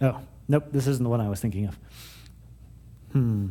[0.00, 1.78] Oh, nope, this isn't the one I was thinking of.
[3.12, 3.48] Hmm.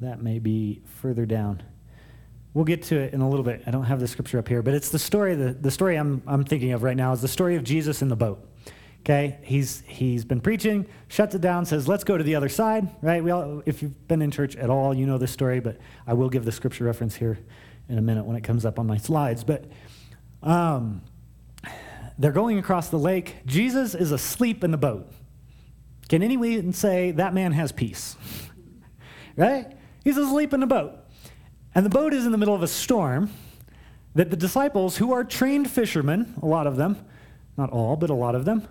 [0.00, 1.62] That may be further down.
[2.54, 3.62] We'll get to it in a little bit.
[3.66, 6.22] I don't have the scripture up here, but it's the story, the, the story I'm,
[6.26, 8.46] I'm thinking of right now is the story of Jesus in the boat.
[9.00, 12.88] Okay, he's he's been preaching, shuts it down, says, "Let's go to the other side."
[13.02, 13.22] Right?
[13.22, 16.12] We all, if you've been in church at all, you know this story, but I
[16.14, 17.36] will give the scripture reference here
[17.88, 19.42] in a minute when it comes up on my slides.
[19.42, 19.64] But
[20.40, 21.02] um,
[22.18, 23.36] they're going across the lake.
[23.46, 25.10] Jesus is asleep in the boat.
[26.08, 28.16] Can anyone say that man has peace?
[29.36, 29.76] right?
[30.04, 30.98] He's asleep in the boat,
[31.74, 33.30] and the boat is in the middle of a storm.
[34.14, 37.02] That the disciples, who are trained fishermen, a lot of them,
[37.56, 38.68] not all, but a lot of them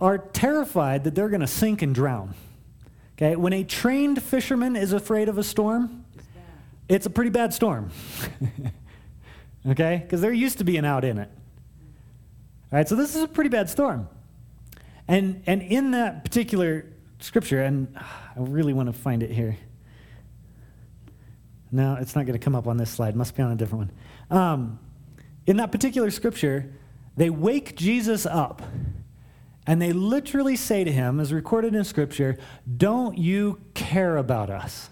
[0.00, 2.34] are terrified that they're going to sink and drown.
[3.16, 6.04] Okay, when a trained fisherman is afraid of a storm,
[6.88, 7.90] it's a pretty bad storm.
[9.68, 11.30] okay, because they're used to being out in it.
[12.70, 14.08] All right, so this is a pretty bad storm.
[15.06, 16.84] And, and in that particular
[17.18, 19.56] scripture, and I really want to find it here.
[21.72, 23.16] No, it's not going to come up on this slide.
[23.16, 23.90] Must be on a different
[24.28, 24.38] one.
[24.38, 24.78] Um,
[25.46, 26.70] in that particular scripture,
[27.16, 28.62] they wake Jesus up
[29.66, 32.38] and they literally say to him, as recorded in Scripture,
[32.78, 34.88] Don't you care about us?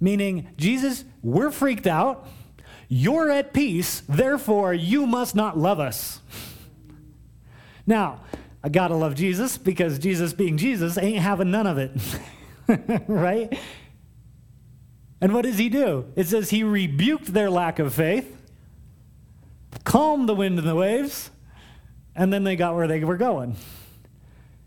[0.00, 2.26] Meaning, Jesus, we're freaked out.
[2.88, 4.02] You're at peace.
[4.08, 6.20] Therefore, you must not love us.
[7.86, 8.20] Now,
[8.62, 11.92] I gotta love Jesus because Jesus, being Jesus, ain't having none of it.
[13.08, 13.58] right?
[15.20, 16.06] And what does he do?
[16.16, 18.34] It says he rebuked their lack of faith
[19.84, 21.30] calmed the wind and the waves,
[22.16, 23.56] and then they got where they were going.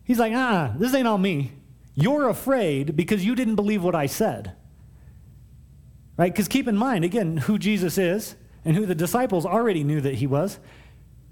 [0.03, 1.52] He's like, ah, this ain't all me.
[1.95, 4.53] You're afraid because you didn't believe what I said.
[6.18, 6.34] Right?
[6.34, 8.35] Because keep in mind, again, who Jesus is
[8.65, 10.60] and who the disciples already knew that he was.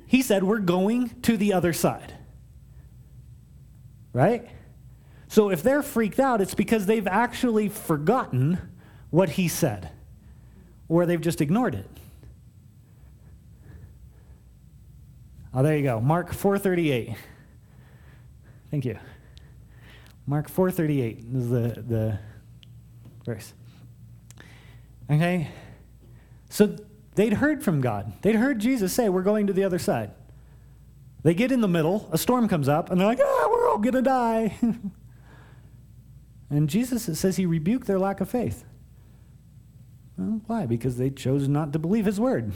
[0.06, 2.14] He said, We're going to the other side.
[4.14, 4.48] Right?
[5.28, 8.60] So if they're freaked out, it's because they've actually forgotten
[9.10, 9.90] what he said,
[10.88, 11.90] or they've just ignored it.
[15.53, 15.99] Oh, there you go.
[15.99, 17.16] Mark 4:38.
[18.70, 18.99] Thank you.
[20.28, 22.20] Mark 4:38 is the the
[23.26, 23.53] verse.
[25.10, 25.49] Okay?
[26.49, 26.76] So
[27.15, 28.14] they'd heard from God.
[28.22, 30.11] They'd heard Jesus say, "We're going to the other side."
[31.23, 33.80] They get in the middle, a storm comes up, and they're like, "Ah, we're all
[33.80, 34.56] going to die."
[36.49, 38.64] and Jesus it says he rebuked their lack of faith.
[40.18, 40.65] Well, why?
[40.65, 42.53] Because they chose not to believe his word.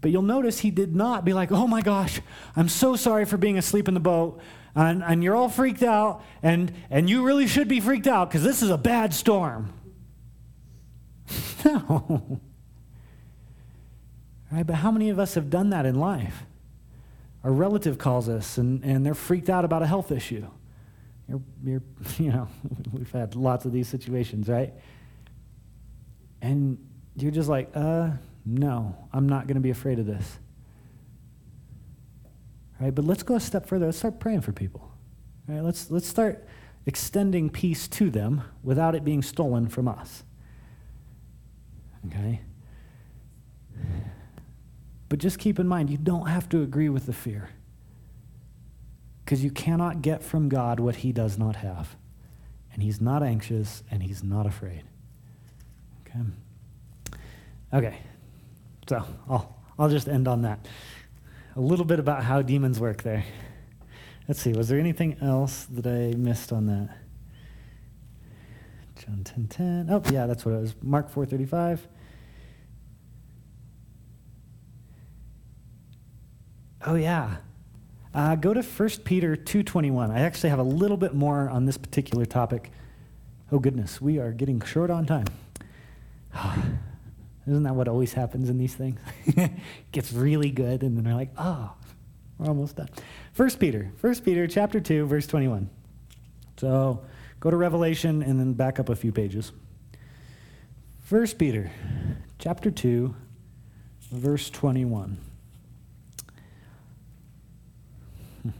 [0.00, 2.20] But you'll notice he did not be like, oh my gosh,
[2.56, 4.40] I'm so sorry for being asleep in the boat.
[4.74, 8.42] And, and you're all freaked out, and, and you really should be freaked out because
[8.42, 9.72] this is a bad storm.
[11.64, 12.40] no.
[14.50, 16.44] Right, but how many of us have done that in life?
[17.44, 20.46] Our relative calls us and, and they're freaked out about a health issue.
[21.28, 21.82] You're, you're,
[22.18, 22.48] you know,
[22.92, 24.72] we've had lots of these situations, right?
[26.42, 26.78] And
[27.16, 28.10] you're just like, uh,
[28.44, 30.38] no, I'm not going to be afraid of this.
[32.80, 32.94] Right?
[32.94, 33.86] But let's go a step further.
[33.86, 34.90] Let's start praying for people.
[35.46, 35.60] Right?
[35.60, 36.46] Let's, let's start
[36.86, 40.24] extending peace to them without it being stolen from us.
[42.06, 42.40] Okay?
[45.08, 47.50] But just keep in mind, you don't have to agree with the fear.
[49.24, 51.96] Because you cannot get from God what he does not have.
[52.72, 54.84] And he's not anxious and he's not afraid.
[56.06, 56.20] Okay?
[57.72, 57.98] Okay.
[58.88, 60.66] So I'll, I'll just end on that.
[61.56, 63.24] A little bit about how demons work there.
[64.28, 66.96] Let's see, was there anything else that I missed on that?
[69.10, 69.88] John 10 10.
[69.90, 70.74] Oh, yeah, that's what it was.
[70.82, 71.88] Mark 435.
[76.86, 77.36] Oh, yeah.
[78.14, 80.10] Uh, go to 1 Peter 2.21.
[80.10, 82.70] I actually have a little bit more on this particular topic.
[83.50, 85.26] Oh, goodness, we are getting short on time.
[87.46, 89.00] Isn't that what always happens in these things?
[89.92, 91.72] gets really good, and then they're like, oh,
[92.38, 92.88] we're almost done.
[93.32, 95.68] First Peter, First Peter chapter 2, verse 21.
[96.58, 97.02] So
[97.40, 99.50] go to Revelation and then back up a few pages.
[101.02, 101.72] First Peter
[102.38, 103.14] chapter 2,
[104.12, 105.18] verse 21.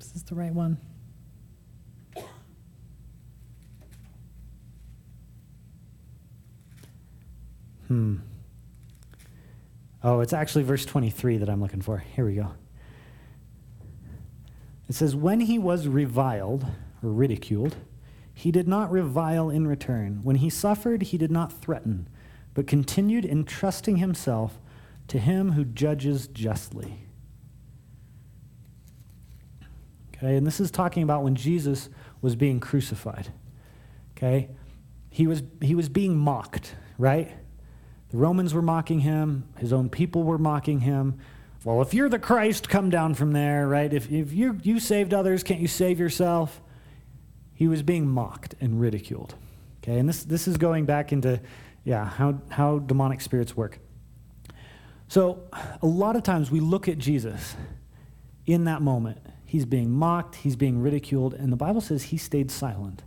[0.00, 0.78] Is this the right one?
[7.88, 8.16] Hmm.
[10.02, 11.98] Oh, it's actually verse 23 that I'm looking for.
[11.98, 12.52] Here we go.
[14.88, 16.66] It says, When he was reviled
[17.02, 17.76] or ridiculed,
[18.34, 20.20] he did not revile in return.
[20.22, 22.08] When he suffered, he did not threaten,
[22.54, 24.58] but continued entrusting himself
[25.08, 27.06] to him who judges justly.
[30.16, 31.88] Okay, and this is talking about when Jesus
[32.20, 33.32] was being crucified.
[34.16, 34.50] Okay?
[35.10, 37.32] He was, he was being mocked, right?
[38.10, 41.18] The Romans were mocking him, his own people were mocking him.
[41.64, 43.92] Well, if you're the Christ, come down from there, right?
[43.92, 46.60] If, if you, you saved others, can't you save yourself?
[47.54, 49.36] He was being mocked and ridiculed.
[49.82, 51.40] Okay, and this, this is going back into,
[51.84, 53.78] yeah, how, how demonic spirits work.
[55.06, 55.42] So,
[55.82, 57.54] a lot of times we look at Jesus
[58.46, 59.18] in that moment.
[59.44, 63.02] He's being mocked, he's being ridiculed, and the Bible says he stayed silent.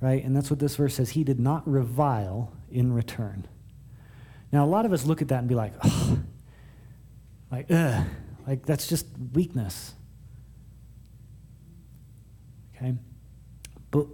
[0.00, 0.24] Right?
[0.24, 1.10] And that's what this verse says.
[1.10, 3.48] He did not revile in return.
[4.52, 6.20] Now, a lot of us look at that and be like, oh,
[7.50, 8.06] like, ugh,
[8.46, 9.94] like that's just weakness.
[12.74, 12.94] Okay?
[13.90, 14.06] But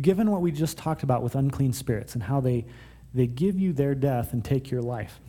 [0.00, 2.66] given what we just talked about with unclean spirits and how they,
[3.14, 5.20] they give you their death and take your life,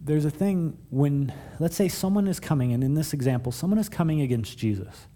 [0.00, 3.88] there's a thing when, let's say someone is coming, and in this example, someone is
[3.88, 5.06] coming against Jesus,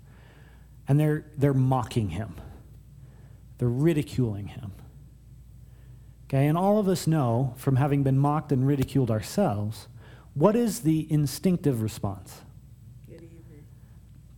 [0.88, 2.34] and they're, they're mocking him,
[3.58, 4.72] they're ridiculing him.
[6.24, 9.86] Okay, and all of us know from having been mocked and ridiculed ourselves,
[10.34, 12.40] what is the instinctive response?
[13.08, 13.64] Get even.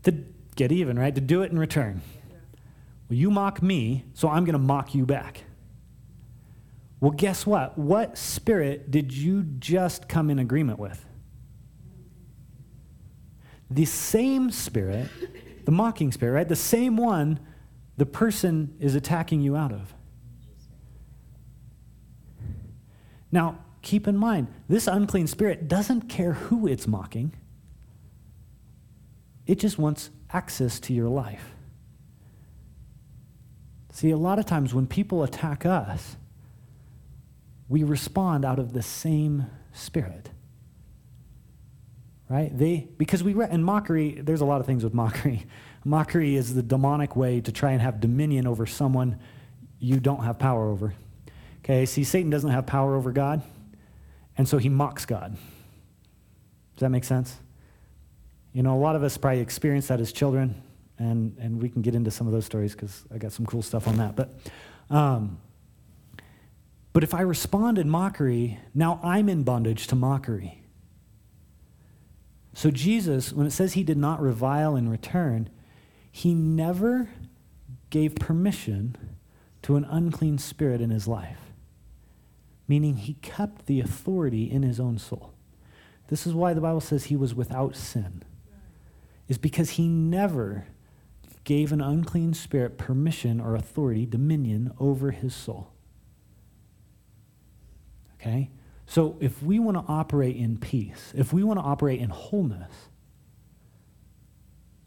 [0.04, 0.24] To
[0.56, 1.14] get even, right?
[1.14, 2.02] To do it in return.
[3.08, 5.44] Well, you mock me, so I'm going to mock you back.
[7.00, 7.76] Well, guess what?
[7.76, 11.04] What spirit did you just come in agreement with?
[13.70, 15.08] The same spirit,
[15.64, 16.48] the mocking spirit, right?
[16.48, 17.40] The same one
[17.96, 19.94] the person is attacking you out of.
[23.30, 27.32] Now, keep in mind, this unclean spirit doesn't care who it's mocking,
[29.46, 31.52] it just wants access to your life.
[33.92, 36.16] See, a lot of times when people attack us,
[37.68, 40.30] we respond out of the same spirit.
[42.28, 42.56] Right?
[42.56, 45.46] They because we re- and mockery, there's a lot of things with mockery.
[45.86, 49.18] Mockery is the demonic way to try and have dominion over someone
[49.78, 50.94] you don't have power over.
[51.58, 53.42] Okay, see, Satan doesn't have power over God,
[54.36, 55.36] and so he mocks God.
[56.76, 57.36] Does that make sense?
[58.52, 60.62] You know, a lot of us probably experienced that as children,
[60.98, 63.62] and, and we can get into some of those stories because I got some cool
[63.62, 64.16] stuff on that.
[64.16, 64.34] But,
[64.90, 65.38] um,
[66.92, 70.62] but if I respond in mockery, now I'm in bondage to mockery.
[72.54, 75.50] So Jesus, when it says he did not revile in return,
[76.10, 77.08] he never
[77.90, 78.96] gave permission
[79.62, 81.43] to an unclean spirit in his life
[82.66, 85.34] meaning he kept the authority in his own soul.
[86.08, 88.22] This is why the Bible says he was without sin,
[89.28, 90.66] is because he never
[91.44, 95.72] gave an unclean spirit permission or authority, dominion over his soul.
[98.14, 98.50] Okay?
[98.86, 102.72] So if we want to operate in peace, if we want to operate in wholeness,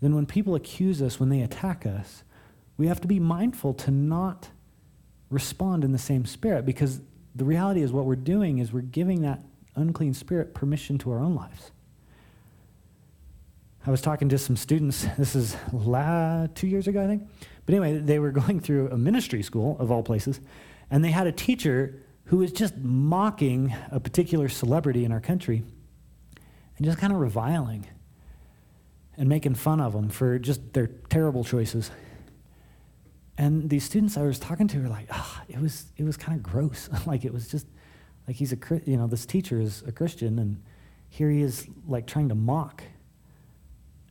[0.01, 2.23] then when people accuse us, when they attack us,
[2.77, 4.49] we have to be mindful to not
[5.29, 7.01] respond in the same spirit because
[7.37, 9.41] the reality is what we're doing is we're giving that
[9.75, 11.71] unclean spirit permission to our own lives.
[13.85, 17.27] I was talking to some students, this is la- two years ago, I think.
[17.65, 20.41] But anyway, they were going through a ministry school, of all places,
[20.89, 25.63] and they had a teacher who was just mocking a particular celebrity in our country
[26.77, 27.87] and just kind of reviling
[29.15, 31.91] and making fun of them for just their terrible choices.
[33.37, 36.37] And these students I was talking to were like, oh, it was it was kind
[36.37, 36.89] of gross.
[37.05, 37.67] like it was just
[38.27, 40.63] like he's a you know this teacher is a Christian and
[41.09, 42.83] here he is like trying to mock.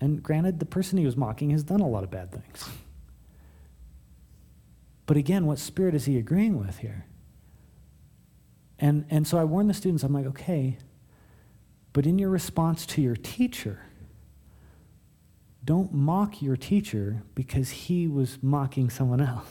[0.01, 2.69] And granted, the person he was mocking has done a lot of bad things.
[5.07, 7.07] But again, what spirit is he agreeing with here?
[8.79, 10.05] And and so I warned the students.
[10.05, 10.79] I'm like, okay,
[11.93, 13.81] but in your response to your teacher
[15.67, 19.49] don't mock your teacher because he was mocking someone else.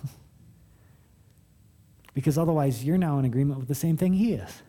[2.13, 4.63] because otherwise, you're now in agreement with the same thing he is.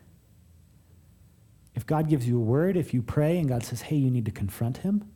[1.77, 4.24] If God gives you a word, if you pray and God says, hey, you need
[4.24, 5.09] to confront him,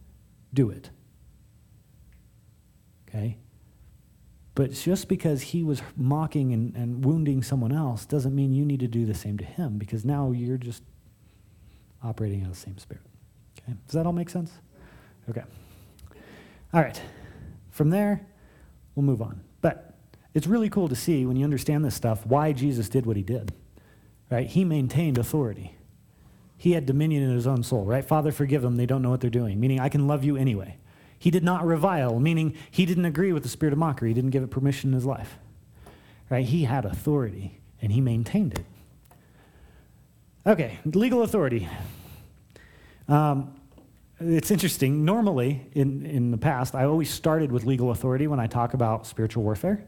[0.54, 0.90] do it.
[3.08, 3.38] Okay?
[4.54, 8.80] But just because he was mocking and, and wounding someone else doesn't mean you need
[8.80, 10.82] to do the same to him because now you're just
[12.04, 13.02] operating in the same spirit.
[13.58, 13.74] Okay?
[13.86, 14.52] Does that all make sense?
[15.28, 15.42] Okay.
[16.72, 17.00] All right.
[17.70, 18.26] From there,
[18.94, 19.40] we'll move on.
[19.60, 19.94] But
[20.34, 23.22] it's really cool to see when you understand this stuff why Jesus did what he
[23.22, 23.52] did.
[24.30, 24.46] right?
[24.46, 25.74] He maintained authority.
[26.56, 28.04] He had dominion in his own soul, right?
[28.04, 28.76] Father, forgive them.
[28.76, 30.76] They don't know what they're doing, meaning I can love you anyway.
[31.18, 34.10] He did not revile, meaning he didn't agree with the spirit of mockery.
[34.10, 35.38] He didn't give it permission in his life,
[36.30, 36.44] right?
[36.44, 38.64] He had authority and he maintained it.
[40.46, 41.68] Okay, legal authority.
[43.08, 43.54] Um,
[44.20, 45.04] it's interesting.
[45.04, 49.06] Normally, in, in the past, I always started with legal authority when I talk about
[49.06, 49.84] spiritual warfare.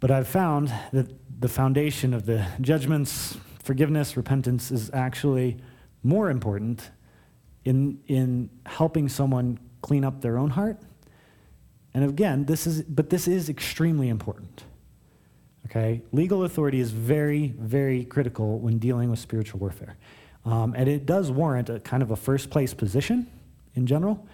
[0.00, 1.08] But I've found that
[1.40, 5.58] the foundation of the judgments, forgiveness, repentance is actually
[6.02, 6.90] more important
[7.64, 10.80] in, in helping someone clean up their own heart.
[11.94, 14.64] And again, this is, but this is extremely important.
[15.66, 16.02] Okay?
[16.12, 19.96] Legal authority is very, very critical when dealing with spiritual warfare.
[20.44, 23.26] Um, and it does warrant a kind of a first place position
[23.74, 24.26] in general.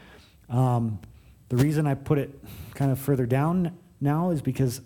[0.48, 1.00] Um,
[1.48, 2.38] the reason I put it
[2.74, 4.80] kind of further down now is because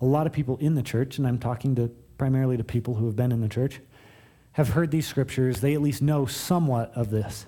[0.00, 1.88] a lot of people in the church, and I'm talking to
[2.18, 3.80] primarily to people who have been in the church,
[4.52, 5.60] have heard these scriptures.
[5.60, 7.46] They at least know somewhat of this.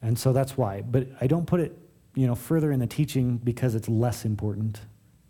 [0.00, 0.82] And so that's why.
[0.82, 1.76] But I don't put it,
[2.14, 4.80] you know, further in the teaching because it's less important.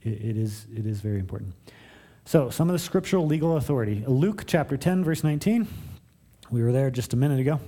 [0.03, 1.55] it, it is, it is very important.
[2.25, 4.05] So, some of the scriptural legal authority.
[4.07, 5.67] Luke chapter 10, verse 19.
[6.53, 7.59] We were there just a minute ago.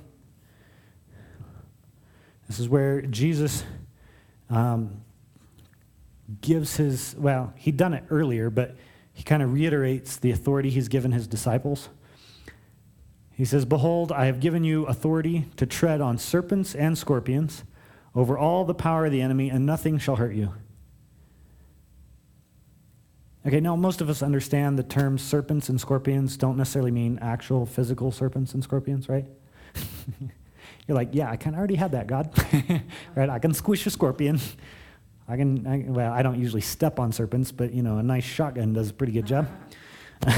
[2.47, 3.65] This is where Jesus
[4.51, 5.01] um,
[6.43, 8.77] gives his, well, he'd done it earlier, but
[9.15, 11.89] he kind of reiterates the authority he's given his disciples.
[13.32, 17.65] He says, Behold, I have given you authority to tread on serpents and scorpions
[18.15, 20.52] over all the power of the enemy, and nothing shall hurt you.
[23.47, 27.66] Okay, now most of us understand the terms serpents and scorpions don't necessarily mean actual
[27.66, 29.27] physical serpents and scorpions, right?
[30.89, 32.33] You're like, yeah, I kind of already had that, God.
[33.15, 33.29] right?
[33.29, 34.41] I can squish a scorpion.
[35.29, 38.25] I can, I, well, I don't usually step on serpents, but you know, a nice
[38.25, 39.47] shotgun does a pretty good job.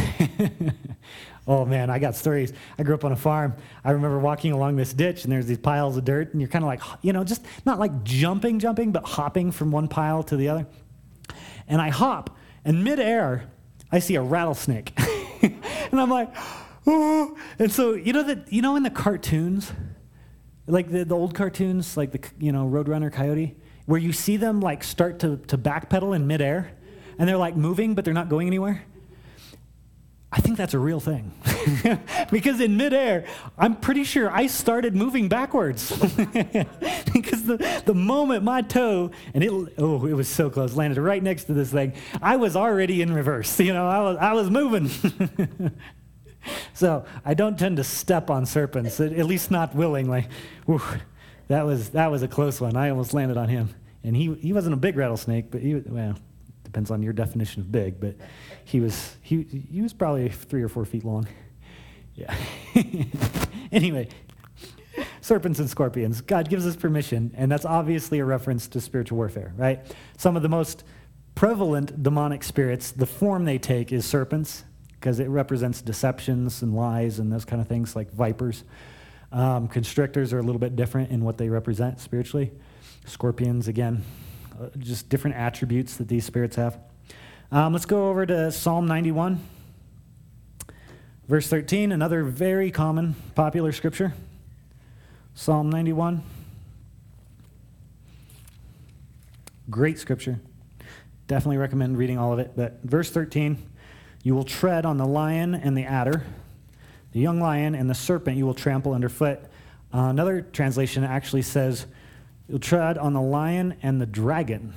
[1.47, 2.53] oh man, I got stories.
[2.77, 3.55] I grew up on a farm.
[3.85, 6.65] I remember walking along this ditch and there's these piles of dirt, and you're kind
[6.65, 10.37] of like, you know, just not like jumping, jumping, but hopping from one pile to
[10.37, 10.67] the other.
[11.69, 12.36] And I hop,
[12.67, 13.45] and midair,
[13.91, 14.93] I see a rattlesnake.
[15.43, 16.35] and I'm like,
[16.87, 17.39] oh.
[17.59, 19.73] And so, you know that you know in the cartoons,
[20.67, 23.57] like the, the old cartoons, like the you know, Roadrunner Coyote,
[23.87, 26.73] where you see them like start to, to backpedal in midair
[27.19, 28.85] and they're like moving, but they're not going anywhere.
[30.33, 31.33] I think that's a real thing.
[32.31, 33.27] because in midair,
[33.57, 35.91] I'm pretty sure I started moving backwards.
[37.13, 41.23] because the, the moment my toe, and it, oh, it was so close, landed right
[41.23, 43.59] next to this thing, I was already in reverse.
[43.61, 44.91] You know, I was, I was moving.
[46.75, 50.27] so I don't tend to step on serpents, at, at least not willingly.
[50.67, 50.83] Whew,
[51.49, 52.77] that, was, that was a close one.
[52.77, 53.75] I almost landed on him.
[54.03, 56.17] And he, he wasn't a big rattlesnake, but he, well,
[56.77, 58.15] depends on your definition of big, but
[58.67, 61.27] he was, he, he was probably three or four feet long.
[62.15, 62.37] Yeah.
[63.73, 64.09] anyway,
[65.23, 66.21] serpents and scorpions.
[66.21, 69.91] God gives us permission, and that's obviously a reference to spiritual warfare, right?
[70.19, 70.85] Some of the most
[71.35, 74.65] prevalent demonic spirits, the form they take is serpents,
[75.01, 78.65] because it represents deceptions and lies and those kind of things, like vipers.
[79.33, 82.53] Um, constrictors are a little bit different in what they represent spiritually.
[83.07, 84.05] Scorpions, again,
[84.61, 86.79] uh, just different attributes that these spirits have.
[87.53, 89.41] Um, let's go over to Psalm 91,
[91.29, 94.15] verse 13, another very common, popular scripture.
[95.35, 96.23] Psalm 91.
[99.69, 100.41] Great scripture.
[101.27, 102.53] Definitely recommend reading all of it.
[102.57, 103.59] But verse 13
[104.23, 106.25] you will tread on the lion and the adder,
[107.13, 109.39] the young lion and the serpent you will trample underfoot.
[109.95, 111.87] Uh, another translation actually says,
[112.49, 114.73] You'll tread on the lion and the dragon.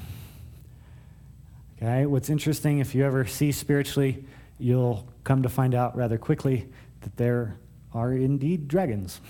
[1.78, 4.26] Okay, what's interesting, if you ever see spiritually,
[4.58, 6.68] you'll come to find out rather quickly
[7.02, 7.58] that there
[7.94, 9.22] are indeed dragons,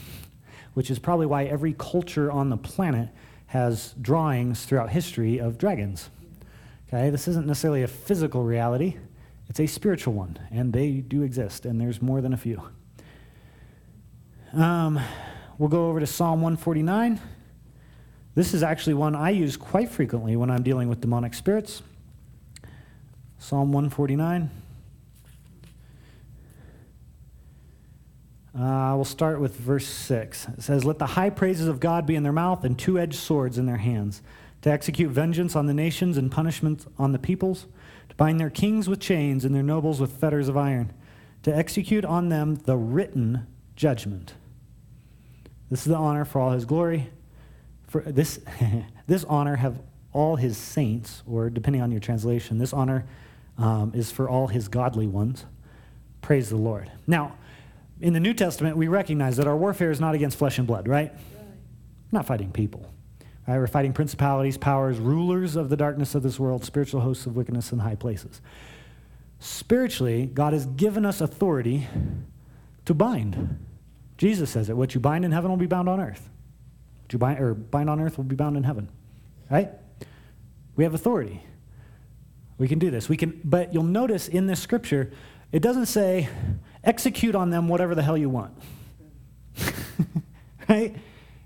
[0.73, 3.09] which is probably why every culture on the planet
[3.47, 6.09] has drawings throughout history of dragons.
[6.87, 8.97] Okay, this isn't necessarily a physical reality,
[9.49, 12.61] it's a spiritual one, and they do exist, and there's more than a few.
[14.53, 14.99] Um,
[15.57, 17.19] we'll go over to Psalm 149.
[18.35, 21.81] This is actually one I use quite frequently when I'm dealing with demonic spirits.
[23.39, 24.49] Psalm 149.
[28.57, 30.47] Uh, we'll start with verse 6.
[30.49, 33.15] It says, Let the high praises of God be in their mouth and two edged
[33.15, 34.21] swords in their hands,
[34.61, 37.67] to execute vengeance on the nations and punishment on the peoples,
[38.09, 40.91] to bind their kings with chains and their nobles with fetters of iron,
[41.43, 44.33] to execute on them the written judgment.
[45.69, 47.09] This is the honor for all his glory
[47.89, 48.39] for this,
[49.07, 49.81] this honor have
[50.13, 53.05] all his saints, or depending on your translation, this honor
[53.57, 55.45] um, is for all his godly ones.
[56.21, 56.91] Praise the Lord.
[57.07, 57.35] Now,
[58.01, 60.87] in the New Testament, we recognize that our warfare is not against flesh and blood,
[60.87, 61.11] right?
[61.11, 62.91] We're not fighting people.
[63.47, 63.57] Right?
[63.57, 67.71] We're fighting principalities, powers, rulers of the darkness of this world, spiritual hosts of wickedness
[67.71, 68.41] in high places.
[69.39, 71.87] Spiritually, God has given us authority
[72.85, 73.65] to bind.
[74.17, 74.75] Jesus says it.
[74.75, 76.29] What you bind in heaven will be bound on earth.
[77.11, 78.89] You bind or bind on earth will be bound in heaven.
[79.49, 79.69] Right?
[80.75, 81.43] We have authority.
[82.57, 83.09] We can do this.
[83.09, 85.11] We can, but you'll notice in this scripture,
[85.51, 86.29] it doesn't say
[86.83, 88.53] execute on them whatever the hell you want.
[90.69, 90.95] right?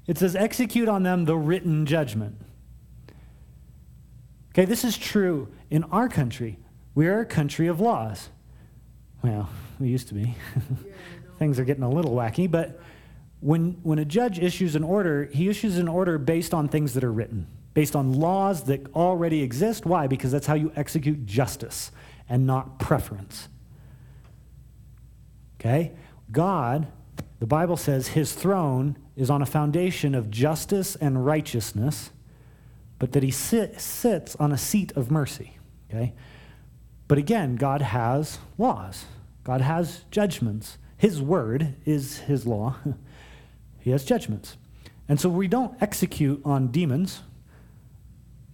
[0.05, 2.35] It says execute on them the written judgment.
[4.51, 6.59] Okay, this is true in our country.
[6.93, 8.29] We are a country of laws.
[9.23, 9.49] Well,
[9.79, 10.35] we used to be.
[11.39, 12.79] Things are getting a little wacky, but
[13.43, 17.03] when, when a judge issues an order, he issues an order based on things that
[17.03, 19.85] are written, based on laws that already exist.
[19.85, 20.07] Why?
[20.07, 21.91] Because that's how you execute justice
[22.29, 23.49] and not preference.
[25.59, 25.91] Okay?
[26.31, 26.87] God,
[27.39, 32.11] the Bible says his throne is on a foundation of justice and righteousness,
[32.97, 35.57] but that he sit, sits on a seat of mercy.
[35.89, 36.13] Okay?
[37.09, 39.05] But again, God has laws,
[39.43, 40.77] God has judgments.
[40.95, 42.77] His word is his law,
[43.83, 44.57] he has judgments.
[45.09, 47.21] And so we don't execute on demons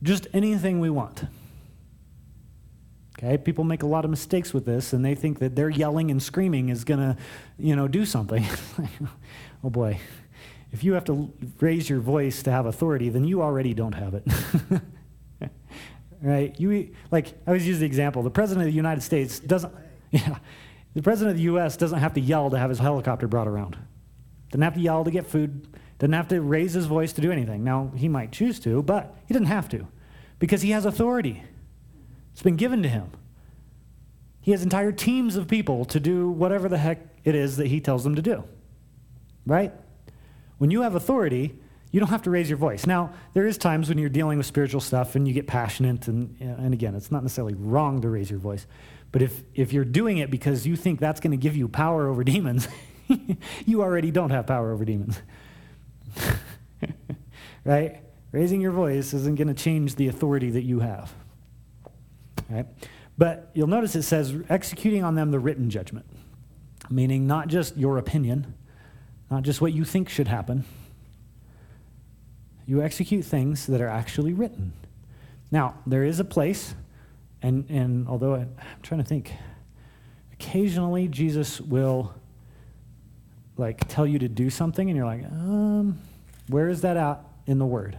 [0.02, 1.26] just anything we want.
[3.18, 6.10] Okay, people make a lot of mistakes with this, and they think that their yelling
[6.10, 7.18] and screaming is gonna,
[7.58, 8.46] you know, do something.
[9.64, 10.00] oh boy,
[10.72, 14.14] if you have to raise your voice to have authority, then you already don't have
[14.14, 14.26] it.
[16.22, 16.58] right?
[16.60, 19.74] You like I always use the example: the president of the United States doesn't.
[20.12, 20.40] Yeah,
[20.96, 21.78] the president of the U.S.
[21.78, 23.78] doesn't have to yell to have his helicopter brought around.
[24.50, 25.68] Doesn't have to yell to get food.
[26.00, 27.64] didn't have to raise his voice to do anything.
[27.64, 29.88] Now he might choose to, but he doesn't have to,
[30.40, 31.44] because he has authority.
[32.34, 33.12] It's been given to him.
[34.42, 37.82] He has entire teams of people to do whatever the heck it is that he
[37.82, 38.44] tells them to do.
[39.46, 39.74] Right?
[40.58, 41.56] When you have authority,
[41.92, 42.86] you don't have to raise your voice.
[42.86, 46.36] Now, there is times when you're dealing with spiritual stuff and you get passionate, and,
[46.40, 48.68] and again, it's not necessarily wrong to raise your voice.
[49.12, 52.08] But if, if you're doing it because you think that's going to give you power
[52.08, 52.68] over demons,
[53.66, 55.22] you already don't have power over demons.
[57.66, 58.02] right?
[58.32, 61.14] Raising your voice isn't going to change the authority that you have.
[62.50, 62.66] Right?
[63.18, 66.06] But you'll notice it says executing on them the written judgment,
[66.90, 68.54] meaning not just your opinion,
[69.30, 70.64] not just what you think should happen.
[72.66, 74.74] You execute things that are actually written.
[75.52, 76.76] Now, there is a place,
[77.42, 79.34] and, and although I, I'm trying to think,
[80.32, 82.14] occasionally Jesus will
[83.60, 86.00] like tell you to do something, and you're like, um,
[86.48, 87.98] where is that out in the Word?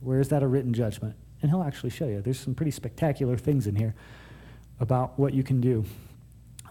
[0.00, 1.14] Where is that a written judgment?
[1.40, 2.20] And he'll actually show you.
[2.20, 3.94] There's some pretty spectacular things in here
[4.80, 5.84] about what you can do.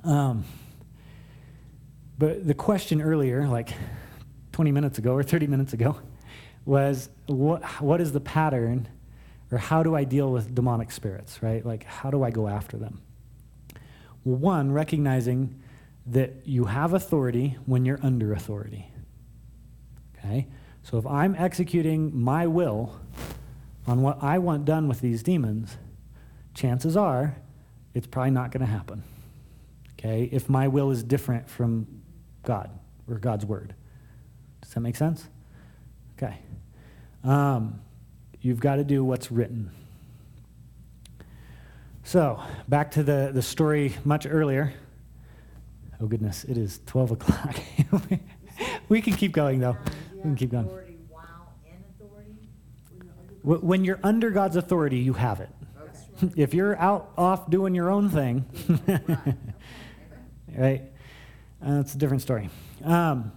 [0.03, 0.43] Um,
[2.17, 3.73] but the question earlier, like
[4.51, 5.97] 20 minutes ago or 30 minutes ago,
[6.65, 8.87] was what, what is the pattern
[9.51, 11.65] or how do I deal with demonic spirits, right?
[11.65, 13.01] Like, how do I go after them?
[14.23, 15.60] Well, one, recognizing
[16.05, 18.87] that you have authority when you're under authority.
[20.17, 20.47] Okay?
[20.83, 22.99] So if I'm executing my will
[23.87, 25.77] on what I want done with these demons,
[26.53, 27.37] chances are
[27.93, 29.03] it's probably not going to happen.
[29.93, 30.29] Okay?
[30.31, 31.87] If my will is different from
[32.43, 32.69] God
[33.07, 33.75] or God's word.
[34.61, 35.27] Does that make sense?
[36.17, 36.37] Okay.
[37.23, 37.81] Um,
[38.41, 39.71] you've got to do what's written.
[42.03, 44.73] So, back to the, the story much earlier.
[46.01, 47.55] Oh, goodness, it is 12 o'clock.
[48.89, 49.77] we can keep going, though.
[50.15, 50.65] We can keep going.
[50.65, 52.49] Authority while in authority?
[53.43, 55.49] Wh- When you're under God's authority, you have it.
[56.35, 58.45] If you're out off doing your own thing,
[60.57, 60.83] right?
[61.63, 62.49] Uh, it's a different story.
[62.83, 63.31] Um,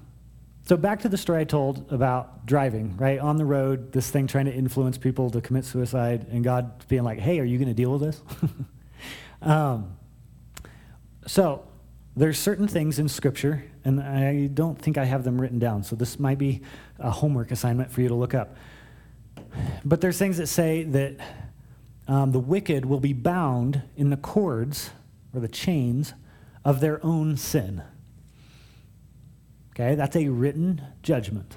[0.67, 3.19] so back to the story I told about driving, right?
[3.19, 7.05] On the road, this thing trying to influence people to commit suicide, and God being
[7.05, 8.23] like, hey, are you going to deal with this?
[9.43, 9.97] um,
[11.27, 11.65] so
[12.17, 15.97] there's certain things in Scripture, and I don't think I have them written down, so
[15.97, 16.63] this might be
[16.99, 18.57] a homework assignment for you to look up.
[19.85, 21.17] But there's things that say that
[22.07, 24.91] um, the wicked will be bound in the cords
[25.33, 26.15] or the chains
[26.65, 27.83] of their own sin.
[29.73, 31.57] Okay, that's a written judgment.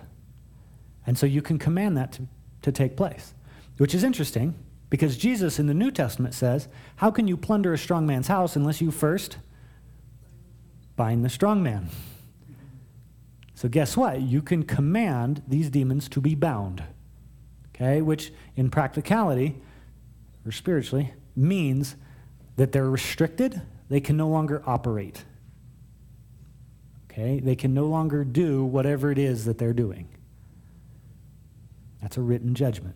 [1.05, 2.27] And so you can command that to,
[2.63, 3.33] to take place,
[3.77, 4.55] which is interesting
[4.89, 6.67] because Jesus in the New Testament says,
[6.97, 9.37] How can you plunder a strong man's house unless you first
[10.97, 11.89] bind the strong man?
[13.55, 14.21] So, guess what?
[14.21, 16.83] You can command these demons to be bound,
[17.69, 19.55] okay, which in practicality
[20.45, 21.95] or spiritually means
[22.57, 25.23] that they're restricted, they can no longer operate.
[27.09, 27.39] Okay?
[27.39, 30.07] They can no longer do whatever it is that they're doing.
[32.01, 32.95] That's a written judgment.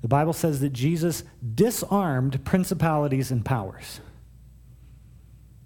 [0.00, 1.24] The Bible says that Jesus
[1.54, 4.00] disarmed principalities and powers.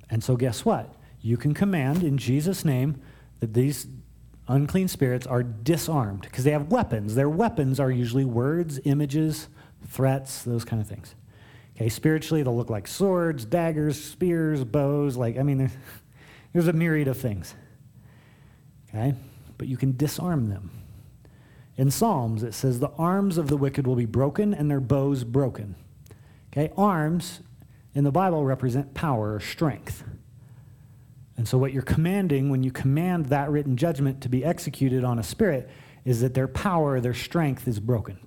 [0.09, 0.94] And so, guess what?
[1.23, 3.01] You can command in Jesus' name
[3.40, 3.86] that these
[4.49, 7.15] unclean spirits are disarmed because they have weapons.
[7.15, 9.49] Their weapons are usually words, images,
[9.86, 11.15] threats, those kind of things.
[11.77, 15.16] Okay, spiritually, they'll look like swords, daggers, spears, bows.
[15.16, 15.77] Like, I mean, there's,
[16.53, 17.55] there's a myriad of things.
[18.89, 19.15] Okay,
[19.57, 20.70] but you can disarm them.
[21.77, 25.24] In Psalms, it says, The arms of the wicked will be broken and their bows
[25.24, 25.77] broken.
[26.53, 27.40] Okay, arms
[27.94, 30.05] in the Bible represent power or strength.
[31.37, 35.19] And so, what you're commanding when you command that written judgment to be executed on
[35.19, 35.71] a spirit
[36.05, 38.19] is that their power, their strength is broken.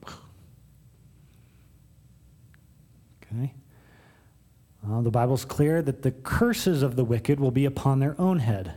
[3.23, 3.53] Okay?
[4.87, 8.75] The Bible's clear that the curses of the wicked will be upon their own head.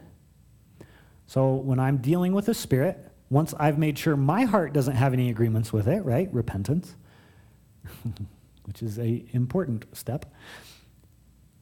[1.27, 2.99] So, when I'm dealing with a spirit,
[3.31, 6.33] once I've made sure my heart doesn't have any agreements with it, right?
[6.33, 6.97] Repentance,
[8.65, 10.27] which is a important step.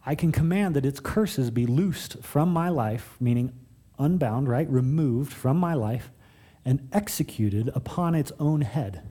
[0.08, 3.52] I can command that its curses be loosed from my life, meaning
[3.98, 4.70] unbound, right?
[4.70, 6.12] Removed from my life
[6.64, 9.02] and executed upon its own head.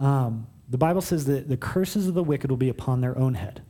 [0.00, 3.34] Um, the Bible says that the curses of the wicked will be upon their own
[3.34, 3.62] head.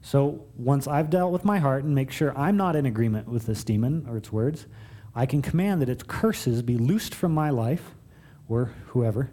[0.00, 3.44] So once I've dealt with my heart and make sure I'm not in agreement with
[3.44, 4.66] this demon or its words,
[5.14, 7.94] I can command that its curses be loosed from my life
[8.48, 9.32] or whoever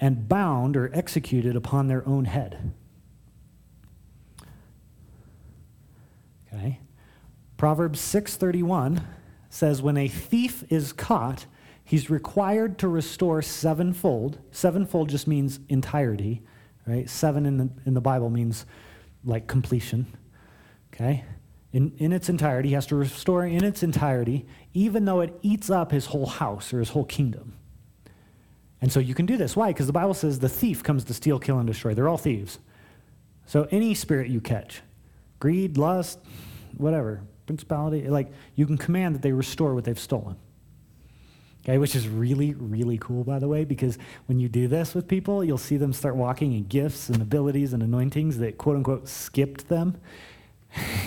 [0.00, 2.72] and bound or executed upon their own head.
[6.52, 6.80] Okay?
[7.56, 9.02] Proverbs 6:31
[9.48, 11.46] says when a thief is caught,
[11.84, 14.38] he's required to restore sevenfold.
[14.50, 16.42] Sevenfold just means entirety,
[16.86, 17.08] right?
[17.08, 18.66] Seven in the, in the Bible means
[19.24, 20.06] like completion.
[20.92, 21.24] Okay?
[21.72, 25.68] In, in its entirety, he has to restore in its entirety, even though it eats
[25.68, 27.55] up his whole house or his whole kingdom.
[28.86, 29.56] And so you can do this.
[29.56, 29.70] Why?
[29.70, 31.92] Because the Bible says the thief comes to steal, kill, and destroy.
[31.92, 32.60] They're all thieves.
[33.44, 34.80] So any spirit you catch,
[35.40, 36.20] greed, lust,
[36.76, 40.36] whatever, principality, like you can command that they restore what they've stolen.
[41.64, 45.08] Okay, which is really, really cool, by the way, because when you do this with
[45.08, 49.08] people, you'll see them start walking in gifts and abilities and anointings that quote unquote
[49.08, 50.00] skipped them.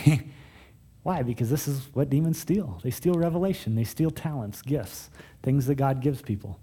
[1.04, 1.24] Why?
[1.24, 2.82] Because this is what demons steal.
[2.84, 5.10] They steal revelation, they steal talents, gifts,
[5.42, 6.60] things that God gives people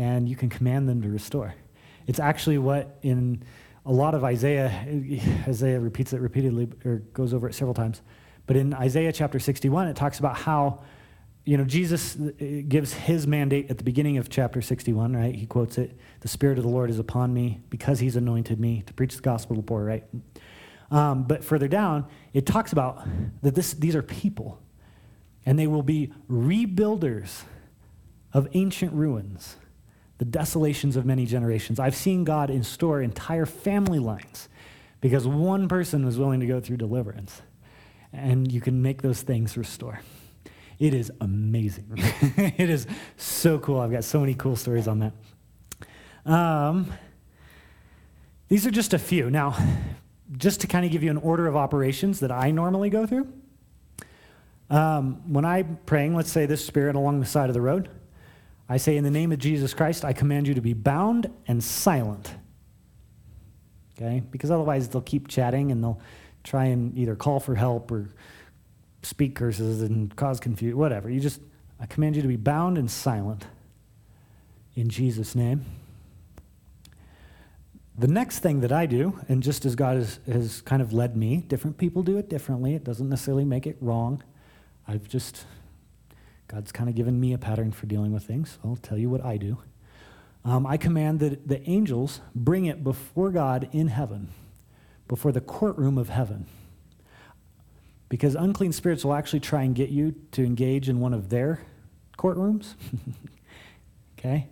[0.00, 1.54] and you can command them to restore.
[2.06, 3.44] It's actually what in
[3.84, 4.72] a lot of Isaiah,
[5.46, 8.00] Isaiah repeats it repeatedly or goes over it several times.
[8.46, 10.82] But in Isaiah chapter 61, it talks about how,
[11.44, 12.32] you know, Jesus uh,
[12.66, 15.34] gives his mandate at the beginning of chapter 61, right?
[15.34, 18.82] He quotes it The Spirit of the Lord is upon me because he's anointed me
[18.86, 20.04] to preach the gospel to the poor, right?
[20.90, 23.06] Um, but further down, it talks about
[23.42, 24.62] that this, these are people,
[25.44, 27.42] and they will be rebuilders
[28.32, 29.56] of ancient ruins
[30.20, 31.80] the desolations of many generations.
[31.80, 34.50] I've seen God restore entire family lines
[35.00, 37.40] because one person was willing to go through deliverance.
[38.12, 40.02] And you can make those things restore.
[40.78, 41.86] It is amazing.
[42.36, 42.86] it is
[43.16, 43.80] so cool.
[43.80, 46.30] I've got so many cool stories on that.
[46.30, 46.92] Um,
[48.48, 49.30] these are just a few.
[49.30, 49.56] Now,
[50.36, 53.26] just to kind of give you an order of operations that I normally go through.
[54.68, 57.88] Um, when I'm praying, let's say this spirit along the side of the road,
[58.70, 61.62] I say, in the name of Jesus Christ, I command you to be bound and
[61.62, 62.32] silent.
[63.98, 64.22] Okay?
[64.30, 66.00] Because otherwise they'll keep chatting and they'll
[66.44, 68.08] try and either call for help or
[69.02, 71.10] speak curses and cause confusion, whatever.
[71.10, 71.40] You just,
[71.80, 73.44] I command you to be bound and silent
[74.76, 75.64] in Jesus' name.
[77.98, 81.16] The next thing that I do, and just as God has, has kind of led
[81.16, 82.76] me, different people do it differently.
[82.76, 84.22] It doesn't necessarily make it wrong.
[84.86, 85.44] I've just
[86.50, 88.58] God's kind of given me a pattern for dealing with things.
[88.64, 89.58] I'll tell you what I do.
[90.44, 94.30] Um, I command that the angels bring it before God in heaven,
[95.06, 96.46] before the courtroom of heaven.
[98.08, 101.60] Because unclean spirits will actually try and get you to engage in one of their
[102.18, 102.74] courtrooms.
[104.18, 104.48] okay?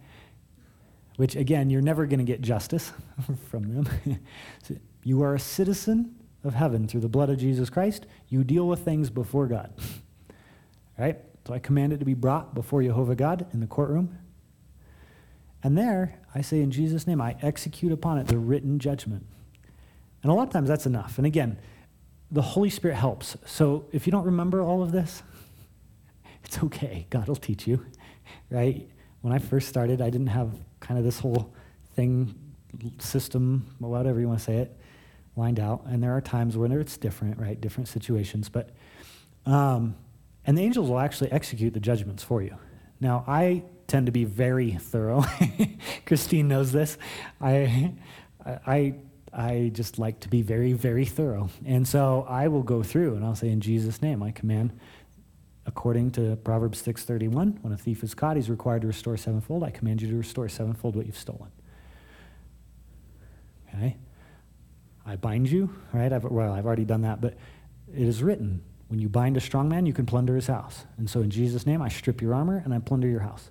[1.16, 2.92] Which, again, you're never going to get justice
[3.50, 4.20] from them.
[4.62, 6.14] so you are a citizen
[6.44, 8.06] of heaven through the blood of Jesus Christ.
[8.28, 9.72] You deal with things before God.
[10.96, 11.18] right?
[11.48, 14.18] So I command it to be brought before Jehovah God in the courtroom.
[15.62, 19.24] And there, I say in Jesus' name, I execute upon it the written judgment.
[20.22, 21.16] And a lot of times that's enough.
[21.16, 21.58] And again,
[22.30, 23.34] the Holy Spirit helps.
[23.46, 25.22] So if you don't remember all of this,
[26.44, 27.06] it's okay.
[27.08, 27.86] God will teach you,
[28.50, 28.86] right?
[29.22, 31.54] When I first started, I didn't have kind of this whole
[31.96, 32.34] thing,
[32.98, 34.78] system, whatever you want to say it,
[35.34, 35.86] lined out.
[35.86, 37.58] And there are times when it's different, right?
[37.58, 38.50] Different situations.
[38.50, 38.68] But
[39.46, 39.94] Um,
[40.48, 42.56] and the angels will actually execute the judgments for you.
[43.00, 45.22] Now, I tend to be very thorough.
[46.06, 46.96] Christine knows this.
[47.38, 47.92] I,
[48.66, 48.94] I,
[49.30, 51.50] I just like to be very, very thorough.
[51.66, 54.72] And so I will go through and I'll say, in Jesus' name, I command,
[55.66, 59.62] according to Proverbs 6.31, when a thief is caught, he's required to restore sevenfold.
[59.62, 61.50] I command you to restore sevenfold what you've stolen.
[63.74, 63.98] Okay?
[65.04, 66.10] I bind you, right?
[66.10, 67.34] I've, well, I've already done that, but
[67.94, 70.84] it is written, when you bind a strong man, you can plunder his house.
[70.96, 73.50] And so in Jesus' name, I strip your armor and I plunder your house.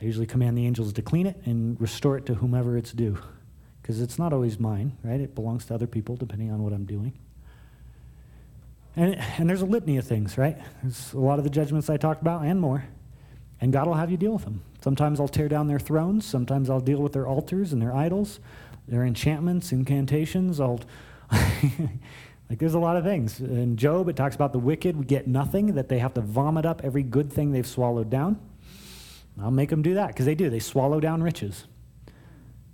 [0.00, 3.18] I usually command the angels to clean it and restore it to whomever it's due.
[3.80, 5.20] Because it's not always mine, right?
[5.20, 7.12] It belongs to other people depending on what I'm doing.
[8.96, 10.58] And, and there's a litany of things, right?
[10.82, 12.84] There's a lot of the judgments I talked about and more.
[13.60, 14.62] And God will have you deal with them.
[14.82, 16.26] Sometimes I'll tear down their thrones.
[16.26, 18.40] Sometimes I'll deal with their altars and their idols,
[18.88, 20.58] their enchantments, incantations.
[20.60, 20.80] I'll.
[22.50, 23.38] like there's a lot of things.
[23.38, 26.80] In Job, it talks about the wicked get nothing, that they have to vomit up
[26.82, 28.40] every good thing they've swallowed down.
[29.40, 30.50] I'll make them do that because they do.
[30.50, 31.66] They swallow down riches,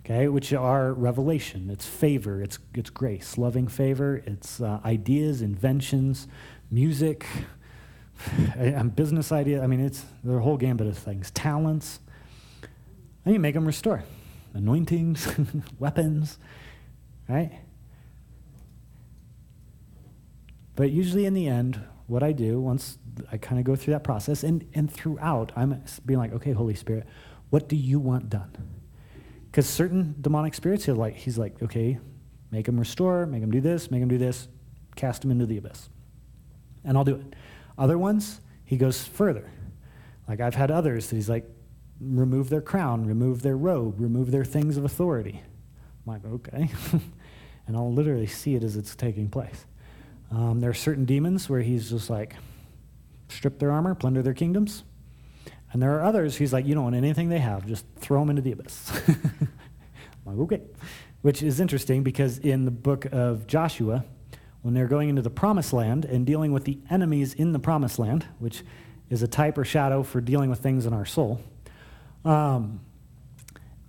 [0.01, 1.69] okay, which are revelation.
[1.71, 6.27] It's favor, it's, it's grace, loving favor, it's uh, ideas, inventions,
[6.71, 7.27] music,
[8.95, 9.63] business ideas.
[9.63, 11.31] I mean, it's the whole gambit of things.
[11.33, 12.01] Talents.
[13.27, 14.05] And you make them restore
[14.55, 15.29] anointings,
[15.79, 16.39] weapons,
[17.29, 17.61] right?
[20.77, 22.99] But usually in the end, what I do once
[23.33, 26.75] I kind of go through that process, and, and throughout, I'm being like, okay, Holy
[26.75, 27.07] Spirit,
[27.51, 28.53] what do you want done?
[29.47, 31.99] Because certain demonic spirits, he's like, he's like, okay,
[32.51, 34.49] make him restore, make him do this, make him do this,
[34.97, 35.89] cast him into the abyss.
[36.85, 37.35] And I'll do it.
[37.79, 39.51] Other ones, he goes further.
[40.29, 41.49] Like I've had others that he's like,
[42.01, 45.43] remove their crown, remove their robe, remove their things of authority.
[46.07, 46.69] I'm like, okay.
[47.67, 49.65] and I'll literally see it as it's taking place.
[50.31, 52.35] Um, there are certain demons where he's just like,
[53.29, 54.85] strip their armor, plunder their kingdoms.
[55.73, 58.31] And there are others he's like, you don't want anything they have, just throw them
[58.31, 58.91] into the abyss.
[60.27, 60.61] Like, okay.
[61.23, 64.05] Which is interesting because in the book of Joshua,
[64.63, 67.99] when they're going into the promised land and dealing with the enemies in the promised
[67.99, 68.65] land, which
[69.09, 71.41] is a type or shadow for dealing with things in our soul,
[72.25, 72.81] um,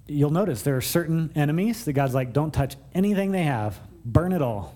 [0.05, 4.31] you'll notice there are certain enemies that God's like, don't touch anything they have, burn
[4.31, 4.76] it all.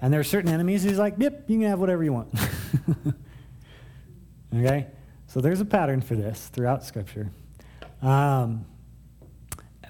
[0.00, 2.32] And there are certain enemies he's like, yep, you can have whatever you want.
[4.54, 4.86] okay?
[5.26, 7.30] So there's a pattern for this throughout Scripture.
[8.00, 8.64] Um,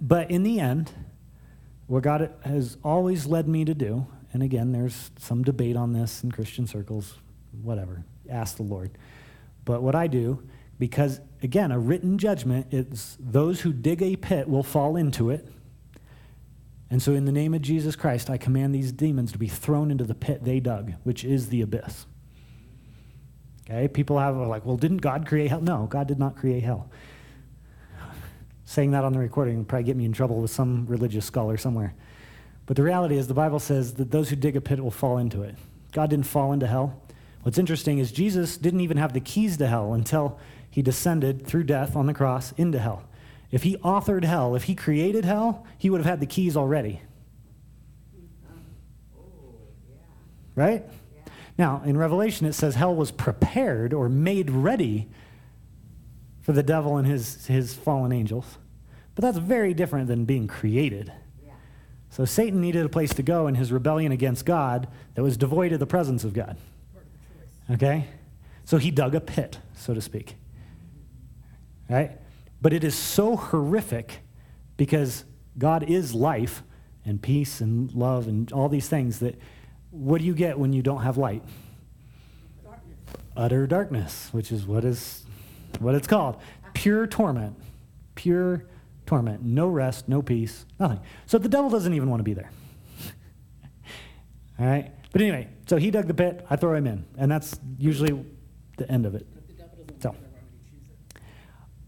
[0.01, 0.93] but in the end,
[1.87, 6.23] what God has always led me to do, and again, there's some debate on this
[6.23, 7.15] in Christian circles,
[7.63, 8.91] whatever, ask the Lord.
[9.65, 10.43] But what I do,
[10.79, 15.47] because again, a written judgment is those who dig a pit will fall into it
[16.91, 19.91] and so, in the name of Jesus Christ, I command these demons to be thrown
[19.91, 22.07] into the pit they dug, which is the abyss.
[23.69, 23.89] Okay?
[23.89, 25.61] People have like, well, didn't God create hell?
[25.61, 26.91] No, God did not create hell.
[28.65, 31.57] Saying that on the recording would probably get me in trouble with some religious scholar
[31.59, 31.95] somewhere.
[32.65, 35.19] But the reality is, the Bible says that those who dig a pit will fall
[35.19, 35.57] into it.
[35.93, 37.03] God didn't fall into hell.
[37.43, 40.39] What's interesting is Jesus didn't even have the keys to hell until
[40.71, 43.08] he descended through death on the cross into hell.
[43.51, 47.01] If he authored hell, if he created hell, he would have had the keys already.
[50.55, 50.85] Right?
[51.57, 55.09] Now, in Revelation, it says hell was prepared or made ready
[56.43, 58.59] for the devil and his, his fallen angels.
[59.15, 61.13] But that's very different than being created.
[62.11, 65.73] So Satan needed a place to go in his rebellion against God that was devoid
[65.73, 66.57] of the presence of God.
[67.71, 68.07] Okay?
[68.65, 70.37] So he dug a pit, so to speak.
[71.89, 72.13] Right?
[72.61, 74.21] But it is so horrific
[74.77, 75.25] because
[75.57, 76.63] God is life
[77.05, 79.39] and peace and love and all these things that
[79.91, 81.43] what do you get when you don't have light?
[82.65, 82.99] Darkness.
[83.37, 85.25] Utter darkness, which is what is
[85.79, 86.37] what it's called.
[86.75, 87.57] Pure torment.
[88.15, 88.65] Pure
[89.07, 89.43] torment.
[89.43, 91.01] No rest, no peace, nothing.
[91.27, 92.51] So the devil doesn't even want to be there.
[94.59, 94.93] all right?
[95.13, 97.05] But anyway, so he dug the pit, I throw him in.
[97.17, 98.25] And that's usually
[98.77, 99.27] the end of it.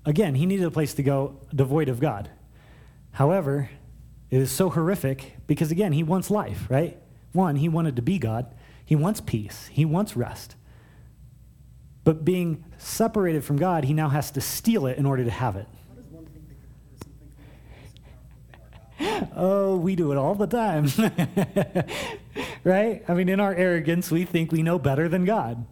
[0.05, 2.31] Again, he needed a place to go devoid of God.
[3.13, 3.71] However,
[4.31, 6.99] it is so horrific because, again, he wants life, right?
[7.33, 8.55] One, he wanted to be God.
[8.85, 9.69] He wants peace.
[9.73, 10.55] He wants rest.
[12.05, 15.57] But being separated from God, he now has to steal it in order to have
[15.57, 15.69] it.
[19.37, 20.89] oh, we do it all the time.
[22.65, 23.03] right?
[23.09, 25.67] I mean, in our arrogance, we think we know better than God.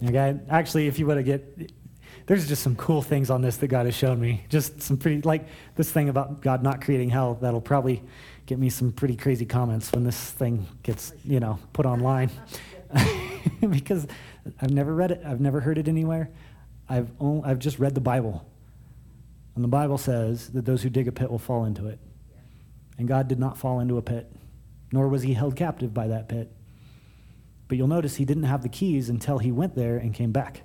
[0.00, 0.08] Yeah.
[0.08, 0.40] Okay?
[0.48, 1.72] Actually, if you want to get
[2.28, 4.44] there's just some cool things on this that God has shown me.
[4.50, 8.02] Just some pretty, like this thing about God not creating hell, that'll probably
[8.44, 12.30] get me some pretty crazy comments when this thing gets, you know, put online.
[13.70, 14.06] because
[14.60, 16.28] I've never read it, I've never heard it anywhere.
[16.86, 18.46] I've, only, I've just read the Bible.
[19.54, 21.98] And the Bible says that those who dig a pit will fall into it.
[22.98, 24.30] And God did not fall into a pit,
[24.92, 26.52] nor was he held captive by that pit.
[27.68, 30.62] But you'll notice he didn't have the keys until he went there and came back.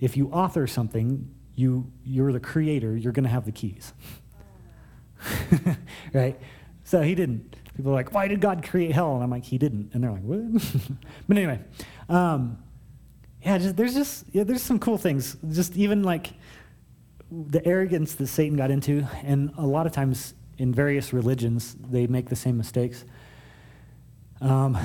[0.00, 3.92] If you author something, you, you're the creator, you're going to have the keys.
[6.14, 6.40] right?
[6.84, 7.56] So he didn't.
[7.76, 9.14] People are like, why did God create hell?
[9.14, 9.90] And I'm like, he didn't.
[9.92, 10.40] And they're like, what?
[11.28, 11.60] but anyway,
[12.08, 12.58] um,
[13.42, 15.36] yeah, just, there's just, yeah, there's some cool things.
[15.50, 16.32] Just even like
[17.30, 22.06] the arrogance that Satan got into, and a lot of times in various religions, they
[22.06, 23.04] make the same mistakes.
[24.40, 24.76] Um,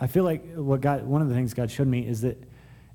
[0.00, 2.42] I feel like what God, one of the things God showed me is that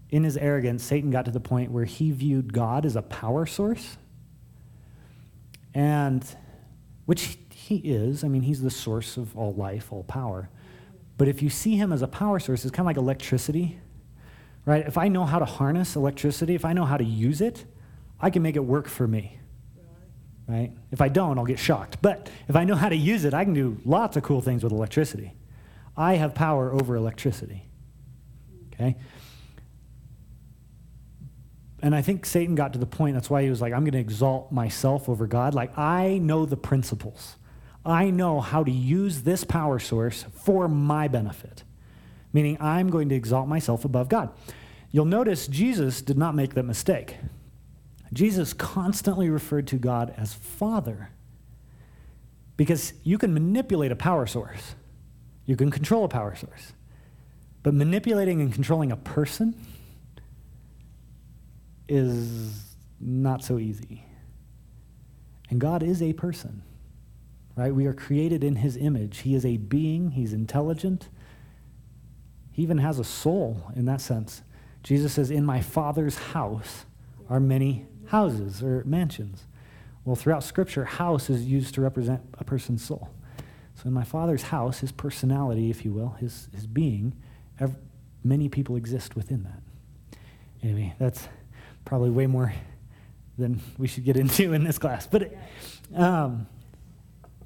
[0.09, 3.45] in his arrogance, Satan got to the point where he viewed God as a power
[3.45, 3.97] source.
[5.73, 6.25] And
[7.05, 8.23] which he is.
[8.23, 10.49] I mean, he's the source of all life, all power.
[11.17, 13.79] But if you see him as a power source, it's kind of like electricity,
[14.65, 14.85] right?
[14.85, 17.65] If I know how to harness electricity, if I know how to use it,
[18.19, 19.39] I can make it work for me,
[20.47, 20.71] right?
[20.91, 21.97] If I don't, I'll get shocked.
[22.01, 24.63] But if I know how to use it, I can do lots of cool things
[24.63, 25.33] with electricity.
[25.97, 27.65] I have power over electricity,
[28.73, 28.97] okay?
[31.85, 33.91] And I think Satan got to the point, that's why he was like, I'm going
[33.91, 35.53] to exalt myself over God.
[35.53, 37.35] Like, I know the principles.
[37.85, 41.63] I know how to use this power source for my benefit,
[42.33, 44.31] meaning I'm going to exalt myself above God.
[44.89, 47.17] You'll notice Jesus did not make that mistake.
[48.11, 51.11] Jesus constantly referred to God as Father
[52.57, 54.73] because you can manipulate a power source,
[55.45, 56.73] you can control a power source.
[57.61, 59.53] But manipulating and controlling a person,
[61.87, 64.05] is not so easy.
[65.49, 66.63] And God is a person,
[67.55, 67.73] right?
[67.73, 69.19] We are created in his image.
[69.19, 71.09] He is a being, he's intelligent.
[72.51, 74.41] He even has a soul in that sense.
[74.81, 76.85] Jesus says, In my Father's house
[77.29, 79.45] are many houses or mansions.
[80.03, 83.09] Well, throughout Scripture, house is used to represent a person's soul.
[83.75, 87.15] So in my Father's house, his personality, if you will, his, his being,
[87.59, 87.77] ev-
[88.23, 89.61] many people exist within that.
[90.63, 91.27] Anyway, that's
[91.85, 92.53] probably way more
[93.37, 95.07] than we should get into in this class.
[95.07, 95.33] But
[95.95, 96.47] um,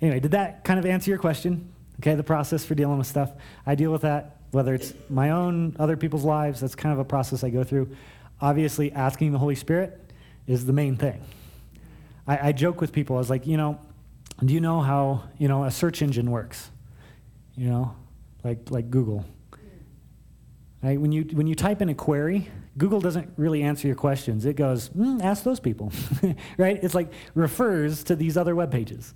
[0.01, 1.71] anyway, did that kind of answer your question?
[1.99, 3.31] Okay, the process for dealing with stuff.
[3.65, 7.05] I deal with that, whether it's my own, other people's lives, that's kind of a
[7.05, 7.95] process I go through.
[8.39, 9.99] Obviously, asking the Holy Spirit
[10.47, 11.21] is the main thing.
[12.25, 13.79] I, I joke with people, I was like, you know,
[14.45, 16.69] do you know how, you know, a search engine works?
[17.55, 17.95] You know,
[18.43, 19.25] like, like Google.
[20.81, 20.99] Right?
[21.01, 22.49] When, you, when you type in a query,
[22.79, 24.45] Google doesn't really answer your questions.
[24.45, 25.91] It goes, mm, ask those people,
[26.57, 26.79] right?
[26.81, 29.13] It's like refers to these other web pages.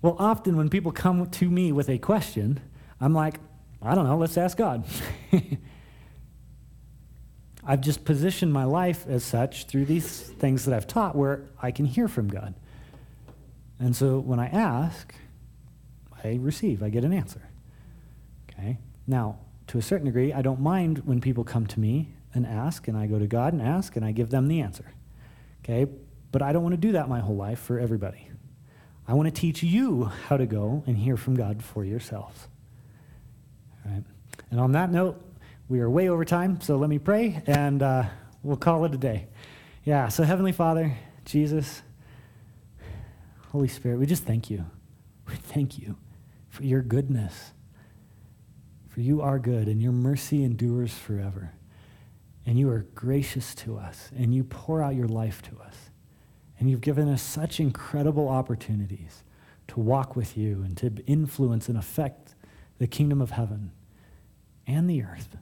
[0.00, 2.60] Well, often when people come to me with a question,
[3.00, 3.40] I'm like,
[3.82, 4.84] I don't know, let's ask God.
[7.64, 11.72] I've just positioned my life as such through these things that I've taught where I
[11.72, 12.54] can hear from God.
[13.80, 15.12] And so when I ask,
[16.22, 17.42] I receive, I get an answer.
[18.50, 18.78] Okay?
[19.08, 19.38] Now,
[19.68, 22.96] to a certain degree, I don't mind when people come to me and ask, and
[22.96, 24.92] I go to God and ask, and I give them the answer.
[25.62, 25.90] Okay?
[26.30, 28.28] But I don't want to do that my whole life for everybody.
[29.06, 32.48] I want to teach you how to go and hear from God for yourselves.
[33.84, 34.04] All right?
[34.50, 35.22] And on that note,
[35.68, 38.04] we are way over time, so let me pray, and uh,
[38.42, 39.26] we'll call it a day.
[39.84, 41.82] Yeah, so Heavenly Father, Jesus,
[43.50, 44.66] Holy Spirit, we just thank you.
[45.28, 45.96] We thank you
[46.48, 47.52] for your goodness.
[48.88, 51.52] For you are good, and your mercy endures forever.
[52.44, 55.90] And you are gracious to us, and you pour out your life to us.
[56.58, 59.22] And you've given us such incredible opportunities
[59.68, 62.34] to walk with you and to influence and affect
[62.78, 63.70] the kingdom of heaven
[64.66, 65.36] and the earth.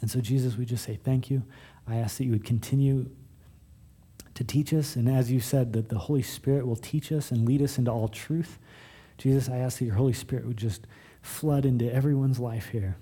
[0.00, 1.42] And so, Jesus, we just say thank you.
[1.86, 3.10] I ask that you would continue
[4.34, 4.94] to teach us.
[4.94, 7.90] And as you said, that the Holy Spirit will teach us and lead us into
[7.90, 8.58] all truth.
[9.16, 10.86] Jesus, I ask that your Holy Spirit would just
[11.20, 12.96] flood into everyone's life here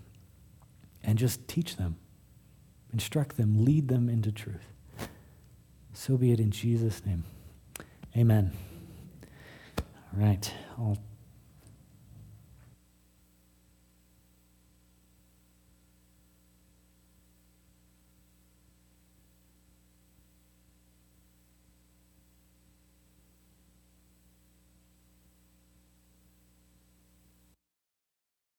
[1.05, 1.97] and just teach them,
[2.97, 4.73] instruct them, lead them into truth.
[5.93, 7.25] So be it in Jesus' name.
[8.17, 8.53] Amen.
[9.79, 10.51] All right.
[10.79, 10.97] I'll